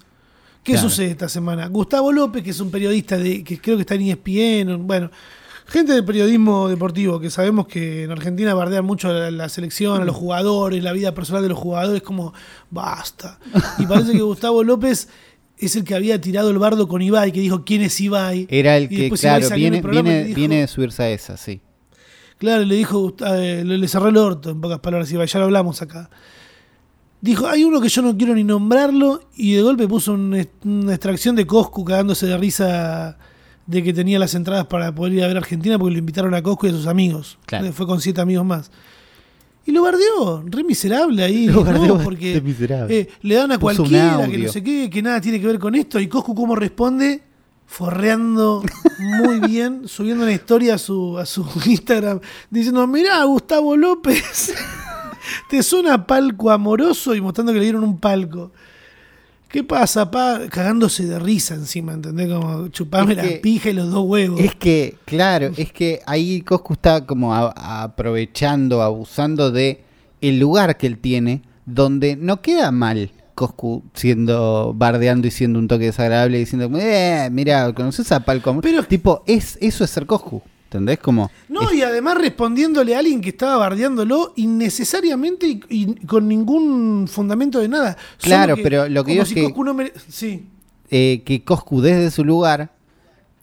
¿Qué 0.68 0.74
Claro. 0.74 0.90
sucede 0.90 1.12
esta 1.12 1.30
semana? 1.30 1.68
Gustavo 1.68 2.12
López, 2.12 2.44
que 2.44 2.50
es 2.50 2.60
un 2.60 2.70
periodista 2.70 3.18
de, 3.18 3.42
que 3.42 3.58
creo 3.62 3.78
que 3.78 3.82
está 3.84 3.96
en 3.96 4.02
ESPN, 4.02 4.86
bueno, 4.86 5.10
gente 5.66 5.94
de 5.94 6.04
periodismo 6.04 6.68
deportivo, 6.68 7.22
que 7.22 7.30
sabemos 7.30 7.68
que 7.68 8.04
en 8.04 8.12
Argentina 8.12 8.54
bardean 8.54 8.84
mucho 8.84 9.08
a 9.10 9.32
la 9.32 9.48
selección, 9.48 10.02
a 10.02 10.04
los 10.04 10.14
jugadores, 10.18 10.84
la 10.84 10.92
vida 10.92 11.14
personal 11.14 11.42
de 11.42 11.48
los 11.48 11.58
jugadores, 11.58 12.02
como 12.02 12.34
basta. 12.70 13.40
Y 13.80 13.86
parece 13.86 14.12
que 14.12 14.20
Gustavo 14.22 14.62
López 14.66 15.08
es 15.58 15.76
el 15.78 15.86
que 15.86 15.96
había 15.96 16.20
tirado 16.20 16.50
el 16.50 16.58
bardo 16.58 16.90
con 16.90 17.02
Ibai, 17.02 17.32
que 17.32 17.40
dijo 17.40 17.64
quién 17.64 17.82
es 17.82 18.00
Ibai. 18.02 18.46
Era 18.50 18.76
el 18.76 18.90
que, 18.90 19.10
claro, 19.10 19.48
viene, 19.56 19.82
viene, 19.82 20.24
dijo- 20.26 20.36
viene 20.36 20.60
de 20.60 20.68
subirse 20.68 21.02
a 21.04 21.10
esa, 21.12 21.38
sí. 21.38 21.62
Claro, 22.40 22.66
le 22.66 22.76
dijo, 22.76 23.16
eh, 23.26 23.64
le, 23.66 23.78
le 23.78 23.88
cerró 23.88 24.10
el 24.10 24.18
orto, 24.18 24.50
en 24.50 24.60
pocas 24.60 24.80
palabras, 24.80 25.10
Ibai, 25.14 25.28
ya 25.28 25.40
lo 25.40 25.46
hablamos 25.46 25.82
acá. 25.82 26.10
Dijo, 27.20 27.48
hay 27.48 27.64
uno 27.64 27.82
que 27.82 27.90
yo 27.90 28.02
no 28.02 28.16
quiero 28.16 28.36
ni 28.36 28.44
nombrarlo, 28.44 29.22
y 29.36 29.54
de 29.54 29.62
golpe 29.62 29.88
puso 29.88 30.14
una 30.14 30.40
extracción 30.94 31.36
de 31.36 31.48
Coscu 31.48 31.84
cagándose 31.84 32.28
de 32.28 32.38
risa 32.38 33.18
de 33.66 33.84
que 33.84 33.94
tenía 33.94 34.18
las 34.18 34.34
entradas 34.34 34.66
para 34.68 34.96
poder 34.96 35.14
ir 35.14 35.24
a 35.24 35.28
ver 35.28 35.36
a 35.36 35.40
Argentina 35.40 35.78
porque 35.78 35.94
lo 35.94 36.00
invitaron 36.00 36.34
a 36.34 36.42
Coscu 36.42 36.68
y 36.68 36.70
a 36.70 36.74
sus 36.74 36.88
amigos. 36.88 37.38
Claro. 37.46 37.72
Fue 37.74 37.86
con 37.86 38.02
siete 38.02 38.22
amigos 38.22 38.46
más. 38.46 38.72
Y 39.66 39.74
lo 39.74 39.82
bardeó, 39.84 40.44
re 40.46 40.64
miserable 40.64 41.22
ahí. 41.22 41.48
Lo 41.48 41.66
¿no? 41.66 41.98
Porque 42.02 42.42
eh, 42.90 43.10
le 43.22 43.36
dan 43.36 43.52
a 43.52 43.60
Puso 43.60 43.84
cualquiera 43.84 44.26
que 44.30 44.38
no 44.38 44.50
sé 44.50 44.64
qué, 44.64 44.90
que 44.90 45.02
nada 45.02 45.20
tiene 45.20 45.42
que 45.42 45.48
ver 45.48 45.60
con 45.60 45.76
esto. 45.76 46.00
Y 46.00 46.08
Coscu, 46.08 46.34
¿cómo 46.34 46.56
responde? 46.56 47.22
Forreando 47.66 48.64
muy 48.98 49.42
bien, 49.42 49.90
subiendo 49.90 50.24
una 50.24 50.32
historia 50.32 50.76
a 50.76 50.78
su, 50.78 51.18
a 51.18 51.26
su 51.26 51.46
Instagram, 51.66 52.22
diciendo: 52.50 52.88
Mirá, 52.88 53.22
Gustavo 53.26 53.76
López, 53.76 54.54
te 55.50 55.64
suena 55.64 56.06
palco 56.08 56.52
amoroso 56.52 57.16
y 57.16 57.22
mostrando 57.22 57.52
que 57.54 57.60
le 57.60 57.66
dieron 57.66 57.84
un 57.84 57.98
palco. 58.00 58.52
¿Qué 59.50 59.64
pasa, 59.64 60.12
pa? 60.12 60.42
Cagándose 60.50 61.06
de 61.06 61.20
risa 61.20 61.56
encima, 61.56 61.94
¿entendés? 61.94 62.28
Como 62.32 62.68
chupame 62.68 63.12
Es 63.14 63.18
la 63.18 63.24
que- 63.24 63.36
pija 63.38 63.70
y 63.70 63.74
los 63.74 63.90
dos 63.90 64.06
huevos. 64.06 64.40
Es 64.42 64.56
que, 64.56 64.96
claro, 65.06 65.52
es 65.56 65.72
que 65.72 66.02
ahí 66.06 66.42
Coscu 66.42 66.74
está 66.74 67.06
como 67.06 67.34
a- 67.34 67.84
aprovechando, 67.84 68.82
abusando 68.82 69.50
de 69.52 69.84
el 70.20 70.38
lugar 70.40 70.76
que 70.78 70.88
él 70.88 70.98
tiene, 70.98 71.44
donde 71.66 72.16
no 72.18 72.42
queda 72.42 72.72
mal 72.72 73.12
Coscu 73.36 73.84
siendo 73.94 74.74
bardeando 74.76 75.28
y 75.28 75.32
siendo 75.32 75.60
un 75.60 75.68
toque 75.70 75.86
desagradable, 75.86 76.40
diciendo, 76.40 76.70
eh, 76.78 77.30
mira, 77.32 77.72
¿conoces 77.74 78.12
a 78.12 78.20
Palco? 78.22 78.50
Amor?". 78.50 78.64
Pero- 78.64 78.84
tipo, 78.84 79.24
es, 79.28 79.58
eso 79.62 79.84
es 79.86 79.90
ser 79.92 80.06
Coscu, 80.06 80.42
¿entendés? 80.68 81.00
Como, 81.00 81.32
No, 81.50 81.72
y 81.74 81.82
además 81.82 82.18
respondiéndole 82.18 82.96
a 82.96 83.00
alguien 83.00 83.22
que 83.22 83.30
estaba 83.30 83.58
bardeándolo 83.58 84.34
innecesariamente 84.36 85.48
y, 85.48 85.62
y 85.70 85.96
con 86.06 86.28
ningún 86.28 87.08
fundamento 87.08 87.60
de 87.60 87.68
nada. 87.70 87.98
Claro, 88.22 88.56
pero 88.62 88.88
lo 88.90 89.04
que 89.04 89.12
digo 89.12 89.24
es 89.24 89.30
si 89.30 89.36
que- 89.36 89.44
Coscu 89.44 89.64
no 89.64 89.74
mere- 89.74 89.94
Sí. 90.10 90.46
eh, 90.92 91.24
que 91.26 91.44
Coscu 91.44 91.82
desde 91.82 92.12
su 92.12 92.24
lugar 92.26 92.72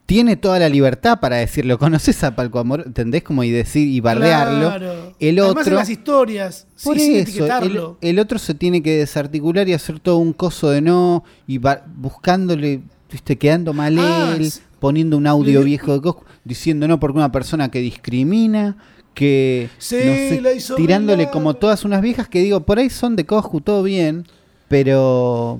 tiene 0.05 0.35
toda 0.35 0.59
la 0.59 0.69
libertad 0.69 1.19
para 1.19 1.37
decirlo, 1.37 1.79
¿conoces 1.79 2.23
a 2.23 2.35
Palco 2.35 2.59
Amor? 2.59 2.83
¿Entendés? 2.85 3.23
Como 3.23 3.43
y 3.43 3.49
decir 3.49 3.87
y 3.87 3.99
bardearlo. 4.01 4.67
Claro. 4.69 5.15
El 5.19 5.39
Además 5.39 5.55
en 5.55 5.61
otro... 5.73 5.75
las 5.77 5.89
historias, 5.89 6.67
sí, 6.75 6.85
Por 6.85 6.99
sin 6.99 7.15
eso, 7.15 7.47
el, 7.63 7.81
el 8.01 8.19
otro 8.19 8.37
se 8.37 8.53
tiene 8.53 8.83
que 8.83 8.97
desarticular 8.97 9.67
y 9.67 9.73
hacer 9.73 9.99
todo 9.99 10.17
un 10.17 10.31
coso 10.33 10.69
de 10.69 10.81
no, 10.81 11.23
y 11.47 11.59
buscándole, 11.95 12.81
viste, 13.11 13.35
quedando 13.37 13.73
mal 13.73 13.97
Ah, 13.99 14.35
él, 14.37 14.51
poniendo 14.85 15.17
un 15.17 15.25
audio 15.25 15.61
le- 15.61 15.65
viejo 15.65 15.93
de 15.93 16.01
Coscu, 16.01 16.23
diciendo 16.43 16.87
no 16.87 16.99
porque 16.99 17.17
una 17.17 17.31
persona 17.31 17.71
que 17.71 17.79
discrimina, 17.79 18.77
que 19.15 19.67
Sí, 19.79 19.95
no 20.05 20.13
sé, 20.13 20.41
la 20.41 20.75
tirándole 20.75 21.31
como 21.31 21.55
todas 21.55 21.85
unas 21.85 22.01
viejas 22.03 22.27
que 22.29 22.39
digo, 22.41 22.59
por 22.59 22.77
ahí 22.77 22.91
son 22.91 23.15
de 23.15 23.25
Coscu, 23.25 23.61
todo 23.61 23.81
bien, 23.81 24.27
pero 24.67 25.59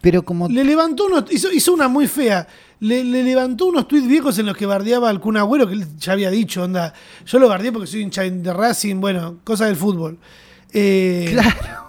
pero 0.00 0.22
como 0.24 0.48
Le 0.48 0.64
levantó 0.64 1.06
unos, 1.06 1.24
hizo, 1.30 1.52
hizo 1.52 1.74
una 1.74 1.88
muy 1.88 2.06
fea. 2.06 2.46
Le, 2.80 3.02
le 3.04 3.22
levantó 3.24 3.66
unos 3.66 3.86
tweets 3.88 4.06
viejos 4.06 4.38
en 4.38 4.46
los 4.46 4.56
que 4.56 4.64
bardeaba 4.64 5.10
al 5.10 5.20
Kun 5.20 5.36
Agüero, 5.36 5.66
que 5.66 5.74
él 5.74 5.84
ya 5.98 6.12
había 6.12 6.30
dicho, 6.30 6.62
onda, 6.62 6.94
yo 7.26 7.38
lo 7.38 7.48
bardeé 7.48 7.70
porque 7.72 7.88
soy 7.88 8.00
hincha 8.02 8.22
de 8.22 8.52
Racing, 8.54 9.00
bueno, 9.00 9.38
cosa 9.44 9.66
del 9.66 9.76
fútbol. 9.76 10.16
Eh, 10.72 11.26
claro, 11.32 11.87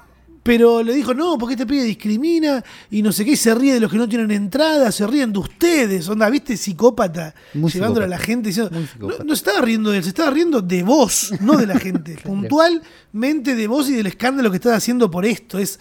Pero 0.50 0.82
le 0.82 0.94
dijo, 0.96 1.14
no, 1.14 1.38
porque 1.38 1.54
este 1.54 1.68
pibe 1.68 1.84
discrimina 1.84 2.64
y 2.90 3.04
no 3.04 3.12
sé 3.12 3.24
qué, 3.24 3.34
y 3.34 3.36
se 3.36 3.54
ríe 3.54 3.76
de 3.76 3.80
los 3.80 3.92
que 3.92 4.00
no 4.00 4.10
tienen 4.10 4.32
entrada, 4.32 4.92
se 4.92 5.06
ríen 5.06 5.32
de 5.32 5.38
ustedes, 5.38 6.10
onda, 6.10 6.28
¿viste? 6.28 6.58
Psicópata, 6.58 7.36
Muy 7.54 7.72
llevándolo 7.72 8.06
a 8.08 8.10
la 8.10 8.18
gente 8.18 8.48
diciendo, 8.50 8.72
no, 8.98 9.10
no 9.10 9.28
se 9.28 9.34
estaba 9.34 9.62
riendo 9.62 9.92
de 9.92 9.98
él, 10.00 10.04
se 10.04 10.10
estaba 10.10 10.32
riendo 10.32 10.60
de 10.60 10.82
vos, 10.82 11.34
no 11.40 11.56
de 11.56 11.68
la 11.68 11.78
gente. 11.78 12.18
Puntualmente 12.24 13.54
de 13.54 13.68
vos 13.68 13.90
y 13.92 13.94
del 13.94 14.08
escándalo 14.08 14.50
que 14.50 14.56
estás 14.58 14.74
haciendo 14.74 15.12
por 15.12 15.24
esto. 15.24 15.60
Es, 15.60 15.80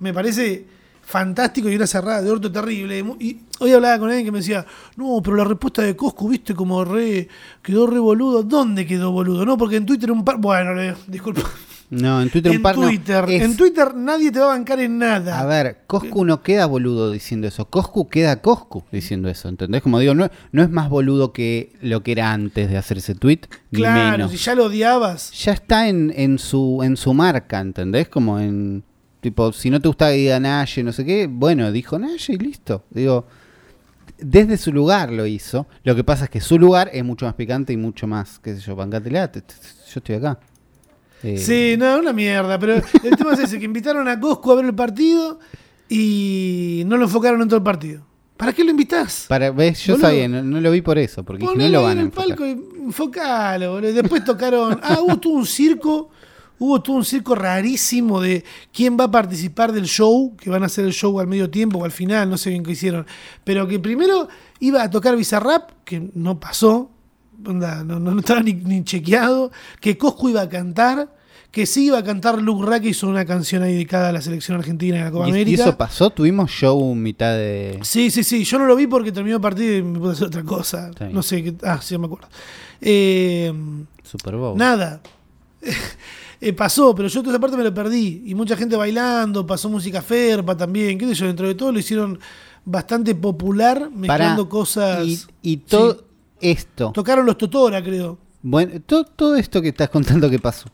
me 0.00 0.12
parece 0.12 0.66
fantástico 1.02 1.70
y 1.70 1.76
una 1.76 1.86
cerrada 1.86 2.20
de 2.20 2.30
orto 2.30 2.52
terrible. 2.52 3.02
Y 3.20 3.38
hoy 3.58 3.72
hablaba 3.72 3.98
con 4.00 4.08
alguien 4.10 4.26
que 4.26 4.32
me 4.32 4.40
decía, 4.40 4.66
no, 4.96 5.22
pero 5.24 5.34
la 5.36 5.44
respuesta 5.44 5.80
de 5.80 5.96
Coscu, 5.96 6.28
viste, 6.28 6.54
como 6.54 6.84
re, 6.84 7.26
quedó 7.62 7.86
re 7.86 7.98
boludo. 7.98 8.42
¿Dónde 8.42 8.86
quedó 8.86 9.12
boludo? 9.12 9.46
No, 9.46 9.56
porque 9.56 9.76
en 9.76 9.86
Twitter 9.86 10.12
un 10.12 10.22
par. 10.26 10.36
Bueno, 10.38 10.74
le- 10.74 10.94
disculpa. 11.06 11.40
No, 11.90 12.22
en 12.22 12.30
Twitter 12.30 12.52
un 12.52 12.56
en 12.58 12.62
no. 12.62 12.72
Twitter. 12.86 13.24
Es- 13.28 13.42
En 13.42 13.56
Twitter 13.56 13.94
nadie 13.96 14.30
te 14.30 14.38
va 14.38 14.44
a 14.46 14.48
bancar 14.50 14.78
en 14.78 14.98
nada. 14.98 15.40
A 15.40 15.44
ver, 15.44 15.78
Coscu 15.88 16.24
no 16.24 16.40
queda 16.42 16.66
boludo 16.66 17.10
diciendo 17.10 17.48
eso. 17.48 17.64
Coscu 17.64 18.08
queda 18.08 18.40
Coscu 18.40 18.84
diciendo 18.92 19.28
eso, 19.28 19.48
¿entendés? 19.48 19.82
Como 19.82 19.98
digo, 19.98 20.14
no, 20.14 20.30
no 20.52 20.62
es 20.62 20.70
más 20.70 20.88
boludo 20.88 21.32
que 21.32 21.72
lo 21.82 22.02
que 22.04 22.12
era 22.12 22.32
antes 22.32 22.70
de 22.70 22.76
hacer 22.76 22.98
ese 22.98 23.16
tweet, 23.16 23.40
ni 23.72 23.80
claro, 23.80 24.18
menos. 24.18 24.30
si 24.30 24.36
ya 24.36 24.54
lo 24.54 24.66
odiabas. 24.66 25.32
Ya 25.32 25.52
está 25.52 25.88
en, 25.88 26.12
en 26.16 26.38
su 26.38 26.80
en 26.84 26.96
su 26.96 27.12
marca, 27.12 27.58
¿entendés? 27.58 28.08
Como 28.08 28.38
en 28.38 28.84
tipo, 29.20 29.52
si 29.52 29.68
no 29.68 29.80
te 29.80 29.88
gusta 29.88 30.10
que 30.10 30.16
diga 30.18 30.38
Naye, 30.38 30.84
no 30.84 30.92
sé 30.92 31.04
qué, 31.04 31.26
bueno, 31.28 31.72
dijo 31.72 31.98
Naye 31.98 32.34
y 32.34 32.38
listo. 32.38 32.84
Digo, 32.90 33.26
desde 34.18 34.56
su 34.58 34.72
lugar 34.72 35.10
lo 35.10 35.26
hizo. 35.26 35.66
Lo 35.82 35.94
que 35.96 36.04
pasa 36.04 36.24
es 36.24 36.30
que 36.30 36.40
su 36.40 36.58
lugar 36.58 36.90
es 36.92 37.04
mucho 37.04 37.26
más 37.26 37.34
picante 37.34 37.72
y 37.72 37.76
mucho 37.76 38.06
más, 38.06 38.38
qué 38.38 38.54
sé 38.54 38.60
yo, 38.60 38.76
bancatela, 38.76 39.30
te- 39.32 39.40
te- 39.42 39.54
yo 39.92 39.98
estoy 39.98 40.14
acá. 40.16 40.38
Eh, 41.22 41.38
Sí, 41.38 41.76
no, 41.78 41.98
una 41.98 42.12
mierda. 42.12 42.58
Pero 42.58 42.74
el 42.76 43.16
tema 43.16 43.32
es 43.34 43.40
ese, 43.40 43.58
que 43.58 43.64
invitaron 43.64 44.08
a 44.08 44.18
Coscu 44.18 44.52
a 44.52 44.54
ver 44.56 44.64
el 44.66 44.74
partido 44.74 45.38
y 45.88 46.82
no 46.86 46.96
lo 46.96 47.04
enfocaron 47.04 47.42
en 47.42 47.48
todo 47.48 47.58
el 47.58 47.62
partido. 47.64 48.02
¿Para 48.36 48.52
qué 48.54 48.64
lo 48.64 48.70
invitás? 48.70 49.26
Para, 49.28 49.50
¿ves? 49.50 49.80
Yo 49.84 49.94
Boludo. 49.94 50.08
sabía, 50.08 50.28
no, 50.28 50.42
no 50.42 50.60
lo 50.60 50.70
vi 50.70 50.80
por 50.80 50.96
eso, 50.98 51.22
porque 51.24 51.44
no 51.44 51.68
lo 51.68 51.82
van 51.82 51.92
en 51.92 51.98
a 51.98 52.00
el 52.00 52.06
enfocar. 52.06 52.26
palco 52.28 52.46
y 52.46 52.50
enfocalo, 52.86 53.72
boludo. 53.72 53.92
Después 53.92 54.24
tocaron. 54.24 54.80
Ah, 54.82 54.98
hubo 55.02 55.18
todo 55.18 55.34
un 55.34 55.46
circo. 55.46 56.10
Hubo 56.62 56.82
todo 56.82 56.96
un 56.96 57.04
circo 57.06 57.34
rarísimo 57.34 58.20
de 58.20 58.44
quién 58.70 58.94
va 59.00 59.04
a 59.04 59.10
participar 59.10 59.72
del 59.72 59.86
show, 59.86 60.36
que 60.36 60.50
van 60.50 60.62
a 60.62 60.66
hacer 60.66 60.84
el 60.84 60.92
show 60.92 61.18
al 61.18 61.26
medio 61.26 61.48
tiempo 61.48 61.78
o 61.78 61.84
al 61.86 61.90
final, 61.90 62.28
no 62.28 62.36
sé 62.36 62.50
bien 62.50 62.62
qué 62.62 62.72
hicieron. 62.72 63.06
Pero 63.44 63.66
que 63.66 63.78
primero 63.78 64.28
iba 64.58 64.82
a 64.82 64.90
tocar 64.90 65.16
Bizarrap, 65.16 65.70
que 65.86 66.10
no 66.14 66.38
pasó, 66.38 66.90
onda, 67.46 67.82
no, 67.84 67.98
no, 68.00 68.12
no 68.12 68.20
estaba 68.20 68.40
ni, 68.42 68.54
ni 68.54 68.84
chequeado, 68.84 69.50
que 69.80 69.96
Coscu 69.98 70.28
iba 70.30 70.42
a 70.42 70.48
cantar, 70.48 71.14
que 71.50 71.66
sí 71.66 71.86
iba 71.86 71.98
a 71.98 72.04
cantar 72.04 72.40
Luke 72.40 72.64
Ra, 72.68 72.78
que 72.80 72.90
hizo 72.90 73.08
una 73.08 73.24
canción 73.24 73.62
ahí 73.62 73.72
dedicada 73.72 74.10
a 74.10 74.12
la 74.12 74.20
selección 74.22 74.56
argentina 74.58 74.98
y 74.98 75.00
a 75.00 75.04
la 75.04 75.10
Copa 75.10 75.24
¿Y, 75.26 75.28
y 75.28 75.32
América. 75.32 75.62
eso 75.64 75.76
pasó? 75.76 76.10
¿Tuvimos 76.10 76.50
show 76.50 76.94
mitad 76.94 77.32
de...? 77.32 77.80
Sí, 77.82 78.10
sí, 78.10 78.22
sí. 78.22 78.44
Yo 78.44 78.58
no 78.58 78.66
lo 78.66 78.76
vi 78.76 78.86
porque 78.86 79.10
terminó 79.10 79.36
el 79.36 79.42
partido 79.42 79.76
y 79.76 79.82
me 79.82 79.98
pude 79.98 80.12
hacer 80.12 80.28
otra 80.28 80.44
cosa. 80.44 80.90
No 81.10 81.22
sé 81.22 81.42
qué. 81.42 81.54
Ah, 81.64 81.80
sí, 81.82 81.98
me 81.98 82.06
acuerdo. 82.06 82.28
Eh, 82.80 83.52
Super 84.04 84.36
Bowl? 84.36 84.56
nada. 84.56 85.00
Eh, 86.42 86.54
pasó, 86.54 86.94
pero 86.94 87.06
yo 87.08 87.20
toda 87.20 87.34
esa 87.34 87.38
parte 87.40 87.54
me 87.58 87.62
lo 87.64 87.74
perdí. 87.74 88.22
Y 88.24 88.34
mucha 88.34 88.56
gente 88.56 88.74
bailando, 88.74 89.46
pasó 89.46 89.68
música 89.68 90.00
ferpa 90.00 90.56
también. 90.56 90.96
¿Qué 90.96 91.06
sé 91.08 91.14
yo? 91.14 91.26
Dentro 91.26 91.46
de 91.46 91.54
todo 91.54 91.70
lo 91.70 91.78
hicieron 91.78 92.18
bastante 92.64 93.14
popular, 93.14 93.90
mezclando 93.94 94.44
Pará, 94.44 94.48
cosas. 94.48 95.06
Y, 95.06 95.20
y 95.42 95.56
todo 95.58 95.92
Sí. 95.92 96.00
Esto, 96.40 96.92
Tocaron 96.92 97.26
los 97.26 97.36
Totora, 97.38 97.82
creo. 97.82 98.18
bueno, 98.42 98.80
todo, 98.86 99.04
todo 99.04 99.36
esto 99.36 99.60
que 99.62 99.68
estás 99.68 99.88
contando 99.90 100.28
que 100.30 100.38
pasó, 100.38 100.68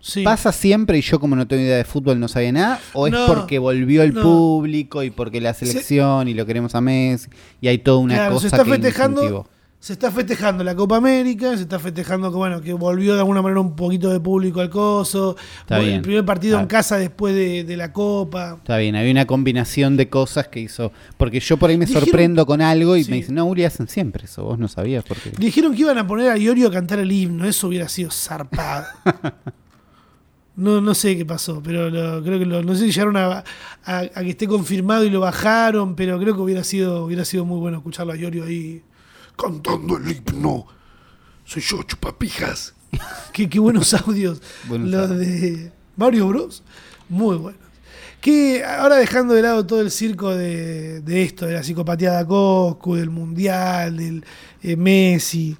Sí. 0.00 0.22
¿pasa 0.22 0.52
siempre 0.52 0.96
y 0.98 1.00
yo 1.00 1.18
como 1.18 1.34
no 1.34 1.48
tengo 1.48 1.62
idea 1.62 1.76
de 1.76 1.84
fútbol 1.84 2.20
no 2.20 2.28
sabía 2.28 2.52
nada? 2.52 2.80
¿O 2.92 3.08
es 3.08 3.14
porque 3.26 3.58
volvió 3.58 4.02
el 4.04 4.14
no. 4.14 4.22
público 4.22 5.02
y 5.02 5.10
porque 5.10 5.40
la 5.40 5.54
selección 5.54 6.28
y 6.28 6.34
lo 6.34 6.46
queremos 6.46 6.74
a 6.76 6.80
Messi 6.80 7.28
y 7.60 7.66
hay 7.66 7.78
toda 7.78 7.98
una 7.98 8.14
Claro, 8.14 8.34
cosa 8.34 8.48
se 8.48 8.54
está 8.56 8.64
que 8.64 8.70
festejando. 8.70 9.22
incentivó? 9.22 9.48
Se 9.80 9.92
está 9.92 10.10
festejando 10.10 10.64
la 10.64 10.74
Copa 10.74 10.96
América, 10.96 11.54
se 11.56 11.62
está 11.62 11.78
festejando 11.78 12.32
que 12.32 12.36
bueno, 12.36 12.60
que 12.60 12.72
volvió 12.72 13.14
de 13.14 13.20
alguna 13.20 13.42
manera 13.42 13.60
un 13.60 13.76
poquito 13.76 14.10
de 14.10 14.18
público 14.18 14.60
al 14.60 14.68
coso. 14.70 15.36
Está 15.60 15.78
el 15.78 16.02
primer 16.02 16.24
partido 16.24 16.58
Ah. 16.58 16.62
en 16.62 16.66
casa 16.66 16.96
después 16.96 17.32
de, 17.32 17.62
de 17.62 17.76
la 17.76 17.92
Copa. 17.92 18.56
Está 18.58 18.76
bien, 18.78 18.96
había 18.96 19.12
una 19.12 19.24
combinación 19.26 19.96
de 19.96 20.08
cosas 20.08 20.48
que 20.48 20.58
hizo. 20.58 20.90
Porque 21.16 21.38
yo 21.38 21.56
por 21.58 21.70
ahí 21.70 21.78
me 21.78 21.86
Dijeron- 21.86 22.04
sorprendo 22.08 22.44
con 22.44 22.60
algo 22.60 22.96
y 22.96 23.04
Sí. 23.04 23.10
me 23.12 23.16
dicen, 23.18 23.36
no, 23.36 23.44
Uli, 23.44 23.62
hacen 23.64 23.86
siempre 23.86 24.24
eso. 24.24 24.42
Vos 24.42 24.58
no 24.58 24.66
sabías 24.66 25.04
por 25.04 25.16
qué. 25.18 25.30
Dijeron 25.38 25.72
que 25.74 25.82
iban 25.82 25.96
a 25.96 26.04
poner 26.06 26.32
a 26.32 26.36
Iorio 26.36 26.66
a 26.66 26.70
cantar 26.72 26.98
el 26.98 27.12
himno, 27.12 27.44
eso 27.46 27.68
hubiera 27.68 27.88
sido 27.88 28.10
zarpado. 28.10 28.84
No, 30.56 30.80
no 30.80 30.92
sé 30.92 31.16
qué 31.16 31.24
pasó, 31.24 31.62
pero 31.62 31.88
lo- 31.88 32.20
creo 32.24 32.36
que 32.40 32.44
lo- 32.44 32.64
no 32.64 32.74
sé 32.74 32.86
si 32.86 32.90
llegaron 32.90 33.16
a, 33.16 33.44
a- 33.84 33.98
a 34.00 34.22
que 34.24 34.30
esté 34.30 34.48
confirmado 34.48 35.04
y 35.04 35.10
lo 35.10 35.20
bajaron, 35.20 35.94
pero 35.94 36.18
creo 36.18 36.34
que 36.34 36.40
hubiera 36.40 36.64
sido, 36.64 37.04
hubiera 37.04 37.24
sido 37.24 37.44
muy 37.44 37.60
bueno 37.60 37.76
escucharlo 37.76 38.12
a 38.12 38.16
Iorio 38.16 38.42
ahí 38.42 38.82
cantando 39.40 39.96
el 39.96 40.10
himno. 40.10 40.66
Soy 41.44 41.62
yo, 41.62 41.82
chupapijas. 41.84 42.74
qué, 43.32 43.48
qué 43.48 43.58
buenos 43.58 43.94
audios. 43.94 44.42
Buenos 44.68 44.90
los 44.90 45.10
audios. 45.10 45.26
de 45.26 45.72
Mario 45.96 46.28
Bros. 46.28 46.62
Muy 47.08 47.36
buenos. 47.36 47.60
Que 48.20 48.64
ahora 48.64 48.96
dejando 48.96 49.32
de 49.34 49.42
lado 49.42 49.64
todo 49.64 49.80
el 49.80 49.90
circo 49.92 50.34
de, 50.34 51.00
de 51.00 51.22
esto, 51.22 51.46
de 51.46 51.54
la 51.54 51.62
psicopatía 51.62 52.18
de 52.18 52.26
Coscu, 52.26 52.96
del 52.96 53.10
Mundial, 53.10 53.96
del 53.96 54.24
eh, 54.60 54.76
Messi, 54.76 55.56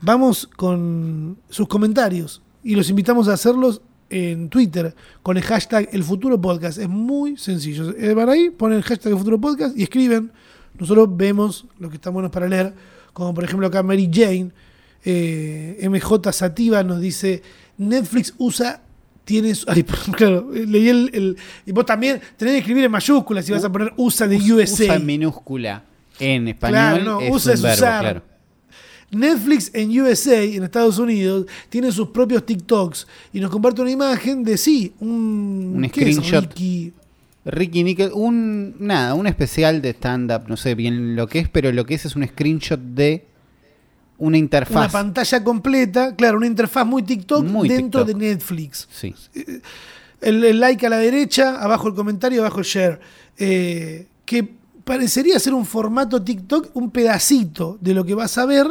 vamos 0.00 0.46
con 0.46 1.36
sus 1.50 1.66
comentarios 1.66 2.42
y 2.62 2.76
los 2.76 2.88
invitamos 2.90 3.26
a 3.28 3.32
hacerlos 3.32 3.82
en 4.08 4.48
Twitter 4.48 4.94
con 5.22 5.36
el 5.36 5.42
hashtag 5.42 5.88
El 5.92 6.04
Futuro 6.04 6.40
Podcast. 6.40 6.78
Es 6.78 6.88
muy 6.88 7.36
sencillo. 7.36 7.90
Eh, 7.96 8.14
Van 8.14 8.28
ahí, 8.28 8.50
ponen 8.50 8.78
el 8.78 8.84
hashtag 8.84 9.12
El 9.12 9.18
Futuro 9.18 9.40
Podcast 9.40 9.76
y 9.76 9.82
escriben. 9.82 10.30
Nosotros 10.78 11.08
vemos 11.16 11.66
lo 11.78 11.88
que 11.88 11.96
están 11.96 12.12
buenos 12.12 12.30
para 12.30 12.48
leer, 12.48 12.74
como 13.16 13.32
por 13.32 13.44
ejemplo 13.44 13.66
acá 13.66 13.82
Mary 13.82 14.10
Jane, 14.12 14.50
eh, 15.02 15.88
MJ 15.90 16.30
Sativa 16.34 16.82
nos 16.82 17.00
dice, 17.00 17.42
Netflix 17.78 18.34
usa... 18.36 18.82
Tienes, 19.24 19.64
ay, 19.66 19.82
claro, 20.16 20.50
leí 20.52 20.88
el, 20.88 21.10
el- 21.14 21.36
Y 21.64 21.72
vos 21.72 21.84
también 21.86 22.20
tenés 22.36 22.52
que 22.52 22.58
escribir 22.58 22.84
en 22.84 22.90
mayúsculas 22.92 23.44
si 23.46 23.52
vas 23.52 23.64
a 23.64 23.72
poner 23.72 23.92
USA 23.96 24.28
de 24.28 24.36
USA. 24.36 24.84
Usa 24.84 24.94
en 24.96 25.06
minúscula 25.06 25.82
en 26.20 26.46
español. 26.48 26.74
Claro, 26.74 27.04
no, 27.04 27.20
es 27.22 27.34
usa 27.34 27.52
un 27.52 27.54
es 27.56 27.62
verbo, 27.62 27.76
usar. 27.76 28.00
claro. 28.02 28.22
Netflix 29.10 29.70
en 29.74 30.00
USA, 30.00 30.42
en 30.42 30.62
Estados 30.62 30.98
Unidos, 30.98 31.46
tiene 31.70 31.90
sus 31.90 32.08
propios 32.10 32.44
TikToks 32.46 33.06
y 33.32 33.40
nos 33.40 33.50
comparte 33.50 33.80
una 33.80 33.90
imagen 33.90 34.44
de 34.44 34.56
sí, 34.58 34.92
un, 35.00 35.72
Un 35.76 35.82
¿qué 35.90 36.08
es, 36.08 36.16
screenshot. 36.16 36.54
Ricky? 37.46 37.84
Nickel, 37.84 38.10
un 38.12 38.74
nada, 38.78 39.14
un 39.14 39.26
especial 39.26 39.80
de 39.80 39.90
stand-up, 39.90 40.42
no 40.48 40.56
sé 40.56 40.74
bien 40.74 41.16
lo 41.16 41.26
que 41.28 41.38
es, 41.38 41.48
pero 41.48 41.72
lo 41.72 41.86
que 41.86 41.94
es 41.94 42.04
es 42.04 42.16
un 42.16 42.26
screenshot 42.26 42.80
de 42.80 43.24
una 44.18 44.28
Una 44.28 44.38
interfaz. 44.38 44.92
pantalla 44.92 45.44
completa, 45.44 46.14
claro, 46.16 46.38
una 46.38 46.46
interfaz 46.46 46.86
muy 46.86 47.02
TikTok 47.02 47.44
Muy 47.44 47.68
dentro 47.68 48.04
TikTok. 48.04 48.20
de 48.20 48.28
Netflix. 48.28 48.88
Sí. 48.90 49.14
El, 50.20 50.42
el 50.44 50.58
like 50.60 50.86
a 50.86 50.88
la 50.90 50.98
derecha, 50.98 51.62
abajo 51.62 51.88
el 51.88 51.94
comentario, 51.94 52.40
abajo 52.40 52.60
el 52.60 52.64
share. 52.64 53.00
Eh, 53.38 54.06
que 54.24 54.48
parecería 54.84 55.38
ser 55.38 55.52
un 55.54 55.66
formato 55.66 56.22
TikTok, 56.22 56.70
un 56.74 56.90
pedacito 56.90 57.76
de 57.80 57.92
lo 57.94 58.04
que 58.04 58.14
vas 58.14 58.38
a 58.38 58.46
ver 58.46 58.66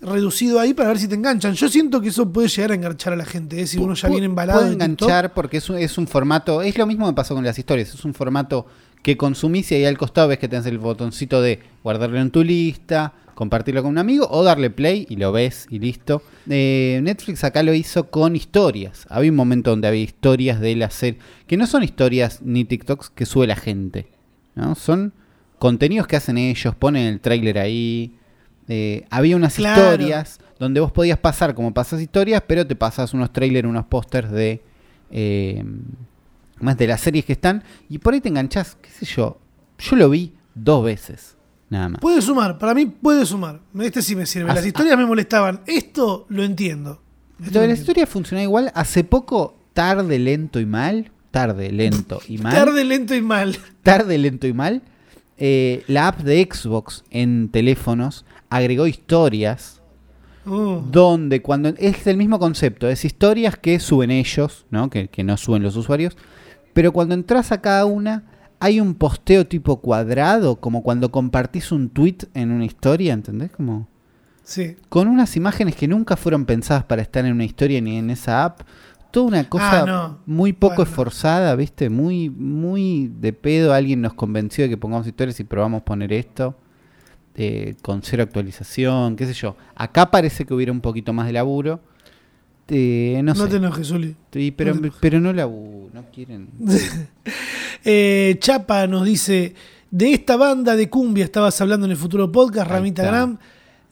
reducido 0.00 0.60
ahí 0.60 0.74
para 0.74 0.90
ver 0.90 0.98
si 0.98 1.08
te 1.08 1.14
enganchan. 1.14 1.54
Yo 1.54 1.68
siento 1.68 2.00
que 2.00 2.08
eso 2.08 2.30
puede 2.32 2.48
llegar 2.48 2.72
a 2.72 2.74
enganchar 2.74 3.12
a 3.12 3.16
la 3.16 3.24
gente, 3.24 3.60
¿eh? 3.60 3.66
si 3.66 3.78
uno 3.78 3.94
ya 3.94 4.08
viene 4.08 4.26
embalado. 4.26 4.60
Puede 4.60 4.72
enganchar 4.72 5.32
porque 5.34 5.58
es 5.58 5.70
un, 5.70 5.78
es 5.78 5.98
un 5.98 6.06
formato, 6.06 6.62
es 6.62 6.76
lo 6.78 6.86
mismo 6.86 7.06
que 7.06 7.14
pasó 7.14 7.34
con 7.34 7.44
las 7.44 7.58
historias, 7.58 7.92
es 7.94 8.04
un 8.04 8.14
formato 8.14 8.66
que 9.02 9.16
consumís 9.16 9.70
y 9.72 9.76
ahí 9.76 9.84
al 9.84 9.96
costado 9.98 10.28
ves 10.28 10.38
que 10.38 10.48
tenés 10.48 10.66
el 10.66 10.78
botoncito 10.78 11.40
de 11.40 11.60
guardarlo 11.82 12.18
en 12.18 12.30
tu 12.30 12.42
lista, 12.42 13.12
compartirlo 13.36 13.82
con 13.82 13.92
un 13.92 13.98
amigo 13.98 14.26
o 14.30 14.42
darle 14.42 14.70
play 14.70 15.06
y 15.08 15.16
lo 15.16 15.30
ves 15.30 15.66
y 15.70 15.78
listo. 15.78 16.22
Eh, 16.48 16.98
Netflix 17.02 17.44
acá 17.44 17.62
lo 17.62 17.72
hizo 17.74 18.10
con 18.10 18.34
historias. 18.34 19.06
Había 19.08 19.30
un 19.30 19.36
momento 19.36 19.70
donde 19.70 19.86
había 19.88 20.02
historias 20.02 20.58
de 20.58 20.74
la 20.74 20.90
serie, 20.90 21.20
que 21.46 21.56
no 21.56 21.66
son 21.66 21.84
historias 21.84 22.40
ni 22.42 22.64
TikToks 22.64 23.10
que 23.10 23.26
sube 23.26 23.46
la 23.46 23.56
gente, 23.56 24.08
¿no? 24.54 24.74
Son 24.74 25.12
contenidos 25.58 26.06
que 26.06 26.16
hacen 26.16 26.38
ellos, 26.38 26.74
ponen 26.74 27.06
el 27.06 27.20
tráiler 27.20 27.58
ahí. 27.58 28.16
Eh, 28.68 29.06
había 29.10 29.36
unas 29.36 29.54
Claro. 29.54 29.82
historias 29.92 30.40
donde 30.58 30.80
vos 30.80 30.90
podías 30.92 31.18
pasar 31.18 31.54
como 31.54 31.72
pasas 31.72 32.00
historias, 32.00 32.42
pero 32.46 32.66
te 32.66 32.74
pasas 32.76 33.14
unos 33.14 33.32
trailers, 33.32 33.68
unos 33.68 33.86
pósters 33.86 34.30
de 34.30 34.62
eh, 35.10 35.62
más 36.58 36.76
de 36.76 36.86
las 36.86 37.00
series 37.00 37.24
que 37.24 37.32
están 37.34 37.62
y 37.88 37.98
por 37.98 38.14
ahí 38.14 38.20
te 38.20 38.28
enganchás, 38.28 38.76
qué 38.80 38.90
sé 38.90 39.06
yo. 39.06 39.38
Yo 39.78 39.96
lo 39.96 40.08
vi 40.10 40.32
dos 40.54 40.84
veces, 40.84 41.36
nada 41.70 41.90
más. 41.90 42.00
Puede 42.00 42.20
sumar, 42.22 42.58
para 42.58 42.74
mí 42.74 42.86
puede 42.86 43.24
sumar. 43.26 43.60
Este 43.80 44.02
sí 44.02 44.16
me 44.16 44.26
sirve. 44.26 44.52
Las 44.52 44.64
historias 44.66 44.96
me 44.96 45.06
molestaban. 45.06 45.60
Esto 45.66 46.26
lo 46.28 46.42
entiendo. 46.42 47.02
Esto 47.38 47.44
Lo 47.44 47.44
de 47.44 47.52
la 47.52 47.60
entiendo. 47.64 47.74
historia 47.82 48.06
funcionó 48.06 48.42
igual. 48.42 48.72
Hace 48.74 49.04
poco, 49.04 49.58
tarde, 49.74 50.18
lento 50.18 50.58
y 50.58 50.66
mal. 50.66 51.12
Tarde, 51.30 51.70
lento 51.70 52.20
y 52.26 52.38
mal. 52.38 52.54
Tarde, 52.54 52.84
lento 52.84 53.14
y 53.14 53.20
mal. 53.22 53.58
tarde, 53.82 54.16
lento 54.18 54.46
y 54.46 54.52
mal. 54.54 54.82
eh, 55.38 55.84
la 55.86 56.08
app 56.08 56.20
de 56.20 56.48
Xbox 56.50 57.04
en 57.10 57.50
teléfonos 57.50 58.24
agregó 58.50 58.86
historias 58.86 59.80
Uh, 60.48 60.80
donde 60.92 61.42
cuando 61.42 61.70
es 61.76 62.06
el 62.06 62.16
mismo 62.16 62.38
concepto, 62.38 62.88
es 62.88 63.04
historias 63.04 63.56
que 63.56 63.80
suben 63.80 64.12
ellos, 64.12 64.64
¿no? 64.70 64.88
Que, 64.90 65.08
que 65.08 65.24
no 65.24 65.36
suben 65.36 65.64
los 65.64 65.74
usuarios, 65.74 66.16
pero 66.72 66.92
cuando 66.92 67.14
entras 67.16 67.50
a 67.50 67.60
cada 67.60 67.84
una 67.84 68.22
hay 68.60 68.78
un 68.80 68.94
posteo 68.94 69.44
tipo 69.48 69.80
cuadrado, 69.80 70.60
como 70.60 70.84
cuando 70.84 71.10
compartís 71.10 71.72
un 71.72 71.88
tweet 71.88 72.18
en 72.34 72.52
una 72.52 72.64
historia, 72.64 73.12
¿entendés? 73.12 73.50
Como 73.50 73.88
sí. 74.44 74.76
con 74.88 75.08
unas 75.08 75.36
imágenes 75.36 75.74
que 75.74 75.88
nunca 75.88 76.16
fueron 76.16 76.44
pensadas 76.46 76.84
para 76.84 77.02
estar 77.02 77.24
en 77.26 77.32
una 77.32 77.44
historia 77.44 77.80
ni 77.80 77.96
en 77.96 78.10
esa 78.10 78.44
app. 78.44 78.60
Toda 79.10 79.26
una 79.26 79.48
cosa 79.48 79.82
Ah, 79.82 79.84
no. 79.84 80.18
muy 80.26 80.52
poco 80.52 80.76
Bueno. 80.76 80.90
esforzada, 80.90 81.56
¿viste? 81.56 81.90
Muy, 81.90 82.30
muy 82.30 83.10
de 83.18 83.32
pedo. 83.32 83.72
Alguien 83.72 84.00
nos 84.00 84.14
convenció 84.14 84.62
de 84.62 84.70
que 84.70 84.76
pongamos 84.76 85.08
historias 85.08 85.40
y 85.40 85.44
probamos 85.44 85.82
poner 85.82 86.12
esto. 86.12 86.54
Eh, 87.36 87.74
con 87.82 88.02
cero 88.02 88.22
actualización, 88.22 89.14
qué 89.16 89.26
sé 89.26 89.34
yo. 89.34 89.56
Acá 89.74 90.10
parece 90.10 90.44
que 90.44 90.54
hubiera 90.54 90.72
un 90.72 90.80
poquito 90.80 91.12
más 91.12 91.26
de 91.26 91.32
laburo. 91.34 91.80
Eh, 92.68 93.20
no, 93.22 93.32
No, 93.34 93.44
sé. 93.44 93.50
te 93.50 93.56
enojes, 93.56 93.86
Zuli. 93.88 94.16
Sí, 94.32 94.50
pero, 94.50 94.74
no 94.74 94.80
te 94.80 94.86
enojes. 94.86 95.00
pero 95.00 95.20
no 95.20 95.32
la 95.32 95.44
no 95.46 96.04
quieren. 96.12 96.48
Eh, 97.84 98.36
Chapa 98.40 98.86
nos 98.88 99.04
dice, 99.04 99.54
de 99.90 100.12
esta 100.12 100.36
banda 100.36 100.74
de 100.74 100.90
cumbia 100.90 101.24
estabas 101.24 101.60
hablando 101.60 101.86
en 101.86 101.92
el 101.92 101.96
futuro 101.96 102.30
podcast, 102.32 102.68
Ramita. 102.68 103.04
Gram. 103.04 103.38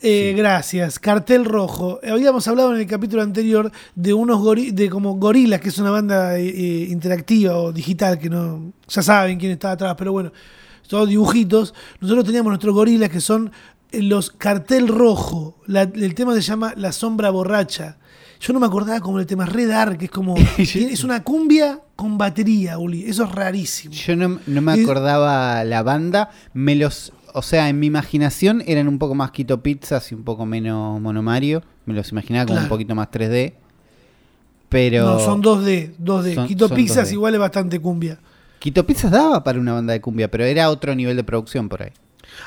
Eh, 0.01 0.31
Sí. 0.33 0.37
Gracias. 0.37 0.99
Cartel 0.99 1.45
Rojo. 1.45 2.01
Habíamos 2.07 2.47
hablado 2.49 2.75
en 2.75 2.81
el 2.81 2.87
capítulo 2.87 3.23
anterior 3.23 3.71
de 3.95 4.13
unos 4.13 4.41
gori- 4.41 4.73
de 4.73 4.91
como 4.91 5.15
Gorilas, 5.15 5.61
que 5.61 5.69
es 5.69 5.79
una 5.79 5.91
banda 5.91 6.37
eh, 6.39 6.49
eh, 6.49 6.89
interactiva 6.91 7.57
o 7.57 7.73
digital, 7.73 8.19
que 8.19 8.29
no. 8.29 8.73
Ya 8.89 9.03
saben 9.03 9.39
quién 9.39 9.53
está 9.53 9.71
atrás, 9.73 9.95
pero 9.97 10.11
bueno, 10.13 10.33
todos 10.89 11.09
dibujitos. 11.09 11.75
Nosotros 12.01 12.25
teníamos 12.25 12.51
nuestros 12.51 12.75
gorilas 12.75 13.11
que 13.11 13.21
son 13.21 13.51
eh, 13.93 14.03
los 14.03 14.31
Cartel 14.31 14.89
Rojo. 14.89 15.57
La- 15.67 15.83
el 15.83 16.15
tema 16.15 16.35
se 16.35 16.41
llama 16.41 16.73
La 16.77 16.93
Sombra 16.93 17.31
Borracha. 17.31 17.99
Yo 18.41 18.53
no 18.53 18.61
me 18.61 18.67
acordaba 18.67 19.01
como 19.01 19.19
el 19.21 19.27
tema 19.27 19.47
Red 19.47 19.69
Dark, 19.69 19.99
que 19.99 20.05
es 20.07 20.11
como. 20.11 20.35
es 20.59 21.05
una 21.05 21.23
cumbia 21.23 21.81
con 21.97 22.19
batería, 22.19 22.79
Uli. 22.79 23.05
Eso 23.07 23.25
es 23.25 23.33
rarísimo. 23.33 23.95
Yo 23.95 24.17
no, 24.17 24.39
no 24.47 24.61
me 24.63 24.73
acordaba 24.73 25.65
la 25.65 25.83
banda. 25.83 26.31
Me 26.53 26.75
los. 26.75 27.13
O 27.33 27.43
sea, 27.43 27.69
en 27.69 27.81
mi 27.81 27.87
imaginación 27.87 28.63
eran 28.67 28.87
un 28.87 28.99
poco 28.99 29.15
más 29.15 29.31
Quito 29.33 29.63
Pizzas 29.63 30.13
y 30.13 30.15
un 30.15 30.23
poco 30.25 30.47
menos 30.47 31.01
Monomario. 31.01 31.63
Me 31.87 31.95
los 31.95 32.13
imaginaba 32.13 32.47
como 32.47 32.61
un 32.61 32.69
poquito 32.69 32.95
más 32.95 33.09
3D. 33.11 33.55
Pero. 34.69 35.05
No, 35.05 35.21
son 35.21 35.43
2D, 35.43 35.93
2D. 36.03 36.35
Son- 36.35 36.47
Quito 36.49 36.69
son 36.69 36.77
Pizzas 36.77 37.09
2D. 37.09 37.13
igual 37.13 37.35
es 37.35 37.41
bastante 37.41 37.81
cumbia. 37.81 38.19
Quito 38.65 38.87
Pizzas 38.87 39.11
daba 39.11 39.45
para 39.45 39.61
una 39.61 39.75
banda 39.75 39.93
de 39.93 40.01
cumbia, 40.01 40.31
pero 40.31 40.45
era 40.45 40.71
otro 40.71 40.95
nivel 40.95 41.17
de 41.17 41.23
producción 41.23 41.69
por 41.69 41.83
ahí. 41.83 41.91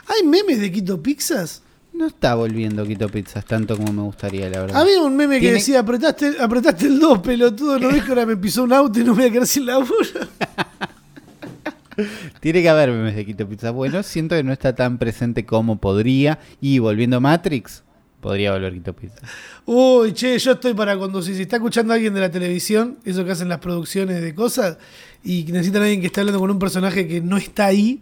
¿Hay 0.07 0.27
memes 0.27 0.59
de 0.59 0.71
Quito 0.71 0.99
Pizzas? 0.99 1.61
No 1.93 2.07
está 2.07 2.33
volviendo 2.33 2.83
Quito 2.87 3.07
Pizzas 3.07 3.45
tanto 3.45 3.77
como 3.77 3.93
me 3.93 4.01
gustaría, 4.01 4.49
la 4.49 4.61
verdad. 4.61 4.81
Había 4.81 4.99
un 5.03 5.15
meme 5.15 5.39
que 5.39 5.51
decía, 5.51 5.81
apretaste, 5.81 6.41
apretaste 6.41 6.87
el 6.87 6.99
2, 6.99 7.19
pelotudo, 7.19 7.77
¿no 7.77 7.89
ves 7.89 8.03
que 8.03 8.09
ahora 8.09 8.25
me 8.25 8.35
pisó 8.35 8.63
un 8.63 8.73
auto 8.73 8.99
y 8.99 9.03
no 9.03 9.13
me 9.13 9.21
voy 9.21 9.29
a 9.29 9.31
quedar 9.31 9.45
sin 9.45 9.67
laburo? 9.67 9.93
Tiene 12.39 12.63
que 12.63 12.69
haber 12.69 12.89
memes 12.89 13.15
de 13.15 13.23
Quito 13.23 13.47
Pizzas. 13.47 13.71
Bueno, 13.71 14.01
siento 14.01 14.35
que 14.35 14.41
no 14.41 14.51
está 14.51 14.73
tan 14.73 14.97
presente 14.97 15.45
como 15.45 15.77
podría. 15.77 16.39
Y 16.59 16.79
volviendo 16.79 17.17
a 17.17 17.19
Matrix, 17.19 17.83
podría 18.21 18.53
volver 18.53 18.73
Quito 18.73 18.93
Pizzas. 18.93 19.21
Uy, 19.65 20.13
che, 20.13 20.39
yo 20.39 20.53
estoy 20.53 20.73
para 20.73 20.97
cuando 20.97 21.21
si 21.21 21.35
se 21.35 21.43
está 21.43 21.57
escuchando 21.57 21.93
alguien 21.93 22.15
de 22.15 22.21
la 22.21 22.31
televisión, 22.31 22.97
eso 23.05 23.23
que 23.23 23.31
hacen 23.31 23.49
las 23.49 23.59
producciones 23.59 24.21
de 24.21 24.33
cosas, 24.33 24.77
y 25.27 25.43
necesitan 25.51 25.81
a 25.81 25.85
alguien 25.85 25.99
que 25.99 26.07
esté 26.07 26.21
hablando 26.21 26.39
con 26.39 26.49
un 26.49 26.57
personaje 26.57 27.05
que 27.05 27.19
no 27.19 27.35
está 27.35 27.65
ahí, 27.65 28.01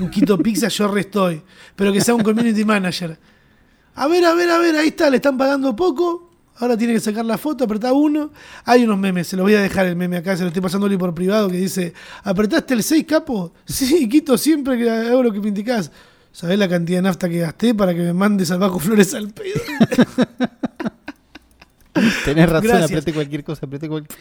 un 0.00 0.10
Quito 0.10 0.36
Pizza, 0.42 0.66
yo 0.66 0.88
re 0.88 1.02
estoy. 1.02 1.40
Pero 1.76 1.92
que 1.92 2.00
sea 2.00 2.16
un 2.16 2.24
community 2.24 2.64
manager. 2.64 3.16
A 3.94 4.08
ver, 4.08 4.24
a 4.24 4.34
ver, 4.34 4.50
a 4.50 4.58
ver, 4.58 4.74
ahí 4.74 4.88
está, 4.88 5.08
le 5.08 5.16
están 5.16 5.38
pagando 5.38 5.76
poco. 5.76 6.32
Ahora 6.56 6.76
tiene 6.76 6.92
que 6.94 7.00
sacar 7.00 7.24
la 7.24 7.38
foto, 7.38 7.62
apretá 7.62 7.92
uno. 7.92 8.32
Hay 8.64 8.82
unos 8.82 8.98
memes, 8.98 9.28
se 9.28 9.36
los 9.36 9.44
voy 9.44 9.54
a 9.54 9.60
dejar 9.60 9.86
el 9.86 9.94
meme 9.94 10.16
acá, 10.16 10.36
se 10.36 10.42
lo 10.42 10.48
estoy 10.48 10.62
pasando 10.62 10.98
por 10.98 11.14
privado, 11.14 11.48
que 11.48 11.58
dice, 11.58 11.94
¿apretaste 12.24 12.74
el 12.74 12.82
6 12.82 13.04
capo? 13.06 13.52
Sí, 13.66 14.08
Quito, 14.08 14.36
siempre 14.36 14.76
que 14.76 14.90
hago 14.90 15.22
lo 15.22 15.32
que 15.32 15.38
me 15.38 15.48
indicás. 15.48 15.92
¿Sabés 16.32 16.58
la 16.58 16.68
cantidad 16.68 16.98
de 16.98 17.02
nafta 17.02 17.28
que 17.28 17.38
gasté 17.38 17.72
para 17.72 17.94
que 17.94 18.00
me 18.00 18.12
mandes 18.12 18.50
al 18.50 18.58
bajo 18.58 18.80
flores 18.80 19.14
al 19.14 19.30
pedo? 19.30 19.60
Tenés 22.24 22.48
razón, 22.50 22.68
Gracias. 22.68 22.90
apreté 22.90 23.12
cualquier 23.12 23.44
cosa, 23.44 23.66
apreté 23.66 23.88
cualquier... 23.88 24.18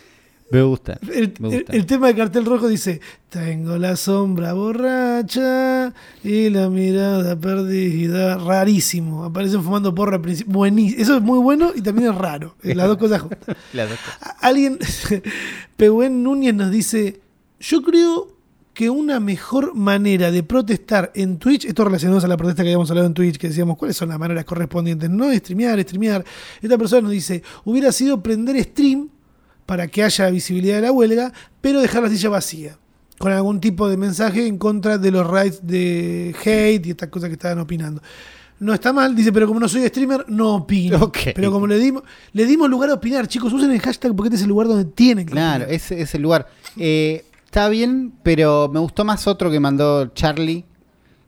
Me 0.53 0.61
gusta, 0.61 0.99
El, 1.01 1.33
me 1.39 1.49
el- 1.49 1.55
gusta. 1.61 1.73
el 1.73 1.85
tema 1.87 2.07
de 2.07 2.15
cartel 2.15 2.45
rojo 2.45 2.67
dice: 2.67 3.01
Tengo 3.29 3.77
la 3.77 3.95
sombra 3.95 4.53
borracha 4.53 5.91
y 6.23 6.49
la 6.51 6.69
mirada 6.69 7.35
perdida. 7.35 8.37
Rarísimo. 8.37 9.23
Aparecen 9.23 9.63
fumando 9.63 9.95
porra 9.95 10.17
al 10.17 10.21
principio. 10.21 10.53
Buenísimo. 10.53 11.01
Eso 11.01 11.15
es 11.17 11.21
muy 11.23 11.39
bueno 11.39 11.71
y 11.75 11.81
también 11.81 12.11
es 12.11 12.15
raro. 12.17 12.55
Las 12.61 12.87
dos 12.87 12.97
cosas 12.97 13.21
juntas. 13.21 13.39
Las 13.73 13.89
dos 13.89 13.97
cosas. 13.99 14.35
Alguien, 14.41 14.77
Pehuen 15.77 16.23
Núñez 16.23 16.53
nos 16.53 16.71
dice: 16.71 17.19
Yo 17.59 17.81
creo 17.81 18.27
que 18.73 18.89
una 18.89 19.19
mejor 19.19 19.75
manera 19.75 20.31
de 20.31 20.41
protestar 20.43 21.11
en 21.15 21.37
Twitch, 21.37 21.65
esto 21.65 21.83
relacionado 21.85 22.23
a 22.23 22.27
la 22.27 22.37
protesta 22.37 22.63
que 22.63 22.69
habíamos 22.69 22.89
hablado 22.89 23.07
en 23.07 23.13
Twitch, 23.13 23.37
que 23.37 23.47
decíamos 23.49 23.77
cuáles 23.77 23.95
son 23.97 24.09
las 24.09 24.17
maneras 24.19 24.45
correspondientes, 24.45 25.09
no 25.09 25.31
streamear, 25.33 25.79
streamear. 25.81 26.23
Esta 26.61 26.77
persona 26.77 27.01
nos 27.03 27.11
dice: 27.11 27.41
Hubiera 27.65 27.91
sido 27.91 28.21
prender 28.21 28.61
stream 28.63 29.09
para 29.65 29.87
que 29.87 30.03
haya 30.03 30.29
visibilidad 30.29 30.75
de 30.75 30.81
la 30.83 30.91
huelga, 30.91 31.31
pero 31.61 31.81
dejar 31.81 32.03
la 32.03 32.09
silla 32.09 32.29
vacía, 32.29 32.77
con 33.17 33.31
algún 33.31 33.59
tipo 33.61 33.87
de 33.89 33.97
mensaje 33.97 34.45
en 34.47 34.57
contra 34.57 34.97
de 34.97 35.11
los 35.11 35.29
rights 35.29 35.65
de 35.65 36.35
hate 36.43 36.85
y 36.85 36.91
estas 36.91 37.09
cosas 37.09 37.29
que 37.29 37.33
estaban 37.33 37.59
opinando. 37.59 38.01
No 38.59 38.73
está 38.73 38.93
mal, 38.93 39.15
dice, 39.15 39.33
pero 39.33 39.47
como 39.47 39.59
no 39.59 39.67
soy 39.67 39.85
streamer, 39.87 40.25
no 40.29 40.55
opino. 40.55 41.11
Pero 41.35 41.51
como 41.51 41.67
le 41.67 41.77
dimos, 41.77 42.03
le 42.31 42.45
dimos 42.45 42.69
lugar 42.69 42.89
a 42.91 42.93
opinar, 42.93 43.27
chicos, 43.27 43.51
usen 43.51 43.71
el 43.71 43.79
hashtag 43.81 44.15
porque 44.15 44.27
este 44.29 44.37
es 44.37 44.41
el 44.43 44.49
lugar 44.49 44.67
donde 44.67 44.85
tienen 44.85 45.25
que 45.25 45.31
Claro, 45.33 45.63
opinar. 45.65 45.75
ese 45.75 45.99
es 46.01 46.15
el 46.15 46.21
lugar. 46.21 46.47
Eh, 46.77 47.25
está 47.45 47.67
bien, 47.67 48.13
pero 48.23 48.69
me 48.71 48.79
gustó 48.79 49.03
más 49.03 49.27
otro 49.27 49.51
que 49.51 49.59
mandó 49.59 50.07
Charlie, 50.13 50.63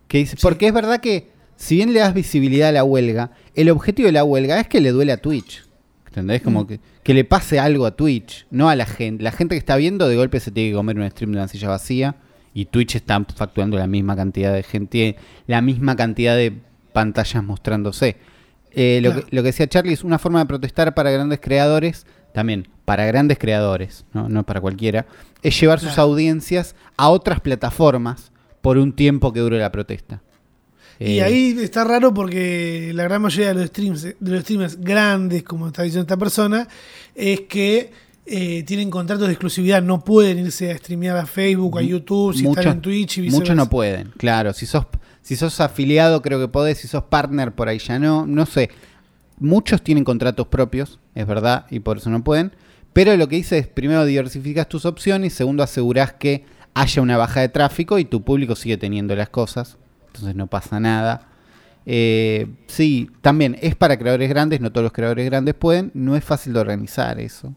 que 0.07 0.19
dice, 0.19 0.37
porque 0.41 0.67
es 0.67 0.73
verdad 0.73 1.01
que 1.01 1.29
si 1.57 1.75
bien 1.75 1.91
le 1.93 1.99
das 1.99 2.13
visibilidad 2.13 2.69
a 2.69 2.73
la 2.73 2.83
huelga, 2.83 3.31
el 3.53 3.69
objetivo 3.69 4.05
de 4.05 4.13
la 4.13 4.23
huelga 4.23 4.59
es 4.59 4.67
que 4.67 4.79
le 4.79 4.91
duele 4.91 5.11
a 5.11 5.17
Twitch. 5.17 5.64
¿Entendés? 6.15 6.41
Como 6.41 6.63
Mm. 6.63 6.67
que, 6.67 6.79
que 7.03 7.13
le 7.13 7.25
pase 7.25 7.59
algo 7.59 7.85
a 7.85 7.91
Twitch, 7.95 8.45
no 8.51 8.69
a 8.69 8.75
la 8.75 8.85
gente. 8.85 9.21
La 9.23 9.31
gente 9.31 9.55
que 9.55 9.59
está 9.59 9.75
viendo 9.75 10.07
de 10.07 10.15
golpe 10.15 10.39
se 10.39 10.49
tiene 10.51 10.69
que 10.69 10.75
comer 10.75 10.97
un 10.97 11.09
stream 11.09 11.31
de 11.33 11.37
una 11.39 11.47
silla 11.49 11.67
vacía 11.69 12.15
y 12.53 12.65
Twitch 12.65 12.95
está 12.95 13.21
facturando 13.35 13.77
la 13.77 13.85
misma 13.87 14.15
cantidad 14.15 14.53
de 14.53 14.63
gente, 14.63 15.17
la 15.47 15.61
misma 15.61 15.95
cantidad 15.97 16.35
de 16.37 16.53
pantallas 16.93 17.43
mostrándose. 17.43 18.15
Eh, 18.71 18.99
lo, 19.03 19.11
Claro. 19.11 19.25
que, 19.27 19.35
lo 19.35 19.41
que 19.41 19.47
decía 19.47 19.67
Charlie 19.67 19.93
es 19.93 20.03
una 20.05 20.19
forma 20.19 20.39
de 20.39 20.45
protestar 20.45 20.93
para 20.93 21.11
grandes 21.11 21.39
creadores, 21.41 22.05
también 22.33 22.67
para 22.85 23.05
grandes 23.05 23.37
creadores, 23.37 24.05
no, 24.13 24.29
no 24.29 24.43
para 24.45 24.61
cualquiera, 24.61 25.05
es 25.41 25.59
llevar 25.59 25.79
sus 25.79 25.97
audiencias 25.97 26.75
a 26.97 27.09
otras 27.09 27.39
plataformas 27.41 28.31
por 28.61 28.77
un 28.77 28.93
tiempo 28.93 29.31
que 29.33 29.39
dure 29.41 29.59
la 29.59 29.71
protesta. 29.71 30.21
Y 30.99 31.17
Eh, 31.19 31.23
ahí 31.23 31.57
está 31.61 31.83
raro 31.83 32.13
porque 32.13 32.91
la 32.93 33.03
gran 33.03 33.21
mayoría 33.21 33.49
de 33.49 33.55
los 33.55 33.65
streams, 33.67 34.01
de 34.03 34.15
los 34.19 34.41
streamers 34.41 34.79
grandes, 34.79 35.43
como 35.43 35.67
está 35.67 35.83
diciendo 35.83 36.03
esta 36.03 36.17
persona, 36.17 36.67
es 37.13 37.41
que 37.41 37.91
eh, 38.27 38.63
tienen 38.63 38.89
contratos 38.89 39.27
de 39.27 39.33
exclusividad, 39.33 39.83
no 39.83 40.03
pueden 40.03 40.39
irse 40.39 40.71
a 40.71 40.77
streamear 40.77 41.17
a 41.17 41.25
Facebook, 41.25 41.77
a 41.77 41.81
YouTube, 41.81 42.33
si 42.35 42.43
muchos- 42.43 42.57
están 42.65 42.77
en 42.77 42.81
Twitch 42.81 43.17
y 43.17 43.21
viceversa. 43.21 43.39
Muchos 43.53 43.55
no 43.55 43.69
pueden, 43.69 44.11
claro. 44.17 44.51
Si 44.53 44.65
sos, 44.65 44.85
si 45.21 45.35
sos 45.35 45.59
afiliado, 45.61 46.21
creo 46.21 46.39
que 46.39 46.47
podés. 46.47 46.77
Si 46.79 46.87
sos 46.87 47.03
partner, 47.03 47.51
por 47.53 47.67
ahí 47.67 47.77
ya 47.79 47.99
no. 47.99 48.25
No 48.25 48.45
sé. 48.45 48.69
Muchos 49.37 49.81
tienen 49.83 50.03
contratos 50.05 50.47
propios, 50.47 50.99
es 51.13 51.27
verdad, 51.27 51.65
y 51.69 51.81
por 51.81 51.97
eso 51.97 52.09
no 52.09 52.23
pueden. 52.23 52.53
Pero 52.93 53.15
lo 53.17 53.27
que 53.27 53.35
dice 53.35 53.57
es, 53.57 53.67
primero, 53.67 54.05
diversificas 54.05 54.69
tus 54.69 54.85
opciones. 54.85 55.33
Segundo, 55.33 55.61
asegurás 55.61 56.13
que 56.13 56.45
haya 56.73 57.01
una 57.01 57.17
baja 57.17 57.41
de 57.41 57.49
tráfico 57.49 57.99
y 57.99 58.05
tu 58.05 58.23
público 58.23 58.55
sigue 58.55 58.77
teniendo 58.77 59.13
las 59.15 59.27
cosas. 59.29 59.77
Entonces 60.15 60.35
no 60.35 60.47
pasa 60.47 60.79
nada. 60.79 61.27
Eh, 61.85 62.47
sí, 62.67 63.09
también 63.21 63.57
es 63.61 63.75
para 63.75 63.97
creadores 63.97 64.29
grandes. 64.29 64.61
No 64.61 64.71
todos 64.71 64.83
los 64.83 64.93
creadores 64.93 65.25
grandes 65.25 65.53
pueden. 65.55 65.91
No 65.93 66.15
es 66.15 66.23
fácil 66.23 66.53
de 66.53 66.59
organizar 66.59 67.19
eso. 67.19 67.53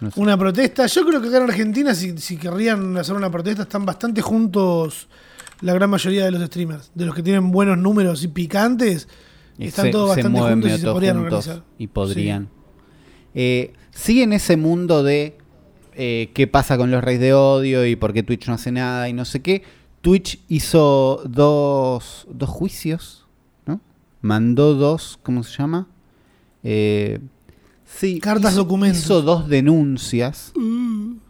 No 0.00 0.10
sé. 0.10 0.20
Una 0.20 0.36
protesta. 0.36 0.86
Yo 0.86 1.06
creo 1.06 1.20
que 1.20 1.28
acá 1.28 1.36
en 1.38 1.42
Argentina, 1.44 1.94
si, 1.94 2.16
si 2.18 2.36
querrían 2.36 2.96
hacer 2.96 3.14
una 3.14 3.30
protesta, 3.30 3.62
están 3.62 3.86
bastante 3.86 4.20
juntos 4.22 5.08
la 5.60 5.72
gran 5.74 5.88
mayoría 5.90 6.24
de 6.24 6.30
los 6.32 6.42
streamers. 6.46 6.90
De 6.94 7.06
los 7.06 7.14
que 7.14 7.22
tienen 7.22 7.50
buenos 7.50 7.78
números 7.78 8.22
y 8.24 8.28
picantes, 8.28 9.08
Y 9.58 9.66
están 9.68 9.86
se- 9.86 9.90
todos 9.92 10.10
se 10.14 10.22
bastante 10.22 10.40
juntos 10.40 10.70
y 10.70 10.78
se 10.78 10.86
podrían 10.86 11.18
juntos 11.18 11.46
organizar. 11.46 11.68
Y 11.78 11.86
podrían. 11.86 12.48
Eh, 13.34 13.72
sigue 13.90 14.22
en 14.24 14.32
ese 14.32 14.56
mundo 14.56 15.02
de 15.02 15.38
eh, 15.94 16.30
qué 16.34 16.46
pasa 16.46 16.76
con 16.76 16.90
los 16.90 17.02
reyes 17.04 17.20
de 17.20 17.34
odio 17.34 17.86
y 17.86 17.96
por 17.96 18.12
qué 18.12 18.22
Twitch 18.22 18.48
no 18.48 18.54
hace 18.54 18.72
nada 18.72 19.08
y 19.08 19.12
no 19.12 19.24
sé 19.24 19.40
qué. 19.40 19.62
Twitch 20.06 20.38
hizo 20.46 21.20
dos, 21.28 22.28
dos 22.30 22.48
juicios, 22.48 23.26
¿no? 23.66 23.80
Mandó 24.20 24.74
dos, 24.74 25.18
¿cómo 25.20 25.42
se 25.42 25.58
llama? 25.58 25.88
Eh, 26.62 27.18
sí. 27.84 28.20
Cartas 28.20 28.52
hizo- 28.52 28.62
documentos. 28.62 29.00
Hizo 29.02 29.22
dos 29.22 29.48
denuncias. 29.48 30.52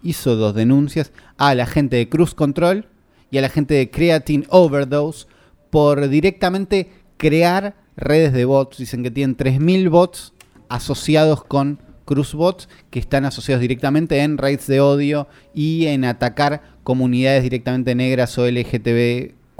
Hizo 0.03 0.37
dos 0.37 0.55
denuncias 0.55 1.11
a 1.39 1.55
la 1.55 1.65
gente 1.65 1.97
de 1.97 2.11
Cruise 2.11 2.35
Control 2.35 2.87
y 3.31 3.39
a 3.39 3.41
la 3.41 3.49
gente 3.49 3.73
de 3.73 3.91
Creatine 3.91 4.45
Overdose 4.51 5.27
por 5.71 6.11
directamente 6.11 6.91
crear 7.17 7.77
redes 7.97 8.35
de 8.35 8.45
bots. 8.45 8.77
Dicen 8.77 9.03
que 9.03 9.11
tienen 9.11 9.39
3.000 9.39 9.89
bots 9.89 10.35
asociados 10.69 11.43
con 11.45 11.81
CruiseBots 12.05 12.69
que 12.91 12.99
están 12.99 13.25
asociados 13.25 13.63
directamente 13.63 14.21
en 14.21 14.37
raids 14.37 14.67
de 14.67 14.81
odio 14.83 15.29
y 15.55 15.87
en 15.87 16.05
atacar 16.05 16.76
comunidades 16.87 17.43
directamente 17.43 17.97
negras 17.97 18.39
o 18.39 18.47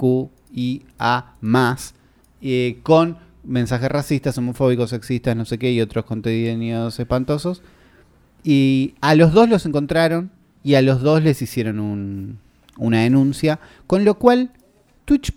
LGTBQIA 0.07 1.25
más 1.41 1.93
eh, 2.41 2.79
con 2.83 3.17
mensajes 3.43 3.89
racistas, 3.89 4.37
homofóbicos, 4.37 4.91
sexistas, 4.91 5.35
no 5.35 5.43
sé 5.43 5.57
qué 5.57 5.71
y 5.73 5.81
otros 5.81 6.05
contenidos 6.05 6.97
espantosos. 6.99 7.61
Y 8.45 8.93
a 9.01 9.13
los 9.15 9.33
dos 9.33 9.49
los 9.49 9.65
encontraron 9.65 10.31
y 10.63 10.75
a 10.75 10.81
los 10.81 11.01
dos 11.01 11.21
les 11.21 11.41
hicieron 11.41 11.79
un- 11.81 12.39
una 12.77 13.01
denuncia, 13.01 13.59
con 13.87 14.05
lo 14.05 14.17
cual 14.17 14.51
Twitch 15.03 15.33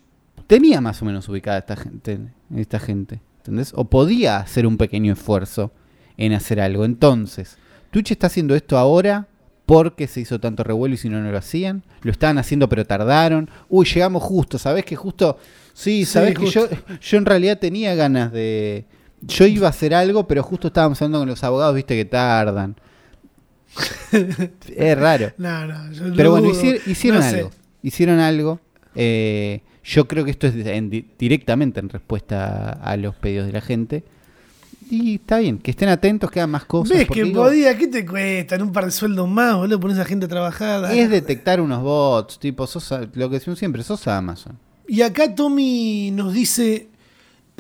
tenía 0.47 0.81
más 0.81 1.03
o 1.03 1.05
menos 1.07 1.29
ubicada 1.29 1.59
esta 1.59 1.75
gente, 1.77 2.21
esta 2.55 2.79
gente, 2.79 3.21
¿entendés? 3.39 3.73
O 3.75 3.85
podía 3.87 4.37
hacer 4.37 4.65
un 4.65 4.77
pequeño 4.77 5.13
esfuerzo 5.15 5.73
en 6.17 6.35
hacer 6.35 6.61
algo. 6.61 6.85
Entonces, 6.85 7.57
Twitch 7.91 8.13
está 8.13 8.29
haciendo 8.29 8.55
esto 8.55 8.79
ahora 8.79 9.27
porque 9.73 10.09
se 10.09 10.21
hizo 10.21 10.41
tanto 10.41 10.65
revuelo 10.65 10.97
y 10.97 10.99
si 10.99 11.09
no, 11.09 11.21
no 11.21 11.31
lo 11.31 11.39
hacían. 11.39 11.85
Lo 12.03 12.11
estaban 12.11 12.39
haciendo 12.39 12.69
pero 12.69 12.85
tardaron. 12.85 13.49
Uy, 13.69 13.87
llegamos 13.87 14.21
justo, 14.23 14.59
¿sabés 14.59 14.85
que 14.85 14.97
justo... 14.97 15.39
Sí, 15.73 16.05
Sí, 16.05 16.05
sabés 16.07 16.37
que 16.37 16.47
yo, 16.47 16.63
justo. 16.67 16.77
yo 17.01 17.19
en 17.19 17.25
realidad 17.27 17.59
tenía 17.61 17.95
ganas 17.95 18.33
de... 18.33 18.87
Yo 19.21 19.47
iba 19.47 19.69
a 19.69 19.71
hacer 19.71 19.95
algo, 19.95 20.27
pero 20.27 20.43
justo 20.43 20.67
estábamos 20.69 21.01
hablando 21.01 21.21
con 21.21 21.29
los 21.29 21.45
abogados, 21.45 21.77
viste 21.77 21.95
que 21.95 22.05
tardan. 22.05 22.75
es 24.75 24.99
raro. 24.99 25.33
No, 25.39 25.67
no, 25.67 25.93
yo 25.93 26.09
lo 26.09 26.17
Pero 26.17 26.31
bueno, 26.33 26.49
hicieron 26.87 27.21
No 27.21 27.31
sé. 27.31 27.37
algo. 27.37 27.51
Hicieron 27.83 28.19
algo. 28.19 28.61
Eh, 28.97 29.61
yo 29.85 30.09
creo 30.09 30.25
que 30.25 30.33
esto 30.33 30.47
es 30.49 30.55
en- 30.67 30.91
di- 30.91 31.07
directamente 31.19 31.81
en 31.81 31.89
respuesta 31.89 32.71
a 32.73 32.97
los 32.97 33.15
pedidos 33.15 33.47
de 33.47 33.53
la 33.53 33.61
gente. 33.61 34.03
Y 34.91 35.15
está 35.15 35.39
bien, 35.39 35.59
que 35.59 35.71
estén 35.71 35.89
atentos, 35.89 36.31
que 36.31 36.41
hagan 36.41 36.51
más 36.51 36.65
cosas. 36.65 36.99
¿Ves 36.99 37.09
que 37.09 37.25
digo, 37.25 37.45
podía? 37.45 37.79
¿Qué 37.79 37.87
te 37.87 38.05
cuesta? 38.05 38.57
En 38.57 38.63
un 38.63 38.73
par 38.73 38.85
de 38.85 38.91
sueldos 38.91 39.29
más, 39.29 39.57
boludo, 39.57 39.81
pones 39.81 39.99
a 39.99 40.05
gente 40.05 40.27
a 40.27 40.29
trabajar. 40.29 40.93
es 40.93 41.09
detectar 41.09 41.61
unos 41.61 41.83
bots, 41.83 42.39
tipo, 42.39 42.67
sos, 42.67 42.91
a- 42.93 43.09
lo 43.15 43.31
que 43.31 43.37
decimos 43.37 43.59
siempre, 43.59 43.83
sos 43.83 44.07
Amazon. 44.09 44.59
Y 44.89 45.03
acá 45.03 45.35
Tommy 45.35 46.11
nos 46.11 46.35
dice, 46.35 46.90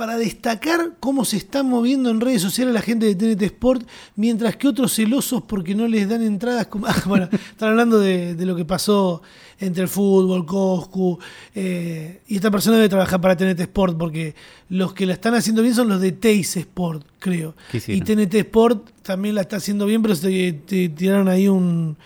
para 0.01 0.17
destacar 0.17 0.93
cómo 0.99 1.27
se 1.27 1.37
está 1.37 1.63
moviendo 1.63 2.09
en 2.09 2.23
redes 2.23 2.41
sociales 2.41 2.73
la 2.73 2.81
gente 2.81 3.05
de 3.05 3.15
TNT 3.15 3.43
Sport, 3.43 3.87
mientras 4.17 4.57
que 4.57 4.67
otros 4.67 4.95
celosos 4.95 5.43
porque 5.43 5.75
no 5.75 5.87
les 5.87 6.09
dan 6.09 6.23
entradas. 6.23 6.69
Como... 6.69 6.87
Ah, 6.91 7.03
bueno, 7.05 7.29
están 7.31 7.69
hablando 7.69 8.01
de, 8.01 8.35
de 8.35 8.47
lo 8.47 8.57
que 8.57 8.65
pasó 8.65 9.21
entre 9.59 9.83
el 9.83 9.91
fútbol, 9.91 10.47
Coscu, 10.47 11.19
eh, 11.55 12.23
y 12.27 12.37
esta 12.37 12.51
persona 12.51 12.77
debe 12.77 12.89
trabajar 12.89 13.21
para 13.21 13.37
TNT 13.37 13.61
Sport, 13.61 13.99
porque 13.99 14.35
los 14.71 14.95
que 14.95 15.05
la 15.05 15.13
están 15.13 15.35
haciendo 15.35 15.61
bien 15.61 15.75
son 15.75 15.91
los 15.91 16.01
de 16.01 16.13
Teis 16.13 16.57
Sport, 16.57 17.07
creo. 17.19 17.55
¿Qué 17.71 17.83
Y? 17.87 18.01
TNT 18.01 18.37
Sport 18.37 19.03
también 19.03 19.35
la 19.35 19.43
está 19.43 19.57
haciendo 19.57 19.85
bien, 19.85 20.01
pero 20.01 20.15
se 20.15 20.53
te 20.67 20.89
tiraron 20.89 21.29
ahí 21.29 21.47
un... 21.47 21.99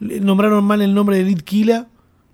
Nombraron 0.00 0.62
mal 0.64 0.82
el 0.82 0.92
nombre 0.92 1.16
de 1.16 1.22
Elite 1.22 1.44
Kila. 1.44 1.86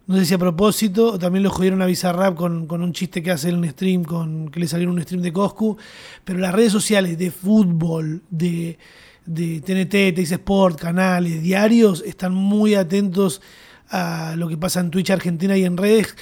No 0.06 0.16
sé 0.16 0.26
si 0.26 0.34
a 0.34 0.38
propósito, 0.38 1.12
o 1.12 1.18
también 1.18 1.42
lo 1.42 1.50
jodieron 1.50 1.80
a 1.80 1.86
Bizarrap 1.86 2.34
con, 2.34 2.66
con 2.66 2.82
un 2.82 2.92
chiste 2.92 3.22
que 3.22 3.30
hace 3.30 3.48
en 3.48 3.56
un 3.56 3.68
stream, 3.68 4.04
con 4.04 4.50
que 4.50 4.60
le 4.60 4.68
salió 4.68 4.84
en 4.84 4.94
un 4.94 5.02
stream 5.02 5.22
de 5.22 5.32
Coscu. 5.32 5.78
Pero 6.24 6.38
las 6.38 6.54
redes 6.54 6.72
sociales 6.72 7.16
de 7.16 7.30
fútbol, 7.30 8.22
de, 8.28 8.78
de 9.24 9.60
TNT, 9.60 10.14
Teis 10.14 10.30
Sport, 10.30 10.78
canales, 10.78 11.42
diarios, 11.42 12.02
están 12.06 12.34
muy 12.34 12.74
atentos 12.74 13.40
a 13.88 14.34
lo 14.36 14.48
que 14.48 14.58
pasa 14.58 14.80
en 14.80 14.90
Twitch 14.90 15.10
Argentina 15.10 15.56
y 15.56 15.64
en 15.64 15.76
redes. 15.76 16.14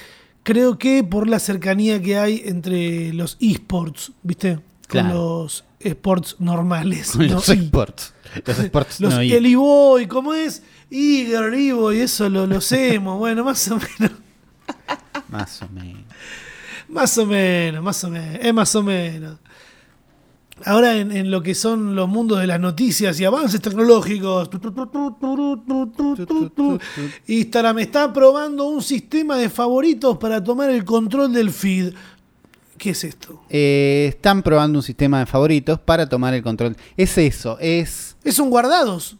Creo 0.43 0.77
que 0.77 1.03
por 1.03 1.27
la 1.27 1.39
cercanía 1.39 2.01
que 2.01 2.17
hay 2.17 2.41
entre 2.45 3.13
los 3.13 3.37
esports, 3.41 4.11
¿viste? 4.23 4.59
Claro. 4.87 5.09
Con 5.09 5.17
los 5.17 5.65
sports 5.85 6.35
normales. 6.39 7.15
Los 7.15 7.49
sports. 7.49 8.13
Los 8.45 8.59
sports. 8.59 8.99
los 8.99 9.13
no, 9.13 9.19
Kelly 9.19 9.55
Boy, 9.55 10.07
¿cómo 10.07 10.33
es? 10.33 10.63
Eager, 10.89 11.53
y 11.53 11.99
eso 11.99 12.29
lo, 12.29 12.45
lo 12.45 12.57
hacemos. 12.57 13.17
bueno, 13.17 13.43
más 13.43 13.67
o 13.69 13.77
menos. 13.77 14.17
más 15.29 15.61
o 15.61 15.69
menos. 15.69 16.03
Más 16.87 17.17
o 17.17 17.25
menos, 17.25 17.83
más 17.83 18.03
o 18.03 18.09
menos. 18.09 18.39
Es 18.41 18.53
más 18.53 18.75
o 18.75 18.83
menos. 18.83 19.39
Ahora 20.65 20.95
en, 20.95 21.11
en, 21.11 21.31
lo 21.31 21.41
que 21.41 21.55
son 21.55 21.95
los 21.95 22.07
mundos 22.07 22.39
de 22.39 22.47
las 22.47 22.59
noticias 22.59 23.19
y 23.19 23.25
avances 23.25 23.59
tecnológicos. 23.59 24.49
Instagram 27.27 27.79
está 27.79 28.13
probando 28.13 28.65
un 28.65 28.81
sistema 28.81 29.35
de 29.35 29.49
favoritos 29.49 30.17
para 30.19 30.43
tomar 30.43 30.69
el 30.69 30.85
control 30.85 31.33
del 31.33 31.49
feed. 31.51 31.93
¿Qué 32.77 32.89
es 32.91 33.03
esto? 33.03 33.41
Eh, 33.49 34.07
están 34.09 34.41
probando 34.43 34.79
un 34.79 34.83
sistema 34.83 35.19
de 35.19 35.25
favoritos 35.25 35.79
para 35.79 36.07
tomar 36.09 36.33
el 36.33 36.43
control. 36.43 36.75
Es 36.97 37.17
eso, 37.17 37.57
es... 37.59 38.17
Es 38.23 38.39
un 38.39 38.49
guardados. 38.49 39.17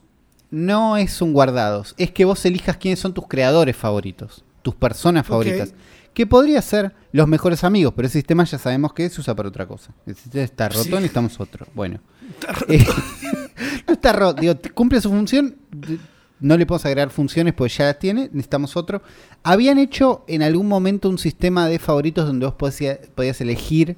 No 0.49 0.97
es 0.97 1.21
un 1.21 1.33
guardados, 1.33 1.95
es 1.97 2.11
que 2.11 2.25
vos 2.25 2.45
elijas 2.45 2.77
quiénes 2.77 2.99
son 2.99 3.13
tus 3.13 3.27
creadores 3.27 3.75
favoritos, 3.75 4.43
tus 4.61 4.75
personas 4.75 5.25
favoritas. 5.25 5.73
Que 6.13 6.27
podría 6.27 6.61
ser 6.61 6.93
los 7.11 7.27
mejores 7.27 7.63
amigos, 7.63 7.93
pero 7.95 8.05
ese 8.07 8.19
sistema 8.19 8.43
ya 8.43 8.59
sabemos 8.59 8.93
que 8.93 9.09
se 9.09 9.19
usa 9.19 9.33
para 9.33 9.49
otra 9.49 9.65
cosa. 9.65 9.91
El 10.05 10.15
sistema 10.15 10.43
está 10.43 10.69
roto, 10.69 10.83
Sí. 10.83 10.91
necesitamos 10.91 11.39
otro. 11.39 11.65
Bueno. 11.73 11.99
Eh, 12.67 12.85
no 13.87 13.93
está 13.93 14.13
roto, 14.13 14.39
digo, 14.41 14.53
cumple 14.75 15.01
su 15.01 15.09
función. 15.09 15.55
No 16.43 16.57
le 16.57 16.65
podemos 16.65 16.85
agregar 16.85 17.09
funciones 17.09 17.53
porque 17.53 17.73
ya 17.73 17.85
las 17.85 17.99
tiene, 17.99 18.23
necesitamos 18.33 18.75
otro. 18.75 19.01
Habían 19.43 19.77
hecho 19.79 20.25
en 20.27 20.43
algún 20.43 20.67
momento 20.67 21.07
un 21.07 21.17
sistema 21.17 21.69
de 21.69 21.79
favoritos 21.79 22.27
donde 22.27 22.45
vos 22.45 22.55
podías, 22.55 22.99
podías 23.15 23.39
elegir 23.39 23.95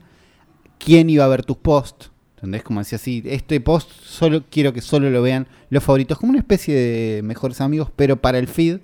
quién 0.77 1.09
iba 1.09 1.25
a 1.25 1.27
ver 1.27 1.43
tus 1.43 1.57
posts. 1.57 2.11
¿Entendés? 2.35 2.61
Como 2.61 2.81
decía 2.81 2.97
así, 2.97 3.23
este 3.25 3.59
post 3.61 3.89
solo 4.03 4.43
quiero 4.47 4.73
que 4.73 4.81
solo 4.81 5.09
lo 5.09 5.23
vean 5.23 5.47
los 5.71 5.83
favoritos, 5.83 6.19
como 6.19 6.29
una 6.29 6.39
especie 6.39 6.75
de 6.75 7.23
mejores 7.23 7.61
amigos, 7.61 7.89
pero 7.95 8.21
para 8.21 8.37
el 8.37 8.47
feed. 8.47 8.77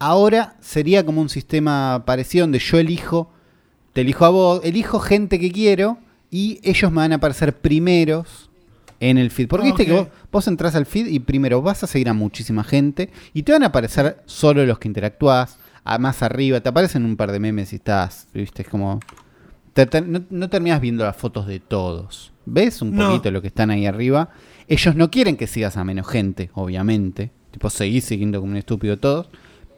Ahora 0.00 0.56
sería 0.60 1.06
como 1.06 1.20
un 1.20 1.28
sistema 1.28 2.02
parecido 2.04 2.42
donde 2.42 2.58
yo 2.58 2.76
elijo, 2.76 3.30
te 3.92 4.00
elijo 4.00 4.24
a 4.24 4.30
vos, 4.30 4.62
elijo 4.64 4.98
gente 4.98 5.38
que 5.38 5.52
quiero 5.52 5.98
y 6.28 6.58
ellos 6.64 6.90
me 6.90 6.96
van 6.96 7.12
a 7.12 7.16
aparecer 7.16 7.56
primeros 7.56 8.49
en 9.00 9.18
el 9.18 9.30
feed. 9.30 9.48
Porque 9.48 9.66
Ah, 9.66 9.70
viste 9.70 9.86
que 9.86 9.92
vos, 9.92 10.08
vos 10.30 10.46
entras 10.46 10.74
al 10.76 10.86
feed 10.86 11.06
y 11.06 11.18
primero 11.20 11.60
vas 11.62 11.82
a 11.82 11.86
seguir 11.86 12.08
a 12.08 12.12
muchísima 12.14 12.62
gente 12.64 13.10
y 13.34 13.42
te 13.42 13.52
van 13.52 13.62
a 13.64 13.66
aparecer 13.66 14.22
solo 14.26 14.64
los 14.66 14.78
que 14.78 14.88
interactúas. 14.88 15.58
A 15.82 15.96
más 15.98 16.22
arriba, 16.22 16.60
te 16.60 16.68
aparecen 16.68 17.04
un 17.06 17.16
par 17.16 17.32
de 17.32 17.40
memes 17.40 17.72
y 17.72 17.76
estás, 17.76 18.28
viste, 18.34 18.62
es 18.62 18.68
como... 18.68 19.00
te- 19.72 19.86
te- 19.86 20.02
no, 20.02 20.22
no 20.28 20.50
terminas 20.50 20.78
viendo 20.80 21.04
las 21.04 21.16
fotos 21.16 21.46
de 21.46 21.58
todos. 21.58 22.32
¿Ves 22.44 22.82
un 22.82 22.94
No. 22.94 23.08
poquito 23.08 23.30
lo 23.30 23.40
que 23.40 23.48
están 23.48 23.70
ahí 23.70 23.86
arriba? 23.86 24.28
Ellos 24.68 24.94
no 24.94 25.10
quieren 25.10 25.36
que 25.38 25.46
sigas 25.46 25.78
a 25.78 25.84
menos 25.84 26.06
gente, 26.06 26.50
obviamente. 26.52 27.30
Tipo, 27.50 27.70
seguís 27.70 28.04
siguiendo 28.04 28.40
como 28.40 28.52
un 28.52 28.58
estúpido 28.58 28.98
todos. 28.98 29.30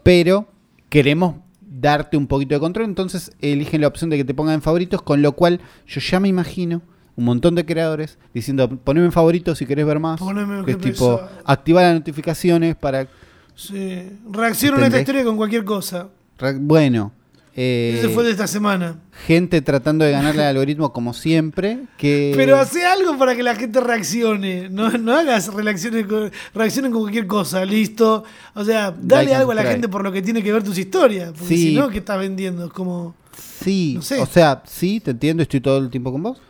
Pero 0.03 0.49
queremos 0.89 1.37
darte 1.61 2.17
un 2.17 2.27
poquito 2.27 2.55
de 2.57 2.61
control. 2.61 2.87
Entonces 2.87 3.33
eligen 3.41 3.81
la 3.81 3.87
opción 3.87 4.11
de 4.11 4.17
que 4.17 4.25
te 4.25 4.35
pongan 4.35 4.55
en 4.57 4.63
favoritos. 4.63 5.03
Con 5.03 5.23
lo 5.23 5.33
cual 5.33 5.61
yo 5.87 6.01
ya 6.01 6.19
me 6.21 6.29
imagino 6.29 6.83
un 7.17 7.25
montón 7.25 7.55
de 7.55 7.65
creadores 7.67 8.19
diciendo 8.33 8.69
poneme 8.69 9.07
en 9.07 9.13
favoritos 9.13 9.59
si 9.59 9.67
querés 9.67 9.87
ver 9.87 9.99
más. 9.99 10.19
Poneme, 10.21 10.65
que 10.65 10.73
es 10.73 10.79
tipo 10.79 11.21
activar 11.45 11.85
las 11.85 11.95
notificaciones 11.95 12.75
para... 12.77 13.07
Sí. 13.55 14.09
Reacciona 14.31 14.79
a 14.79 14.87
esta 14.87 15.01
historia 15.01 15.25
con 15.25 15.37
cualquier 15.37 15.65
cosa. 15.65 16.09
re- 16.39 16.55
Bueno. 16.59 17.13
eh, 17.55 17.97
Ese 17.99 18.09
fue 18.09 18.25
de 18.25 18.31
esta 18.31 18.47
semana. 18.47 18.97
gente 19.27 19.61
tratando 19.61 20.07
de 20.07 20.13
ganarle 20.13 20.41
al 20.43 20.49
algoritmo 20.57 20.91
como 20.95 21.13
siempre. 21.13 21.81
Que... 21.99 22.33
Pero 22.35 22.57
hace 22.57 22.87
algo 22.87 23.19
para 23.19 23.37
que 23.37 23.43
la 23.43 23.55
gente 23.55 23.79
reaccione. 23.81 24.71
No, 24.71 24.91
no 24.93 25.15
hagas 25.15 25.53
reacciones 25.53 26.07
con, 26.07 26.33
reaccionen 26.55 26.93
con 26.93 27.03
cualquier 27.03 27.27
cosa, 27.27 27.63
listo. 27.67 28.25
O 28.55 28.65
sea, 28.65 28.91
dale 28.91 29.25
Like 29.27 29.35
algo 29.35 29.53
a 29.53 29.55
la 29.57 29.65
gente 29.65 29.87
por 29.87 30.03
lo 30.03 30.11
que 30.11 30.23
tiene 30.23 30.43
que 30.43 30.51
ver 30.51 30.63
tus 30.63 30.79
historias. 30.79 31.33
Porque 31.33 31.47
Sí. 31.55 31.63
si 31.63 31.75
no, 31.75 31.91
¿qué 31.91 31.99
estás 31.99 32.19
vendiendo? 32.19 32.71
Como. 32.71 33.15
Sí, 33.37 33.93
No 33.97 34.03
sé. 34.03 34.19
o 34.19 34.27
sea, 34.27 34.63
sí, 34.67 34.99
te 35.01 35.11
entiendo, 35.13 35.43
estoy 35.43 35.61
todo 35.61 35.77
el 35.79 35.91
tiempo 35.91 36.11
con 36.11 36.23
vos. 36.23 36.41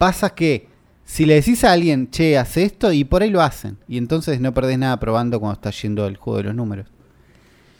Pasa 0.00 0.30
que 0.30 0.66
si 1.04 1.26
le 1.26 1.34
decís 1.34 1.62
a 1.62 1.72
alguien, 1.72 2.08
che, 2.08 2.38
hace 2.38 2.62
esto, 2.62 2.90
y 2.90 3.04
por 3.04 3.20
ahí 3.20 3.28
lo 3.28 3.42
hacen. 3.42 3.76
Y 3.86 3.98
entonces 3.98 4.40
no 4.40 4.54
perdés 4.54 4.78
nada 4.78 4.98
probando 4.98 5.38
cuando 5.38 5.56
está 5.56 5.70
yendo 5.72 6.06
el 6.06 6.16
juego 6.16 6.38
de 6.38 6.44
los 6.44 6.54
números. 6.54 6.86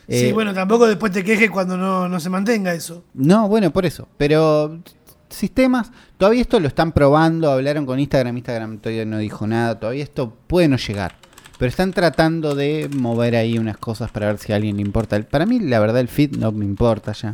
sí, 0.06 0.26
Eh, 0.26 0.32
bueno, 0.34 0.52
tampoco 0.52 0.86
después 0.86 1.12
te 1.12 1.24
quejes 1.24 1.48
cuando 1.48 1.78
no, 1.78 2.10
no 2.10 2.20
se 2.20 2.28
mantenga 2.28 2.74
eso. 2.74 3.04
No, 3.14 3.48
bueno, 3.48 3.70
por 3.70 3.86
eso. 3.86 4.06
Pero 4.18 4.82
sistemas, 5.30 5.92
todavía 6.18 6.42
esto 6.42 6.60
lo 6.60 6.68
están 6.68 6.92
probando, 6.92 7.50
hablaron 7.50 7.86
con 7.86 7.98
Instagram, 7.98 8.36
Instagram 8.36 8.78
todavía 8.80 9.06
no 9.06 9.16
dijo 9.16 9.46
nada, 9.46 9.80
todavía 9.80 10.04
esto 10.04 10.36
puede 10.46 10.68
no 10.68 10.76
llegar. 10.76 11.16
Pero 11.58 11.70
están 11.70 11.94
tratando 11.94 12.54
de 12.54 12.90
mover 12.94 13.34
ahí 13.34 13.56
unas 13.56 13.78
cosas 13.78 14.10
para 14.10 14.26
ver 14.26 14.36
si 14.36 14.52
a 14.52 14.56
alguien 14.56 14.76
le 14.76 14.82
importa. 14.82 15.18
Para 15.22 15.46
mí, 15.46 15.58
la 15.58 15.80
verdad, 15.80 16.00
el 16.00 16.08
feed 16.08 16.36
no 16.36 16.52
me 16.52 16.66
importa 16.66 17.12
ya. 17.12 17.32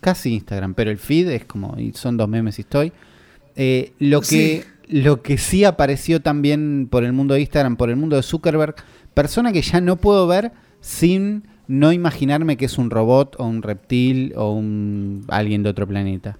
Casi 0.00 0.34
Instagram, 0.34 0.74
pero 0.74 0.90
el 0.90 0.98
feed 0.98 1.28
es 1.28 1.44
como, 1.44 1.78
y 1.78 1.92
son 1.92 2.16
dos 2.16 2.28
memes 2.28 2.58
y 2.58 2.62
estoy. 2.62 2.92
Eh, 3.56 3.92
lo, 3.98 4.20
que, 4.20 4.64
lo 4.88 5.22
que 5.22 5.38
sí 5.38 5.64
apareció 5.64 6.20
también 6.20 6.88
por 6.90 7.04
el 7.04 7.12
mundo 7.12 7.34
de 7.34 7.40
Instagram, 7.40 7.76
por 7.76 7.90
el 7.90 7.96
mundo 7.96 8.16
de 8.16 8.22
Zuckerberg, 8.22 8.76
persona 9.14 9.52
que 9.52 9.62
ya 9.62 9.80
no 9.80 9.96
puedo 9.96 10.26
ver 10.26 10.52
sin 10.80 11.44
no 11.68 11.92
imaginarme 11.92 12.56
que 12.56 12.64
es 12.64 12.78
un 12.78 12.90
robot 12.90 13.36
o 13.38 13.44
un 13.44 13.62
reptil 13.62 14.32
o 14.36 14.52
un 14.52 15.24
alguien 15.28 15.62
de 15.62 15.70
otro 15.70 15.86
planeta. 15.86 16.38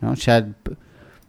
¿no? 0.00 0.14
Ya 0.14 0.48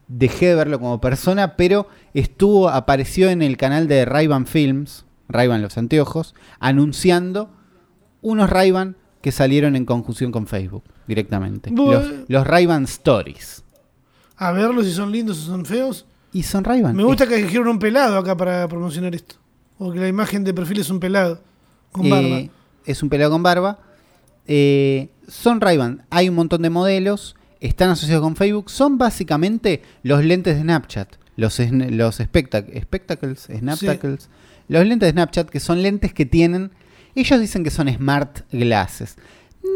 dejé 0.07 0.47
de 0.47 0.55
verlo 0.55 0.79
como 0.79 1.01
persona, 1.01 1.55
pero 1.55 1.87
estuvo, 2.13 2.69
apareció 2.69 3.29
en 3.29 3.41
el 3.41 3.57
canal 3.57 3.87
de 3.87 4.05
Ray-Ban 4.05 4.45
Films, 4.45 5.05
Ray-Ban 5.29 5.61
los 5.61 5.77
anteojos, 5.77 6.35
anunciando 6.59 7.49
unos 8.21 8.49
Ray-Ban 8.49 8.95
que 9.21 9.31
salieron 9.31 9.75
en 9.75 9.85
conjunción 9.85 10.31
con 10.31 10.47
Facebook 10.47 10.83
directamente. 11.07 11.71
Los, 11.71 12.05
los 12.27 12.47
Ray-Ban 12.47 12.83
Stories. 12.83 13.62
A 14.37 14.51
verlos 14.51 14.85
si 14.85 14.93
son 14.93 15.11
lindos 15.11 15.39
o 15.39 15.45
son 15.51 15.65
feos. 15.65 16.05
Y 16.31 16.43
son 16.43 16.63
Ray-Ban. 16.63 16.95
Me 16.95 17.03
gusta 17.03 17.27
que 17.27 17.35
dijeron 17.37 17.67
un 17.67 17.79
pelado 17.79 18.17
acá 18.17 18.35
para 18.35 18.67
promocionar 18.67 19.13
esto. 19.13 19.35
O 19.77 19.91
que 19.91 19.99
la 19.99 20.07
imagen 20.07 20.43
de 20.43 20.53
perfil 20.53 20.79
es 20.79 20.89
un 20.89 20.99
pelado. 20.99 21.41
Con 21.91 22.05
Eh, 22.05 22.09
barba. 22.09 22.41
es 22.85 23.03
un 23.03 23.09
pelado 23.09 23.31
con 23.31 23.43
barba. 23.43 23.79
Eh, 24.47 25.09
son 25.27 25.61
Ray-Ban. 25.61 26.05
Hay 26.09 26.29
un 26.29 26.35
montón 26.35 26.61
de 26.61 26.69
modelos. 26.69 27.35
Están 27.59 27.91
asociados 27.91 28.23
con 28.23 28.35
Facebook. 28.35 28.69
Son 28.69 28.97
básicamente 28.97 29.81
los 30.01 30.23
lentes 30.23 30.55
de 30.55 30.61
Snapchat. 30.63 31.15
los, 31.35 31.57
los 31.59 32.19
spectac- 32.19 32.79
spectacles, 32.83 33.47
Snaptacles, 33.57 34.29
los 34.67 34.85
lentes 34.85 35.07
de 35.07 35.11
Snapchat, 35.13 35.49
que 35.49 35.59
son 35.59 35.81
lentes 35.81 36.13
que 36.13 36.27
tienen, 36.27 36.69
ellos 37.15 37.39
dicen 37.39 37.63
que 37.63 37.71
son 37.71 37.91
smart 37.91 38.41
glasses. 38.51 39.15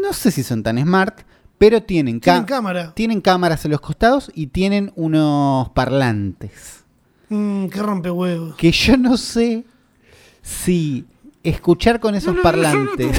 No 0.02 0.12
sé 0.12 0.30
si 0.30 0.44
son 0.44 0.62
tan 0.62 0.78
smart, 0.80 1.22
pero 1.58 1.82
tienen, 1.82 2.20
Tienen 2.20 2.44
cámara. 2.44 2.94
tienen 2.94 3.20
cámaras 3.20 3.64
en 3.64 3.72
los 3.72 3.80
costados 3.80 4.30
y 4.34 4.46
tienen 4.48 4.92
unos 4.94 5.68
parlantes. 5.70 6.84
Mm, 7.28 7.66
qué 7.66 7.82
rompehuevos. 7.82 8.54
Que 8.56 8.70
yo 8.70 8.96
no 8.96 9.16
sé 9.16 9.64
si 10.40 11.04
escuchar 11.42 12.00
con 12.00 12.14
esos 12.14 12.36
parlantes. 12.38 13.16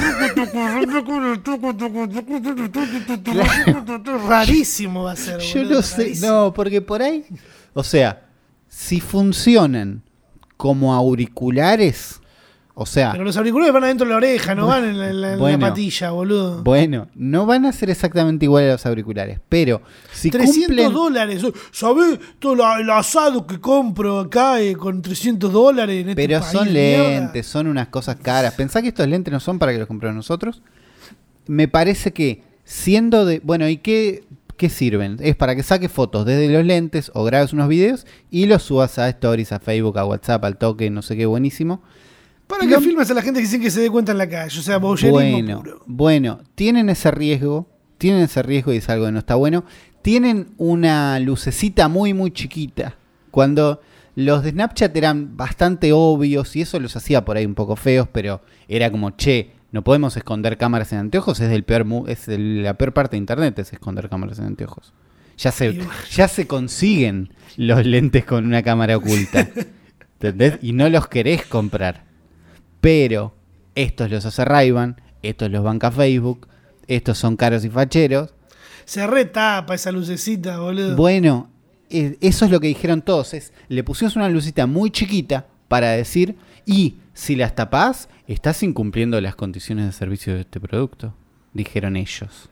Rarísimo 4.28 5.04
va 5.04 5.12
a 5.12 5.16
ser. 5.16 5.38
Yo 5.40 5.60
boludo, 5.60 5.76
no 5.76 5.82
sé, 5.82 6.02
rarísimo. 6.02 6.28
no, 6.32 6.52
porque 6.52 6.80
por 6.80 7.02
ahí, 7.02 7.24
o 7.74 7.82
sea, 7.84 8.26
si 8.68 9.00
funcionan 9.00 10.02
como 10.56 10.94
auriculares, 10.94 12.19
o 12.82 12.86
sea, 12.86 13.12
Pero 13.12 13.24
los 13.24 13.36
auriculares 13.36 13.74
van 13.74 13.84
adentro 13.84 14.06
de 14.06 14.10
la 14.12 14.16
oreja, 14.16 14.54
no 14.54 14.66
van 14.68 14.84
en 14.86 14.98
la, 14.98 15.10
en 15.10 15.20
la- 15.20 15.26
en 15.28 15.36
la 15.36 15.38
Bueno. 15.42 15.58
patilla, 15.68 16.10
boludo. 16.12 16.62
bueno, 16.64 17.08
no 17.14 17.44
van 17.44 17.66
a 17.66 17.72
ser 17.72 17.90
exactamente 17.90 18.46
iguales 18.46 18.70
a 18.70 18.72
los 18.72 18.86
auriculares, 18.86 19.38
pero 19.50 19.82
si 20.12 20.30
300 20.30 20.66
cumplen, 20.66 20.92
dólares. 20.92 21.42
¿Sabés 21.72 22.18
todo 22.38 22.54
la- 22.56 22.80
el 22.80 22.88
asado 22.88 23.46
que 23.46 23.60
compro 23.60 24.20
acá 24.20 24.60
eh, 24.62 24.74
con 24.76 25.02
300 25.02 25.52
dólares 25.52 26.02
en 26.02 26.08
este 26.10 26.16
pero 26.26 26.40
país 26.40 26.52
son 26.52 26.72
mierda? 26.72 27.08
lentes, 27.10 27.46
son 27.46 27.66
unas 27.66 27.88
cosas 27.88 28.16
caras. 28.16 28.54
Pensá 28.54 28.80
que 28.80 28.88
estos 28.88 29.06
lentes 29.06 29.30
no 29.30 29.40
son 29.40 29.58
para 29.58 29.72
que 29.72 29.78
los 29.78 29.86
compremos 29.86 30.16
nosotros. 30.16 30.62
Me 31.46 31.68
parece 31.68 32.12
que 32.12 32.42
siendo 32.64 33.26
de, 33.26 33.40
bueno, 33.44 33.68
¿y 33.68 33.76
qué 33.76 34.24
qué 34.56 34.68
sirven? 34.68 35.16
Es 35.20 35.36
para 35.36 35.56
que 35.56 35.62
saques 35.62 35.90
fotos 35.90 36.26
desde 36.26 36.48
los 36.50 36.64
lentes 36.66 37.10
o 37.14 37.24
grabes 37.24 37.54
unos 37.54 37.66
videos 37.68 38.06
y 38.30 38.44
los 38.46 38.62
subas 38.62 38.98
a 38.98 39.08
stories, 39.08 39.52
a 39.52 39.58
Facebook, 39.58 39.98
a 39.98 40.04
WhatsApp, 40.04 40.44
al 40.44 40.58
toque, 40.58 40.90
no 40.90 41.00
sé 41.00 41.16
qué, 41.16 41.24
buenísimo. 41.24 41.82
Para 42.50 42.66
que 42.66 42.72
Lo- 42.72 42.80
filmes 42.80 43.10
a 43.10 43.14
la 43.14 43.22
gente 43.22 43.38
que 43.40 43.46
dicen 43.46 43.62
que 43.62 43.70
se 43.70 43.80
dé 43.80 43.88
cuenta 43.90 44.12
en 44.12 44.18
la 44.18 44.28
calle. 44.28 44.58
O 44.58 44.62
sea, 44.62 44.76
Bueno, 44.78 45.58
puro. 45.62 45.82
bueno, 45.86 46.40
tienen 46.54 46.90
ese 46.90 47.10
riesgo, 47.10 47.68
tienen 47.96 48.22
ese 48.22 48.42
riesgo 48.42 48.72
y 48.72 48.78
es 48.78 48.88
algo 48.90 49.06
que 49.06 49.12
no 49.12 49.20
está 49.20 49.36
bueno. 49.36 49.64
Tienen 50.02 50.48
una 50.58 51.18
lucecita 51.20 51.88
muy, 51.88 52.12
muy 52.12 52.30
chiquita. 52.32 52.96
Cuando 53.30 53.80
los 54.16 54.42
de 54.42 54.50
Snapchat 54.50 54.94
eran 54.96 55.36
bastante 55.36 55.92
obvios 55.92 56.56
y 56.56 56.62
eso 56.62 56.80
los 56.80 56.96
hacía 56.96 57.24
por 57.24 57.36
ahí 57.36 57.46
un 57.46 57.54
poco 57.54 57.76
feos, 57.76 58.08
pero 58.10 58.42
era 58.68 58.90
como, 58.90 59.10
che, 59.12 59.52
no 59.72 59.84
podemos 59.84 60.16
esconder 60.16 60.58
cámaras 60.58 60.92
en 60.92 60.98
anteojos, 60.98 61.38
es, 61.40 61.62
peor, 61.62 61.86
es 62.08 62.26
el- 62.28 62.64
la 62.64 62.74
peor 62.74 62.92
parte 62.92 63.12
de 63.12 63.18
Internet, 63.18 63.58
es 63.60 63.72
esconder 63.72 64.08
cámaras 64.08 64.38
en 64.40 64.46
anteojos. 64.46 64.92
Ya 65.38 65.52
se, 65.52 65.78
ya 66.10 66.26
se 66.28 66.46
consiguen 66.46 67.32
los 67.56 67.86
lentes 67.86 68.24
con 68.24 68.44
una 68.44 68.62
cámara 68.62 68.96
oculta. 68.96 69.48
¿Entendés? 70.20 70.58
Y 70.60 70.72
no 70.72 70.88
los 70.90 71.06
querés 71.08 71.46
comprar. 71.46 72.04
Pero 72.80 73.34
estos 73.74 74.10
los 74.10 74.24
hace 74.24 74.44
Ray-Ban, 74.44 75.00
estos 75.22 75.50
los 75.50 75.62
banca 75.62 75.90
Facebook, 75.90 76.48
estos 76.86 77.18
son 77.18 77.36
caros 77.36 77.64
y 77.64 77.70
facheros. 77.70 78.34
Se 78.84 79.06
retapa 79.06 79.74
esa 79.74 79.92
lucecita, 79.92 80.58
boludo. 80.58 80.96
Bueno, 80.96 81.50
eso 81.88 82.44
es 82.44 82.50
lo 82.50 82.60
que 82.60 82.68
dijeron 82.68 83.02
todos. 83.02 83.34
Es, 83.34 83.52
le 83.68 83.84
pusimos 83.84 84.16
una 84.16 84.28
lucita 84.28 84.66
muy 84.66 84.90
chiquita 84.90 85.46
para 85.68 85.90
decir, 85.90 86.36
y 86.66 86.96
si 87.12 87.36
las 87.36 87.54
tapás, 87.54 88.08
estás 88.26 88.62
incumpliendo 88.62 89.20
las 89.20 89.34
condiciones 89.34 89.86
de 89.86 89.92
servicio 89.92 90.34
de 90.34 90.40
este 90.40 90.60
producto. 90.60 91.14
Dijeron 91.52 91.96
ellos. 91.96 92.48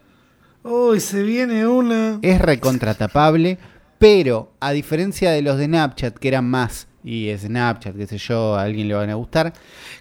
Uy, 0.62 1.00
se 1.00 1.22
viene 1.22 1.66
una. 1.66 2.18
Es 2.22 2.40
recontratapable, 2.40 3.58
pero 3.98 4.52
a 4.60 4.72
diferencia 4.72 5.30
de 5.30 5.42
los 5.42 5.56
de 5.56 5.66
Snapchat, 5.66 6.18
que 6.18 6.28
eran 6.28 6.48
más, 6.48 6.87
y 7.04 7.30
Snapchat, 7.36 7.96
qué 7.96 8.06
sé 8.06 8.18
yo, 8.18 8.56
a 8.56 8.62
alguien 8.62 8.88
le 8.88 8.94
van 8.94 9.08
a 9.10 9.14
gustar, 9.14 9.52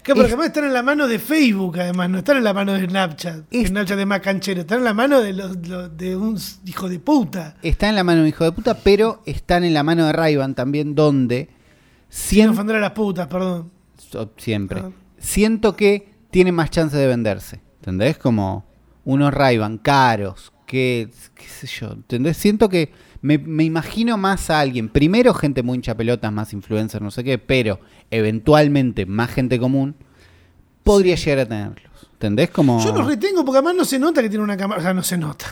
Que 0.02 0.12
porque 0.14 0.26
es- 0.26 0.32
además 0.32 0.46
están 0.48 0.64
en 0.64 0.72
la 0.74 0.82
mano 0.82 1.06
de 1.06 1.18
Facebook, 1.18 1.78
además, 1.78 2.10
no 2.10 2.18
están 2.18 2.36
en 2.38 2.44
la 2.44 2.52
mano 2.52 2.72
de 2.74 2.86
Snapchat. 2.86 3.44
Es- 3.50 3.68
Snapchat 3.68 3.98
es 3.98 4.06
más 4.06 4.20
canchero, 4.20 4.60
están 4.62 4.78
en 4.78 4.84
la 4.84 4.94
mano 4.94 5.20
de, 5.20 5.32
los, 5.32 5.56
los- 5.68 5.96
de 5.96 6.16
un 6.16 6.38
hijo 6.66 6.88
de 6.88 6.98
puta. 6.98 7.56
Está 7.62 7.88
en 7.88 7.94
la 7.94 8.04
mano 8.04 8.16
de 8.18 8.22
un 8.24 8.28
hijo 8.28 8.44
de 8.44 8.52
puta, 8.52 8.74
pero 8.74 9.22
están 9.26 9.64
en 9.64 9.74
la 9.74 9.82
mano 9.82 10.06
de 10.06 10.12
Ray-Ban 10.12 10.54
también, 10.54 10.94
donde 10.94 11.48
Sin 12.08 12.38
sien- 12.40 12.50
ofender 12.50 12.76
a 12.76 12.80
las 12.80 12.92
putas, 12.92 13.26
perdón. 13.28 13.70
siempre 14.36 14.80
Ah. 14.80 14.90
siento 15.18 15.76
que 15.76 16.12
tiene 16.30 16.52
más 16.52 16.70
chance 16.70 16.96
de 16.96 17.06
venderse. 17.06 17.60
¿Entendés? 17.80 18.18
Como 18.18 18.66
unos 19.04 19.32
Ray-Ban 19.32 19.78
caros, 19.78 20.52
que 20.66 21.08
qué 21.34 21.44
sé 21.46 21.66
yo, 21.66 21.92
¿entendés? 21.92 22.36
Siento 22.36 22.68
que 22.68 22.92
me, 23.20 23.38
me 23.38 23.64
imagino 23.64 24.16
más 24.16 24.50
a 24.50 24.60
alguien, 24.60 24.88
primero 24.88 25.34
gente 25.34 25.62
muy 25.62 25.76
hincha 25.76 25.96
pelotas, 25.96 26.32
más 26.32 26.52
influencer, 26.52 27.02
no 27.02 27.10
sé 27.10 27.24
qué, 27.24 27.38
pero 27.38 27.80
eventualmente 28.10 29.06
más 29.06 29.30
gente 29.30 29.58
común 29.58 29.94
podría 30.82 31.16
llegar 31.16 31.40
a 31.40 31.46
tenerlos. 31.46 31.88
¿Entendés? 32.14 32.50
Como 32.50 32.84
Yo 32.84 32.92
los 32.92 33.06
retengo 33.06 33.44
porque 33.44 33.58
además 33.58 33.76
no 33.76 33.84
se 33.84 33.96
nota 33.96 34.20
que 34.20 34.28
tiene 34.28 34.42
una 34.42 34.56
cámara. 34.56 34.80
O 34.80 34.82
sea, 34.82 34.92
no 34.92 35.04
se 35.04 35.16
nota. 35.16 35.46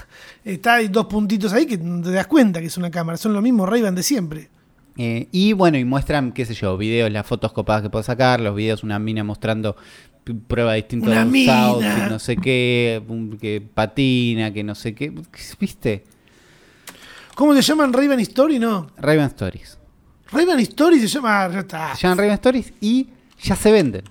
Está 0.44 0.74
hay 0.74 0.88
dos 0.88 1.06
puntitos 1.06 1.52
ahí 1.52 1.64
que 1.64 1.78
te 1.78 2.10
das 2.10 2.26
cuenta 2.26 2.58
que 2.58 2.66
es 2.66 2.76
una 2.76 2.90
cámara. 2.90 3.16
Son 3.16 3.32
los 3.32 3.40
mismos 3.40 3.68
ray 3.68 3.82
de 3.82 4.02
siempre. 4.02 4.48
Eh, 4.96 5.28
y 5.30 5.52
bueno, 5.52 5.78
y 5.78 5.84
muestran, 5.84 6.32
qué 6.32 6.44
sé 6.44 6.54
yo, 6.54 6.76
videos, 6.76 7.12
las 7.12 7.24
fotos 7.24 7.52
copadas 7.52 7.82
que 7.82 7.90
puedo 7.90 8.02
sacar, 8.02 8.40
los 8.40 8.56
videos, 8.56 8.82
una 8.82 8.98
mina 8.98 9.22
mostrando 9.22 9.76
prueba 10.48 10.74
distinta 10.74 11.10
de 11.10 11.22
un 11.22 11.30
mina. 11.30 11.66
outfit, 11.66 12.10
no 12.10 12.18
sé 12.18 12.36
qué, 12.36 13.02
que 13.40 13.60
patina, 13.60 14.52
que 14.52 14.64
no 14.64 14.74
sé 14.74 14.94
qué, 14.94 15.12
¿viste? 15.60 16.04
¿Cómo 17.36 17.54
se 17.54 17.60
llaman 17.60 17.92
ray 17.92 18.08
Story? 18.22 18.58
No. 18.58 18.86
ray 18.96 19.18
Stories. 19.18 19.78
ray 20.32 20.62
Story 20.62 20.98
se 21.00 21.06
llama. 21.06 21.50
Ya 21.52 21.60
está. 21.60 21.94
Se 21.94 22.00
llaman 22.00 22.16
ray 22.16 22.30
Stories 22.30 22.72
y 22.80 23.08
ya 23.42 23.54
se 23.54 23.70
venden. 23.70 24.04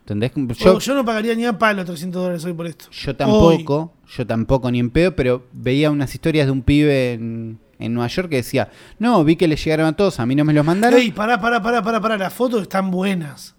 ¿Entendés? 0.00 0.32
Yo, 0.34 0.54
Yo, 0.54 0.78
yo 0.78 0.94
no 0.94 1.04
pagaría 1.04 1.34
ni 1.34 1.44
a 1.44 1.58
palo 1.58 1.84
300 1.84 2.22
dólares 2.22 2.44
hoy 2.46 2.54
por 2.54 2.66
esto. 2.66 2.86
yo 2.90 3.14
tampoco, 3.14 3.92
yo 4.16 4.26
tampoco 4.26 4.70
ni 4.70 4.78
en 4.80 4.88
pedo, 4.88 5.14
pero 5.14 5.46
veía 5.52 5.90
unas 5.90 6.14
historias 6.14 6.46
de 6.46 6.52
un 6.52 6.62
pibe 6.62 7.12
en, 7.12 7.58
en 7.78 7.92
Nueva 7.92 8.08
York 8.08 8.30
que 8.30 8.36
decía, 8.36 8.70
no, 8.98 9.22
vi 9.24 9.36
que 9.36 9.46
le 9.46 9.56
llegaron 9.56 9.84
a 9.84 9.92
todos, 9.92 10.18
a 10.18 10.24
mí 10.24 10.34
no 10.34 10.46
me 10.46 10.54
los 10.54 10.64
mandaron. 10.64 10.98
Ey, 10.98 11.12
pará, 11.12 11.38
pará, 11.38 11.62
pará, 11.62 11.82
pará, 11.82 12.00
pará. 12.00 12.16
Las 12.16 12.32
fotos 12.32 12.62
están 12.62 12.90
buenas. 12.90 13.54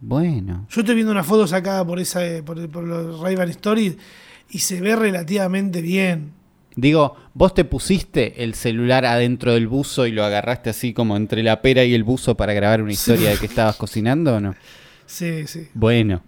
Bueno, 0.00 0.68
Yo 0.70 0.80
estoy 0.82 0.94
viendo 0.94 1.10
una 1.10 1.24
foto 1.24 1.48
sacada 1.48 1.84
por 1.84 1.98
esa 1.98 2.24
eh, 2.24 2.44
por, 2.44 2.68
por 2.70 2.84
los 2.84 3.18
ray 3.18 3.34
Stories 3.50 3.96
y 4.48 4.60
se 4.60 4.80
ve 4.80 4.94
relativamente 4.94 5.82
bien. 5.82 6.40
Digo, 6.74 7.16
vos 7.34 7.52
te 7.54 7.64
pusiste 7.64 8.42
el 8.44 8.54
celular 8.54 9.04
adentro 9.04 9.52
del 9.52 9.68
buzo 9.68 10.06
y 10.06 10.12
lo 10.12 10.24
agarraste 10.24 10.70
así 10.70 10.94
como 10.94 11.16
entre 11.16 11.42
la 11.42 11.60
pera 11.60 11.84
y 11.84 11.94
el 11.94 12.02
buzo 12.04 12.36
para 12.36 12.54
grabar 12.54 12.80
una 12.82 12.92
historia 12.92 13.30
de 13.30 13.36
que 13.36 13.46
estabas 13.46 13.76
cocinando 13.76 14.36
o 14.36 14.40
no? 14.40 14.54
Sí, 15.06 15.46
sí. 15.46 15.68
Bueno, 15.74 16.22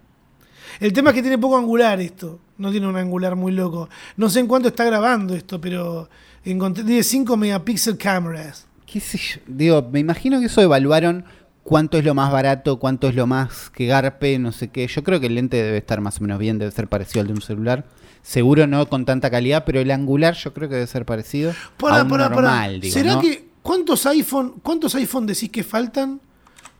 El 0.79 0.93
tema 0.93 1.09
es 1.09 1.15
que 1.15 1.21
tiene 1.21 1.37
poco 1.37 1.57
angular 1.57 1.99
esto. 1.99 2.39
No 2.57 2.71
tiene 2.71 2.87
un 2.87 2.95
angular 2.95 3.35
muy 3.35 3.51
loco. 3.51 3.89
No 4.17 4.29
sé 4.29 4.39
en 4.39 4.47
cuánto 4.47 4.67
está 4.67 4.83
grabando 4.85 5.33
esto, 5.35 5.59
pero 5.59 6.09
encontré 6.43 6.83
tiene 6.83 7.03
5 7.03 7.37
megapíxeles 7.37 7.99
cameras. 7.99 8.67
qué 8.85 8.99
sé 8.99 9.17
yo. 9.17 9.41
Digo, 9.47 9.89
me 9.91 9.99
imagino 9.99 10.39
que 10.39 10.45
eso 10.45 10.61
evaluaron 10.61 11.25
cuánto 11.63 11.97
es 11.97 12.05
lo 12.05 12.13
más 12.13 12.31
barato, 12.31 12.77
cuánto 12.77 13.09
es 13.09 13.15
lo 13.15 13.25
más 13.25 13.69
que 13.71 13.87
garpe, 13.87 14.37
no 14.37 14.51
sé 14.51 14.67
qué. 14.69 14.85
Yo 14.87 15.03
creo 15.03 15.19
que 15.19 15.27
el 15.27 15.35
lente 15.35 15.61
debe 15.61 15.77
estar 15.77 15.99
más 16.01 16.19
o 16.19 16.21
menos 16.21 16.37
bien, 16.39 16.59
debe 16.59 16.71
ser 16.71 16.87
parecido 16.87 17.21
al 17.21 17.27
de 17.27 17.33
un 17.33 17.41
celular. 17.41 17.85
Seguro 18.25 18.65
no 18.65 18.89
con 18.89 19.05
tanta 19.05 19.29
calidad, 19.29 19.65
pero 19.65 19.79
el 19.79 19.91
angular 19.91 20.33
yo 20.33 20.51
creo 20.51 20.67
que 20.67 20.73
debe 20.75 20.87
ser 20.87 21.05
parecido 21.05 21.53
Pará, 21.77 21.99
a 21.99 22.03
un 22.03 22.09
pará. 22.09 22.29
normal, 22.29 22.79
digo, 22.81 22.91
¿Será 22.93 23.13
¿no? 23.13 23.21
que 23.21 23.47
cuántos 23.61 24.05
iPhone, 24.07 24.55
cuántos 24.63 24.95
iPhone 24.95 25.27
decís 25.27 25.49
que 25.51 25.63
faltan 25.63 26.19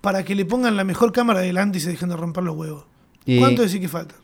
para 0.02 0.24
que 0.26 0.34
le 0.34 0.44
pongan 0.46 0.76
la 0.76 0.84
mejor 0.84 1.12
cámara 1.12 1.42
adelante 1.42 1.78
y 1.78 1.82
se 1.82 1.90
dejen 1.92 2.10
de 2.10 2.16
romper 2.18 2.44
los 2.44 2.56
huevos? 2.58 2.86
Eh, 3.28 3.38
¿Cuántos 3.38 3.66
decís 3.68 3.80
que 3.82 3.88
faltan? 3.90 4.18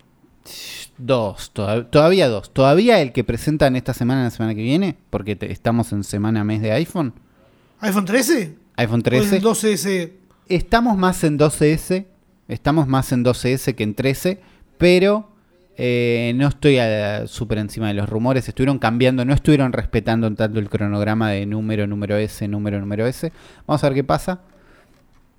Dos, 0.98 1.52
toda- 1.54 1.90
todavía 1.90 2.28
dos. 2.28 2.52
Todavía 2.54 3.00
el 3.02 3.12
que 3.14 3.24
presentan 3.24 3.76
esta 3.76 3.94
semana, 3.94 4.24
la 4.24 4.30
semana 4.32 4.54
que 4.56 4.62
viene, 4.62 4.98
porque 5.10 5.36
te- 5.36 5.52
estamos 5.52 5.92
en 5.92 6.04
semana 6.04 6.44
mes 6.44 6.62
de 6.62 6.72
iPhone. 6.72 7.14
¿iPhone 7.80 8.06
13? 8.06 8.56
iPhone 8.78 9.00
¿O 9.00 9.04
13. 9.04 9.38
el 9.38 9.44
12S? 9.44 10.12
Estamos 10.48 10.98
más 10.98 11.24
en 11.24 11.38
12S, 11.40 12.06
estamos 12.48 12.88
más 12.88 13.12
en 13.12 13.24
12S 13.24 13.74
que 13.76 13.84
en 13.84 13.96
13, 13.96 14.42
pero 14.78 15.31
eh, 15.78 16.34
no 16.36 16.48
estoy 16.48 16.78
a- 16.80 17.26
súper 17.28 17.58
encima 17.58 17.88
de 17.88 17.94
los 17.94 18.08
rumores, 18.10 18.48
estuvieron 18.48 18.78
cambiando, 18.80 19.26
no 19.26 19.34
estuvieron 19.34 19.74
respetando 19.74 20.32
tanto 20.34 20.60
el 20.60 20.70
cronograma 20.70 21.30
de 21.32 21.46
número, 21.46 21.88
número 21.88 22.18
S, 22.18 22.48
número, 22.48 22.80
número 22.80 23.08
S. 23.08 23.32
Vamos 23.68 23.84
a 23.84 23.88
ver 23.88 23.96
qué 23.96 24.04
pasa. 24.04 24.42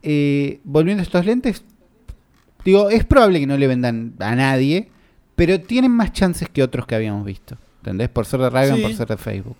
Eh, 0.03 0.61
volviendo 0.65 1.01
a 1.01 1.05
estos 1.05 1.25
lentes, 1.25 1.63
digo, 2.65 2.91
es 2.91 3.05
probable 3.05 3.39
que 3.41 3.47
no 3.47 3.57
le 3.57 3.67
vendan 3.69 4.15
a 4.19 4.35
nadie, 4.35 4.89
pero 5.37 5.61
tienen 5.61 5.93
más 5.93 6.13
chances 6.13 6.49
que 6.49 6.63
otros 6.63 6.87
que 6.87 6.95
habíamos 6.95 7.25
visto. 7.25 7.57
¿Entendés? 7.83 8.09
Por 8.09 8.27
ser 8.27 8.41
de 8.41 8.47
Sí. 8.77 8.83
por 8.83 8.95
ser 8.95 9.09
de 9.09 9.17
Facebook. 9.17 9.57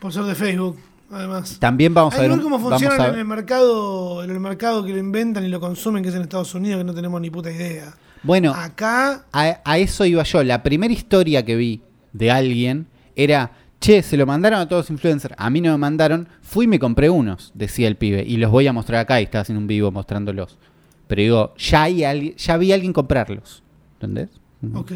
Por 0.00 0.12
ser 0.12 0.24
de 0.24 0.34
Facebook, 0.34 0.76
además. 1.10 1.58
También 1.60 1.92
vamos 1.94 2.14
a 2.14 2.18
Hay 2.18 2.22
ver, 2.28 2.32
un- 2.32 2.42
cómo 2.42 2.56
vamos 2.58 2.70
funciona 2.80 3.04
a 3.04 3.08
en 3.08 3.18
el 3.18 3.24
mercado, 3.24 4.24
en 4.24 4.30
el 4.30 4.40
mercado 4.40 4.84
que 4.84 4.92
lo 4.92 4.98
inventan 4.98 5.44
y 5.44 5.48
lo 5.48 5.60
consumen, 5.60 6.02
que 6.02 6.08
es 6.08 6.14
en 6.14 6.22
Estados 6.22 6.54
Unidos, 6.54 6.78
que 6.78 6.84
no 6.84 6.94
tenemos 6.94 7.20
ni 7.20 7.30
puta 7.30 7.50
idea. 7.50 7.92
Bueno, 8.22 8.52
Acá, 8.54 9.24
A, 9.32 9.60
a 9.64 9.78
eso 9.78 10.04
iba 10.04 10.22
yo. 10.22 10.42
La 10.42 10.62
primera 10.62 10.92
historia 10.92 11.44
que 11.44 11.56
vi 11.56 11.82
de 12.12 12.30
alguien 12.30 12.86
era, 13.16 13.52
che, 13.80 14.02
se 14.02 14.16
lo 14.16 14.26
mandaron 14.26 14.60
a 14.60 14.68
todos 14.68 14.84
los 14.84 14.90
influencers, 14.90 15.34
a 15.38 15.50
mí 15.50 15.60
no 15.60 15.72
me 15.72 15.78
mandaron, 15.78 16.28
fui 16.42 16.64
y 16.64 16.68
me 16.68 16.78
compré 16.78 17.10
unos, 17.10 17.52
decía 17.54 17.88
el 17.88 17.96
pibe, 17.96 18.24
y 18.26 18.36
los 18.36 18.50
voy 18.50 18.66
a 18.66 18.72
mostrar 18.72 19.00
acá, 19.00 19.20
y 19.20 19.24
estaba 19.24 19.42
haciendo 19.42 19.60
un 19.60 19.66
vivo 19.66 19.90
mostrándolos. 19.90 20.58
Pero 21.06 21.22
digo, 21.22 21.54
ya, 21.56 21.84
hay 21.84 22.04
alguien, 22.04 22.36
ya 22.36 22.56
vi 22.56 22.72
a 22.72 22.74
alguien 22.74 22.92
comprarlos, 22.92 23.62
¿entendés? 23.94 24.28
Ok. 24.74 24.92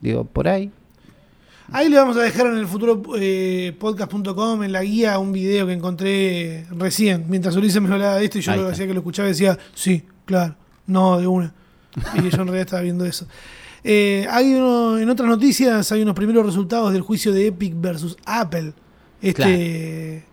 Digo, 0.00 0.24
por 0.24 0.48
ahí. 0.48 0.70
Ahí 1.72 1.88
le 1.88 1.96
vamos 1.96 2.16
a 2.18 2.20
dejar 2.20 2.48
en 2.48 2.58
el 2.58 2.66
futuro 2.66 3.02
eh, 3.16 3.74
podcast.com 3.78 4.62
en 4.64 4.72
la 4.72 4.82
guía 4.82 5.18
un 5.18 5.32
video 5.32 5.66
que 5.66 5.72
encontré 5.72 6.66
recién, 6.70 7.24
mientras 7.28 7.56
Ulises 7.56 7.80
me 7.80 7.90
hablaba 7.90 8.16
de 8.16 8.24
esto 8.24 8.38
y 8.38 8.42
yo 8.42 8.54
lo 8.54 8.68
decía 8.68 8.86
que 8.86 8.92
lo 8.92 9.00
escuchaba 9.00 9.28
y 9.28 9.32
decía, 9.32 9.58
sí, 9.74 10.04
claro, 10.26 10.56
no, 10.86 11.18
de 11.18 11.26
una. 11.26 11.54
Y 12.14 12.30
yo 12.30 12.42
en 12.42 12.48
realidad 12.48 12.60
estaba 12.60 12.82
viendo 12.82 13.04
eso. 13.04 13.26
Eh, 13.82 14.26
hay 14.30 14.54
uno, 14.54 14.98
en 14.98 15.10
otras 15.10 15.28
noticias 15.28 15.92
hay 15.92 16.02
unos 16.02 16.14
primeros 16.14 16.44
resultados 16.46 16.92
del 16.92 17.02
juicio 17.02 17.32
de 17.32 17.48
Epic 17.48 17.74
versus 17.76 18.16
Apple. 18.24 18.72
Este 19.20 20.24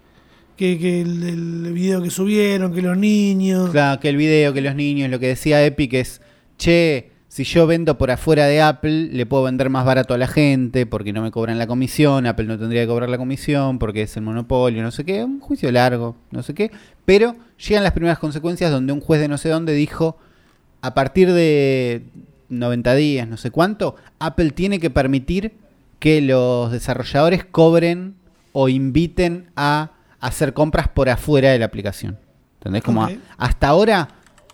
que, 0.61 0.77
que 0.77 1.01
el, 1.01 1.23
el 1.23 1.73
video 1.73 2.03
que 2.03 2.11
subieron, 2.11 2.71
que 2.71 2.83
los 2.83 2.95
niños. 2.95 3.71
Claro, 3.71 3.99
que 3.99 4.09
el 4.09 4.17
video, 4.17 4.53
que 4.53 4.61
los 4.61 4.75
niños, 4.75 5.09
lo 5.09 5.19
que 5.19 5.27
decía 5.27 5.65
Epic 5.65 5.93
es, 5.93 6.21
che, 6.59 7.09
si 7.29 7.45
yo 7.45 7.65
vendo 7.65 7.97
por 7.97 8.11
afuera 8.11 8.45
de 8.45 8.61
Apple, 8.61 9.09
le 9.11 9.25
puedo 9.25 9.43
vender 9.43 9.71
más 9.71 9.85
barato 9.85 10.13
a 10.13 10.19
la 10.19 10.27
gente 10.27 10.85
porque 10.85 11.13
no 11.13 11.23
me 11.23 11.31
cobran 11.31 11.57
la 11.57 11.65
comisión, 11.65 12.27
Apple 12.27 12.45
no 12.45 12.59
tendría 12.59 12.83
que 12.83 12.87
cobrar 12.89 13.09
la 13.09 13.17
comisión 13.17 13.79
porque 13.79 14.03
es 14.03 14.15
el 14.17 14.21
monopolio, 14.23 14.83
no 14.83 14.91
sé 14.91 15.03
qué, 15.03 15.23
un 15.23 15.39
juicio 15.39 15.71
largo, 15.71 16.15
no 16.29 16.43
sé 16.43 16.53
qué. 16.53 16.69
Pero 17.05 17.35
llegan 17.57 17.83
las 17.83 17.93
primeras 17.93 18.19
consecuencias 18.19 18.69
donde 18.69 18.93
un 18.93 19.01
juez 19.01 19.19
de 19.19 19.29
no 19.29 19.39
sé 19.39 19.49
dónde 19.49 19.73
dijo, 19.73 20.19
a 20.81 20.93
partir 20.93 21.31
de 21.31 22.03
90 22.49 22.95
días, 22.95 23.27
no 23.27 23.37
sé 23.37 23.51
cuánto, 23.51 23.95
Apple 24.19 24.51
tiene 24.51 24.79
que 24.79 24.89
permitir 24.89 25.53
que 25.99 26.21
los 26.21 26.71
desarrolladores 26.71 27.45
cobren 27.45 28.15
o 28.53 28.67
inviten 28.69 29.47
a 29.55 29.91
hacer 30.19 30.53
compras 30.53 30.87
por 30.87 31.09
afuera 31.09 31.51
de 31.51 31.59
la 31.59 31.65
aplicación. 31.65 32.17
¿Entendés? 32.59 32.83
Como 32.83 33.03
a- 33.03 33.07
hasta 33.37 33.67
ahora, 33.67 34.09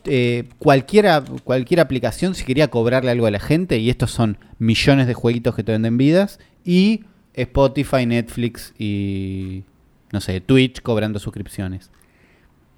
eh, 0.06 0.46
cualquiera, 0.60 1.24
cualquier 1.44 1.80
aplicación, 1.80 2.36
si 2.36 2.46
quería 2.46 2.68
cobrarle 2.70 3.12
algo 3.12 3.26
a 3.26 3.32
la 3.32 3.40
gente, 3.40 3.78
y 3.80 3.90
estos 3.90 4.12
son 4.12 4.38
millones 4.60 5.08
de 5.08 5.14
jueguitos 5.14 5.56
que 5.56 5.64
te 5.64 5.72
venden 5.74 5.98
vidas, 5.98 6.40
y 6.64 7.04
Spotify, 7.34 8.06
Netflix 8.06 8.74
y, 8.80 9.64
no 10.12 10.22
sé, 10.22 10.40
Twitch 10.42 10.82
cobrando 10.82 11.20
suscripciones. 11.20 11.92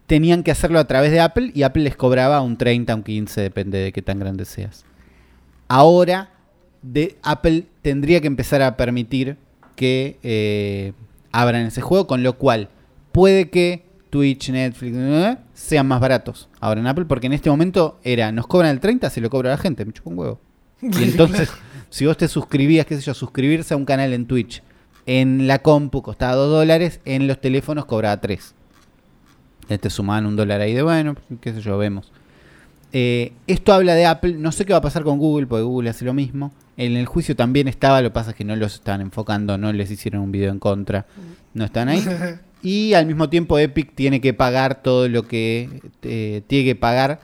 Tenían 0.09 0.41
que 0.41 0.49
hacerlo 0.49 0.79
a 0.79 0.87
través 0.87 1.11
de 1.11 1.19
Apple 1.19 1.51
y 1.53 1.61
Apple 1.61 1.83
les 1.83 1.95
cobraba 1.95 2.41
un 2.41 2.57
30, 2.57 2.95
un 2.95 3.03
15, 3.03 3.41
depende 3.41 3.77
de 3.77 3.91
qué 3.91 4.01
tan 4.01 4.17
grande 4.17 4.43
seas. 4.43 4.83
Ahora, 5.67 6.31
de, 6.81 7.19
Apple 7.21 7.65
tendría 7.83 8.19
que 8.19 8.25
empezar 8.25 8.63
a 8.63 8.75
permitir 8.75 9.37
que 9.75 10.17
eh, 10.23 10.93
abran 11.31 11.67
ese 11.67 11.81
juego, 11.81 12.07
con 12.07 12.23
lo 12.23 12.39
cual 12.39 12.69
puede 13.11 13.51
que 13.51 13.85
Twitch, 14.09 14.49
Netflix, 14.49 14.97
eh, 14.97 15.37
sean 15.53 15.87
más 15.87 15.99
baratos 15.99 16.49
ahora 16.59 16.81
en 16.81 16.87
Apple, 16.87 17.05
porque 17.05 17.27
en 17.27 17.33
este 17.33 17.51
momento 17.51 17.99
era, 18.03 18.31
nos 18.31 18.47
cobran 18.47 18.71
el 18.71 18.79
30, 18.79 19.11
se 19.11 19.21
lo 19.21 19.29
cobra 19.29 19.51
la 19.51 19.57
gente, 19.59 19.85
me 19.85 19.93
chupa 19.93 20.09
un 20.09 20.17
huevo. 20.17 20.41
Y 20.81 21.03
entonces, 21.03 21.51
si 21.91 22.07
vos 22.07 22.17
te 22.17 22.27
suscribías, 22.27 22.87
qué 22.87 22.95
sé 22.95 23.03
yo, 23.03 23.13
suscribirse 23.13 23.75
a 23.75 23.77
un 23.77 23.85
canal 23.85 24.11
en 24.13 24.25
Twitch, 24.25 24.63
en 25.05 25.45
la 25.45 25.59
compu 25.59 26.01
costaba 26.01 26.33
2 26.33 26.49
dólares, 26.49 26.99
en 27.05 27.27
los 27.27 27.39
teléfonos 27.39 27.85
cobraba 27.85 28.19
3. 28.19 28.55
Te 29.77 29.89
sumaban 29.89 30.25
un 30.25 30.35
dólar 30.35 30.61
ahí 30.61 30.73
de 30.73 30.81
bueno, 30.81 31.15
qué 31.41 31.53
sé 31.53 31.61
yo, 31.61 31.77
vemos. 31.77 32.11
Eh, 32.91 33.33
esto 33.45 33.73
habla 33.73 33.93
de 33.93 34.05
Apple, 34.05 34.33
no 34.33 34.51
sé 34.51 34.65
qué 34.65 34.73
va 34.73 34.79
a 34.79 34.81
pasar 34.81 35.03
con 35.03 35.19
Google, 35.19 35.45
porque 35.47 35.63
Google 35.63 35.89
hace 35.91 36.05
lo 36.05 36.13
mismo. 36.13 36.51
En 36.75 36.95
el 36.95 37.05
juicio 37.05 37.35
también 37.35 37.67
estaba, 37.67 38.01
lo 38.01 38.09
que 38.09 38.13
pasa 38.13 38.31
es 38.31 38.35
que 38.35 38.45
no 38.45 38.55
los 38.55 38.75
estaban 38.75 39.01
enfocando, 39.01 39.57
no 39.57 39.71
les 39.71 39.91
hicieron 39.91 40.21
un 40.21 40.31
video 40.31 40.51
en 40.51 40.59
contra, 40.59 41.05
no 41.53 41.65
están 41.65 41.89
ahí. 41.89 42.03
Y 42.61 42.93
al 42.93 43.05
mismo 43.05 43.29
tiempo 43.29 43.57
Epic 43.57 43.95
tiene 43.95 44.19
que 44.19 44.33
pagar 44.33 44.83
todo 44.83 45.07
lo 45.07 45.23
que 45.23 45.81
eh, 46.03 46.41
tiene 46.47 46.65
que 46.65 46.75
pagar 46.75 47.21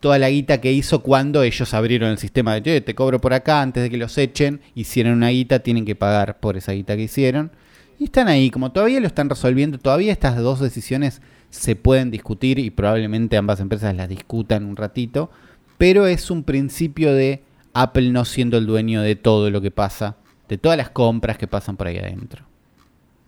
toda 0.00 0.18
la 0.18 0.30
guita 0.30 0.62
que 0.62 0.72
hizo 0.72 1.02
cuando 1.02 1.42
ellos 1.42 1.74
abrieron 1.74 2.10
el 2.10 2.16
sistema 2.16 2.54
de 2.54 2.62
"Che, 2.62 2.80
te 2.80 2.94
cobro 2.94 3.20
por 3.20 3.34
acá 3.34 3.60
antes 3.60 3.82
de 3.82 3.90
que 3.90 3.98
los 3.98 4.16
echen, 4.16 4.62
hicieron 4.74 5.12
una 5.14 5.28
guita, 5.28 5.58
tienen 5.58 5.84
que 5.84 5.94
pagar 5.94 6.40
por 6.40 6.56
esa 6.56 6.72
guita 6.72 6.96
que 6.96 7.02
hicieron. 7.02 7.50
Y 7.98 8.04
están 8.04 8.28
ahí, 8.28 8.50
como 8.50 8.72
todavía 8.72 9.00
lo 9.00 9.08
están 9.08 9.28
resolviendo, 9.28 9.76
todavía 9.76 10.10
estas 10.10 10.36
dos 10.38 10.60
decisiones 10.60 11.20
se 11.50 11.76
pueden 11.76 12.10
discutir 12.10 12.58
y 12.58 12.70
probablemente 12.70 13.36
ambas 13.36 13.60
empresas 13.60 13.94
las 13.96 14.08
discutan 14.08 14.64
un 14.64 14.76
ratito, 14.76 15.30
pero 15.78 16.06
es 16.06 16.30
un 16.30 16.42
principio 16.42 17.12
de 17.14 17.42
Apple 17.74 18.10
no 18.10 18.24
siendo 18.24 18.58
el 18.58 18.66
dueño 18.66 19.00
de 19.02 19.16
todo 19.16 19.50
lo 19.50 19.60
que 19.60 19.70
pasa, 19.70 20.16
de 20.48 20.58
todas 20.58 20.76
las 20.76 20.90
compras 20.90 21.38
que 21.38 21.46
pasan 21.46 21.76
por 21.76 21.86
ahí 21.86 21.98
adentro. 21.98 22.44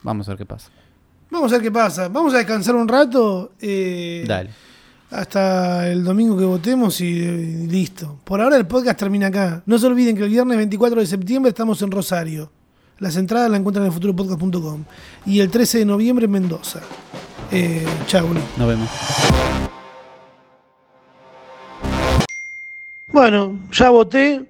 Vamos 0.03 0.29
a 0.29 0.33
ver 0.33 0.39
qué 0.39 0.47
pasa. 0.47 0.71
Vamos 1.31 1.53
a 1.53 1.57
ver 1.57 1.63
qué 1.63 1.71
pasa. 1.71 2.09
Vamos 2.09 2.35
a 2.35 2.39
descansar 2.39 2.75
un 2.75 2.89
rato. 2.89 3.53
eh, 3.61 4.25
Dale. 4.27 4.51
Hasta 5.11 5.89
el 5.91 6.05
domingo 6.05 6.37
que 6.39 6.45
votemos 6.45 7.01
y, 7.01 7.05
y 7.07 7.67
listo. 7.67 8.19
Por 8.25 8.41
ahora 8.41 8.57
el 8.57 8.67
podcast 8.67 8.99
termina 8.99 9.27
acá. 9.27 9.63
No 9.67 9.79
se 9.79 9.87
olviden 9.87 10.17
que 10.17 10.23
el 10.23 10.29
viernes 10.31 10.57
24 10.57 11.01
de 11.01 11.07
septiembre 11.07 11.51
estamos 11.51 11.83
en 11.83 11.91
Rosario. 11.91 12.51
Las 12.99 13.17
entradas 13.17 13.51
las 13.51 13.59
encuentran 13.61 13.87
en 13.87 13.93
futuropodcast.com. 13.93 14.85
Y 15.27 15.41
el 15.41 15.51
13 15.51 15.79
de 15.81 15.85
noviembre 15.85 16.27
en 16.27 16.31
Mendoza. 16.31 16.81
Eh, 17.53 17.85
chau, 18.07 18.27
Uli. 18.27 18.41
Nos 18.57 18.69
vemos. 18.69 18.89
Bueno, 23.09 23.59
ya 23.73 23.91
voté. 23.91 24.45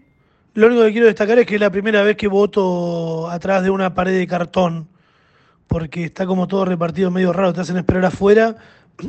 Lo 0.55 0.67
único 0.67 0.83
que 0.83 0.93
quiero 0.93 1.07
destacar 1.07 1.39
es 1.39 1.47
que 1.47 1.55
es 1.55 1.61
la 1.61 1.71
primera 1.71 2.03
vez 2.03 2.17
que 2.17 2.29
voto 2.29 3.31
atrás 3.31 3.63
de 3.63 3.71
una 3.71 3.95
pared 3.95 4.19
de 4.19 4.27
cartón. 4.27 4.89
Porque 5.67 6.05
está 6.05 6.27
como 6.27 6.47
todo 6.47 6.65
repartido 6.65 7.11
medio 7.11 7.33
raro. 7.33 7.53
Te 7.53 7.61
hacen 7.61 7.77
esperar 7.77 8.05
afuera 8.05 8.57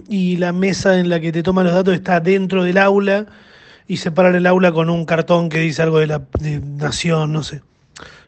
y 0.07 0.37
la 0.37 0.53
mesa 0.53 0.97
en 0.99 1.09
la 1.09 1.19
que 1.19 1.31
te 1.31 1.43
toman 1.43 1.65
los 1.65 1.73
datos 1.73 1.93
está 1.93 2.19
dentro 2.19 2.63
del 2.63 2.77
aula 2.77 3.25
y 3.87 3.97
separan 3.97 4.35
el 4.35 4.47
aula 4.47 4.71
con 4.71 4.89
un 4.89 5.05
cartón 5.05 5.49
que 5.49 5.59
dice 5.59 5.81
algo 5.81 5.99
de 5.99 6.07
la 6.07 6.21
de 6.39 6.61
nación, 6.61 7.33
no 7.33 7.43
sé. 7.43 7.61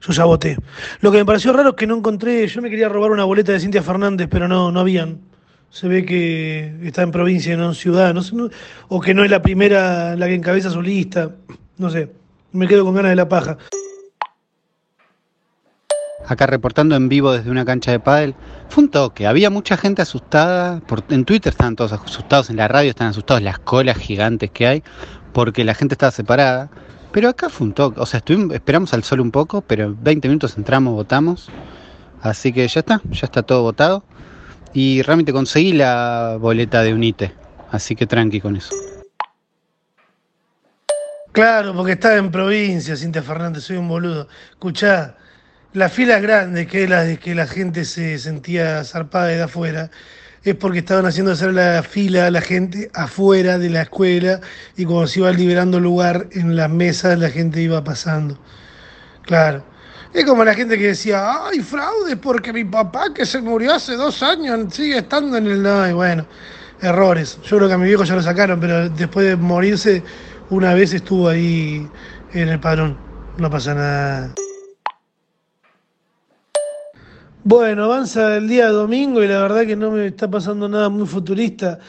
Yo 0.02 0.12
ya 0.12 0.26
voté. 0.26 0.58
Lo 1.00 1.12
que 1.12 1.20
me 1.20 1.26
pareció 1.26 1.54
raro 1.54 1.70
es 1.70 1.76
que 1.76 1.88
no 1.88 1.96
encontré, 1.96 2.46
yo 2.48 2.62
me 2.62 2.70
quería 2.70 2.90
robar 2.90 3.12
una 3.12 3.24
boleta 3.24 3.54
de 3.54 3.62
Cintia 3.62 3.82
Fernández, 3.82 4.28
pero 4.30 4.50
no, 4.50 4.72
no 4.72 4.80
habían. 4.82 5.20
Se 5.74 5.88
ve 5.88 6.06
que 6.06 6.72
está 6.84 7.02
en 7.02 7.10
provincia 7.10 7.52
y 7.52 7.58
no 7.58 7.70
en 7.70 7.74
ciudad, 7.74 8.14
no 8.14 8.22
sé, 8.22 8.36
no- 8.36 8.48
o 8.90 9.02
que 9.02 9.16
no 9.16 9.24
es 9.24 9.32
la 9.32 9.42
primera 9.42 10.16
la 10.16 10.28
que 10.28 10.36
encabeza 10.36 10.70
su 10.70 10.84
lista, 10.84 11.32
no 11.80 11.90
sé. 11.90 12.12
Me 12.52 12.68
quedo 12.68 12.86
con 12.86 12.94
ganas 12.94 13.10
de 13.10 13.16
la 13.16 13.28
paja. 13.28 13.58
Acá 16.28 16.46
reportando 16.46 16.96
en 16.96 17.10
vivo 17.10 17.32
desde 17.32 17.50
una 17.50 17.66
cancha 17.66 17.90
de 17.90 18.00
pádel. 18.00 18.36
Fue 18.70 18.84
un 18.84 18.92
toque, 18.92 19.26
había 19.26 19.50
mucha 19.50 19.76
gente 19.76 20.04
asustada. 20.04 20.80
En 21.10 21.26
Twitter 21.26 21.50
estaban 21.52 21.76
todos 21.76 21.92
asustados, 21.92 22.52
en 22.52 22.58
la 22.58 22.68
radio 22.68 22.92
están 22.92 23.08
asustados, 23.08 23.42
las 23.42 23.58
colas 23.58 23.98
gigantes 23.98 24.52
que 24.52 24.68
hay, 24.68 24.84
porque 25.34 25.64
la 25.64 25.74
gente 25.74 25.96
estaba 25.96 26.12
separada. 26.12 26.70
Pero 27.12 27.30
acá 27.30 27.50
fue 27.50 27.66
un 27.66 27.74
toque, 27.74 28.00
o 28.00 28.06
sea, 28.06 28.20
estuvimos, 28.20 28.54
esperamos 28.54 28.94
al 28.94 29.04
sol 29.04 29.22
un 29.22 29.32
poco, 29.32 29.62
pero 29.62 29.86
en 29.86 30.04
20 30.04 30.28
minutos 30.28 30.56
entramos, 30.56 30.94
votamos. 30.94 31.50
Así 32.22 32.54
que 32.54 32.68
ya 32.68 32.82
está, 32.82 33.02
ya 33.10 33.26
está 33.26 33.42
todo 33.42 33.64
votado. 33.64 34.04
Y 34.74 35.02
realmente 35.04 35.32
conseguí 35.32 35.74
la 35.74 36.38
boleta 36.40 36.82
de 36.82 36.94
UNITE, 36.94 37.32
así 37.72 37.96
que 37.96 38.08
tranqui 38.08 38.42
con 38.42 38.56
eso. 38.56 38.76
Claro, 41.32 41.74
porque 41.74 41.94
está 41.94 42.16
en 42.18 42.30
provincia, 42.32 42.96
Cintia 42.96 43.24
Fernández, 43.24 43.64
soy 43.64 43.78
un 43.78 43.88
boludo. 43.88 44.28
Escuchá, 44.52 45.16
la 45.74 45.90
fila 45.90 46.20
grande 46.20 46.68
que 46.68 46.88
la 46.88 47.04
de 47.04 47.18
que 47.18 47.34
la 47.34 47.48
gente 47.48 47.86
se 47.86 48.20
sentía 48.20 48.84
zarpada 48.84 49.28
de 49.28 49.42
afuera, 49.42 49.90
es 50.44 50.56
porque 50.56 50.80
estaban 50.80 51.06
haciendo 51.06 51.32
hacer 51.32 51.54
la 51.54 51.82
fila 51.84 52.28
a 52.28 52.32
la 52.32 52.42
gente 52.42 52.92
afuera 52.94 53.58
de 53.58 53.70
la 53.70 53.84
escuela 53.84 54.42
y 54.76 54.86
cuando 54.86 55.08
se 55.08 55.22
iba 55.22 55.32
liberando 55.32 55.80
lugar 55.80 56.28
en 56.34 56.56
las 56.56 56.70
mesas, 56.70 57.18
la 57.18 57.30
gente 57.30 57.62
iba 57.62 57.84
pasando. 57.84 58.38
Claro. 59.24 59.64
Es 60.14 60.26
como 60.26 60.46
la 60.46 60.54
gente 60.54 60.78
que 60.78 60.88
decía, 60.90 61.48
ay, 61.48 61.62
fraude, 61.62 62.16
porque 62.18 62.54
mi 62.54 62.64
papá 62.64 63.12
que 63.12 63.26
se 63.26 63.42
murió 63.42 63.74
hace 63.74 63.96
dos 63.96 64.22
años 64.22 64.72
sigue 64.72 65.00
estando 65.00 65.38
en 65.38 65.48
el... 65.48 65.66
Ay, 65.66 65.94
bueno, 65.94 66.28
errores. 66.82 67.40
Yo 67.44 67.58
creo 67.58 67.68
que 67.68 67.74
a 67.74 67.78
mi 67.80 67.88
viejo 67.88 68.04
ya 68.04 68.14
lo 68.14 68.22
sacaron, 68.22 68.60
pero 68.60 68.90
después 68.90 69.26
de 69.26 69.36
morirse, 69.36 70.04
una 70.52 70.76
vez 70.76 70.94
estuvo 70.94 71.30
ahí 71.30 71.90
en 72.34 72.48
el 72.48 72.60
padrón. 72.60 72.96
No 73.40 73.50
pasa 73.50 73.74
nada. 73.74 74.36
Bueno, 77.44 77.86
avanza 77.86 78.38
el 78.38 78.48
día 78.48 78.70
domingo 78.70 79.24
y 79.24 79.28
la 79.28 79.42
verdad 79.42 79.66
que 79.66 79.76
no 79.76 79.90
me 79.90 80.06
está 80.06 80.30
pasando 80.30 80.70
nada 80.70 80.90
muy 80.90 81.08
futurista, 81.08 81.80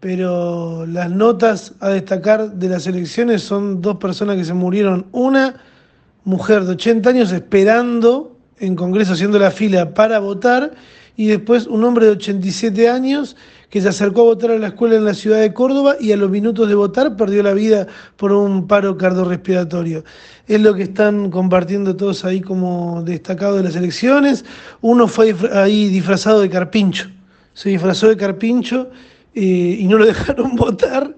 pero 0.00 0.86
las 0.86 1.10
notas 1.10 1.74
a 1.80 1.90
destacar 1.90 2.50
de 2.50 2.68
las 2.68 2.86
elecciones 2.86 3.42
son 3.42 3.82
dos 3.82 3.98
personas 3.98 4.36
que 4.36 4.44
se 4.44 4.54
murieron. 4.54 5.06
Una 5.12 5.54
mujer 6.24 6.64
de 6.64 6.72
80 6.72 7.10
años 7.10 7.32
esperando 7.32 8.36
en 8.58 8.76
Congreso 8.76 9.12
haciendo 9.12 9.38
la 9.38 9.50
fila 9.50 9.94
para 9.94 10.18
votar 10.18 10.72
Y 11.16 11.26
después 11.28 11.66
un 11.66 11.84
hombre 11.84 12.06
de 12.06 12.12
87 12.12 12.88
años 12.88 13.36
que 13.70 13.80
se 13.80 13.88
acercó 13.88 14.22
a 14.22 14.24
votar 14.24 14.50
a 14.52 14.58
la 14.58 14.68
escuela 14.68 14.96
en 14.96 15.04
la 15.04 15.14
ciudad 15.14 15.40
de 15.40 15.52
Córdoba 15.52 15.96
y 16.00 16.12
a 16.12 16.16
los 16.16 16.30
minutos 16.30 16.68
de 16.68 16.74
votar 16.74 17.16
perdió 17.16 17.42
la 17.42 17.54
vida 17.54 17.86
por 18.16 18.32
un 18.32 18.66
paro 18.66 18.96
cardiorrespiratorio. 18.96 20.04
Es 20.46 20.60
lo 20.60 20.74
que 20.74 20.84
están 20.84 21.30
compartiendo 21.30 21.96
todos 21.96 22.24
ahí 22.24 22.40
como 22.40 23.02
destacado 23.04 23.56
de 23.56 23.64
las 23.64 23.76
elecciones. 23.76 24.44
Uno 24.80 25.08
fue 25.08 25.34
ahí 25.52 25.88
disfrazado 25.88 26.40
de 26.40 26.50
carpincho, 26.50 27.10
se 27.52 27.70
disfrazó 27.70 28.08
de 28.08 28.16
carpincho 28.16 28.90
eh, 29.34 29.78
y 29.80 29.86
no 29.86 29.98
lo 29.98 30.06
dejaron 30.06 30.56
votar. 30.56 31.14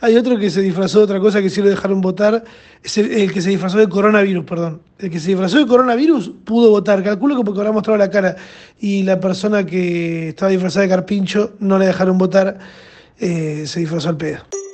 Hay 0.00 0.16
otro 0.16 0.38
que 0.38 0.50
se 0.50 0.62
disfrazó 0.62 0.98
de 0.98 1.04
otra 1.04 1.20
cosa 1.20 1.42
que 1.42 1.50
sí 1.50 1.60
lo 1.60 1.68
dejaron 1.68 2.00
votar, 2.00 2.44
el, 2.96 3.32
que 3.32 3.42
se 3.42 3.50
disfrazó 3.50 3.78
de 3.78 3.88
coronavirus, 3.88 4.44
perdón. 4.44 4.82
El 4.98 5.10
que 5.10 5.18
se 5.18 5.28
disfrazó 5.28 5.58
de 5.58 5.66
coronavirus 5.66 6.32
pudo 6.44 6.70
votar, 6.70 7.02
calculo 7.02 7.36
que 7.36 7.44
porque 7.44 7.60
habrá 7.60 7.72
mostrado 7.72 7.98
la 7.98 8.10
cara 8.10 8.36
y 8.78 9.02
la 9.02 9.18
persona 9.18 9.66
que 9.66 10.28
estaba 10.28 10.50
disfrazada 10.50 10.84
de 10.84 10.90
carpincho 10.90 11.54
no 11.58 11.78
le 11.78 11.86
dejaron 11.86 12.16
votar, 12.18 12.58
eh, 13.18 13.64
se 13.66 13.80
disfrazó 13.80 14.10
al 14.10 14.16
pedo. 14.16 14.65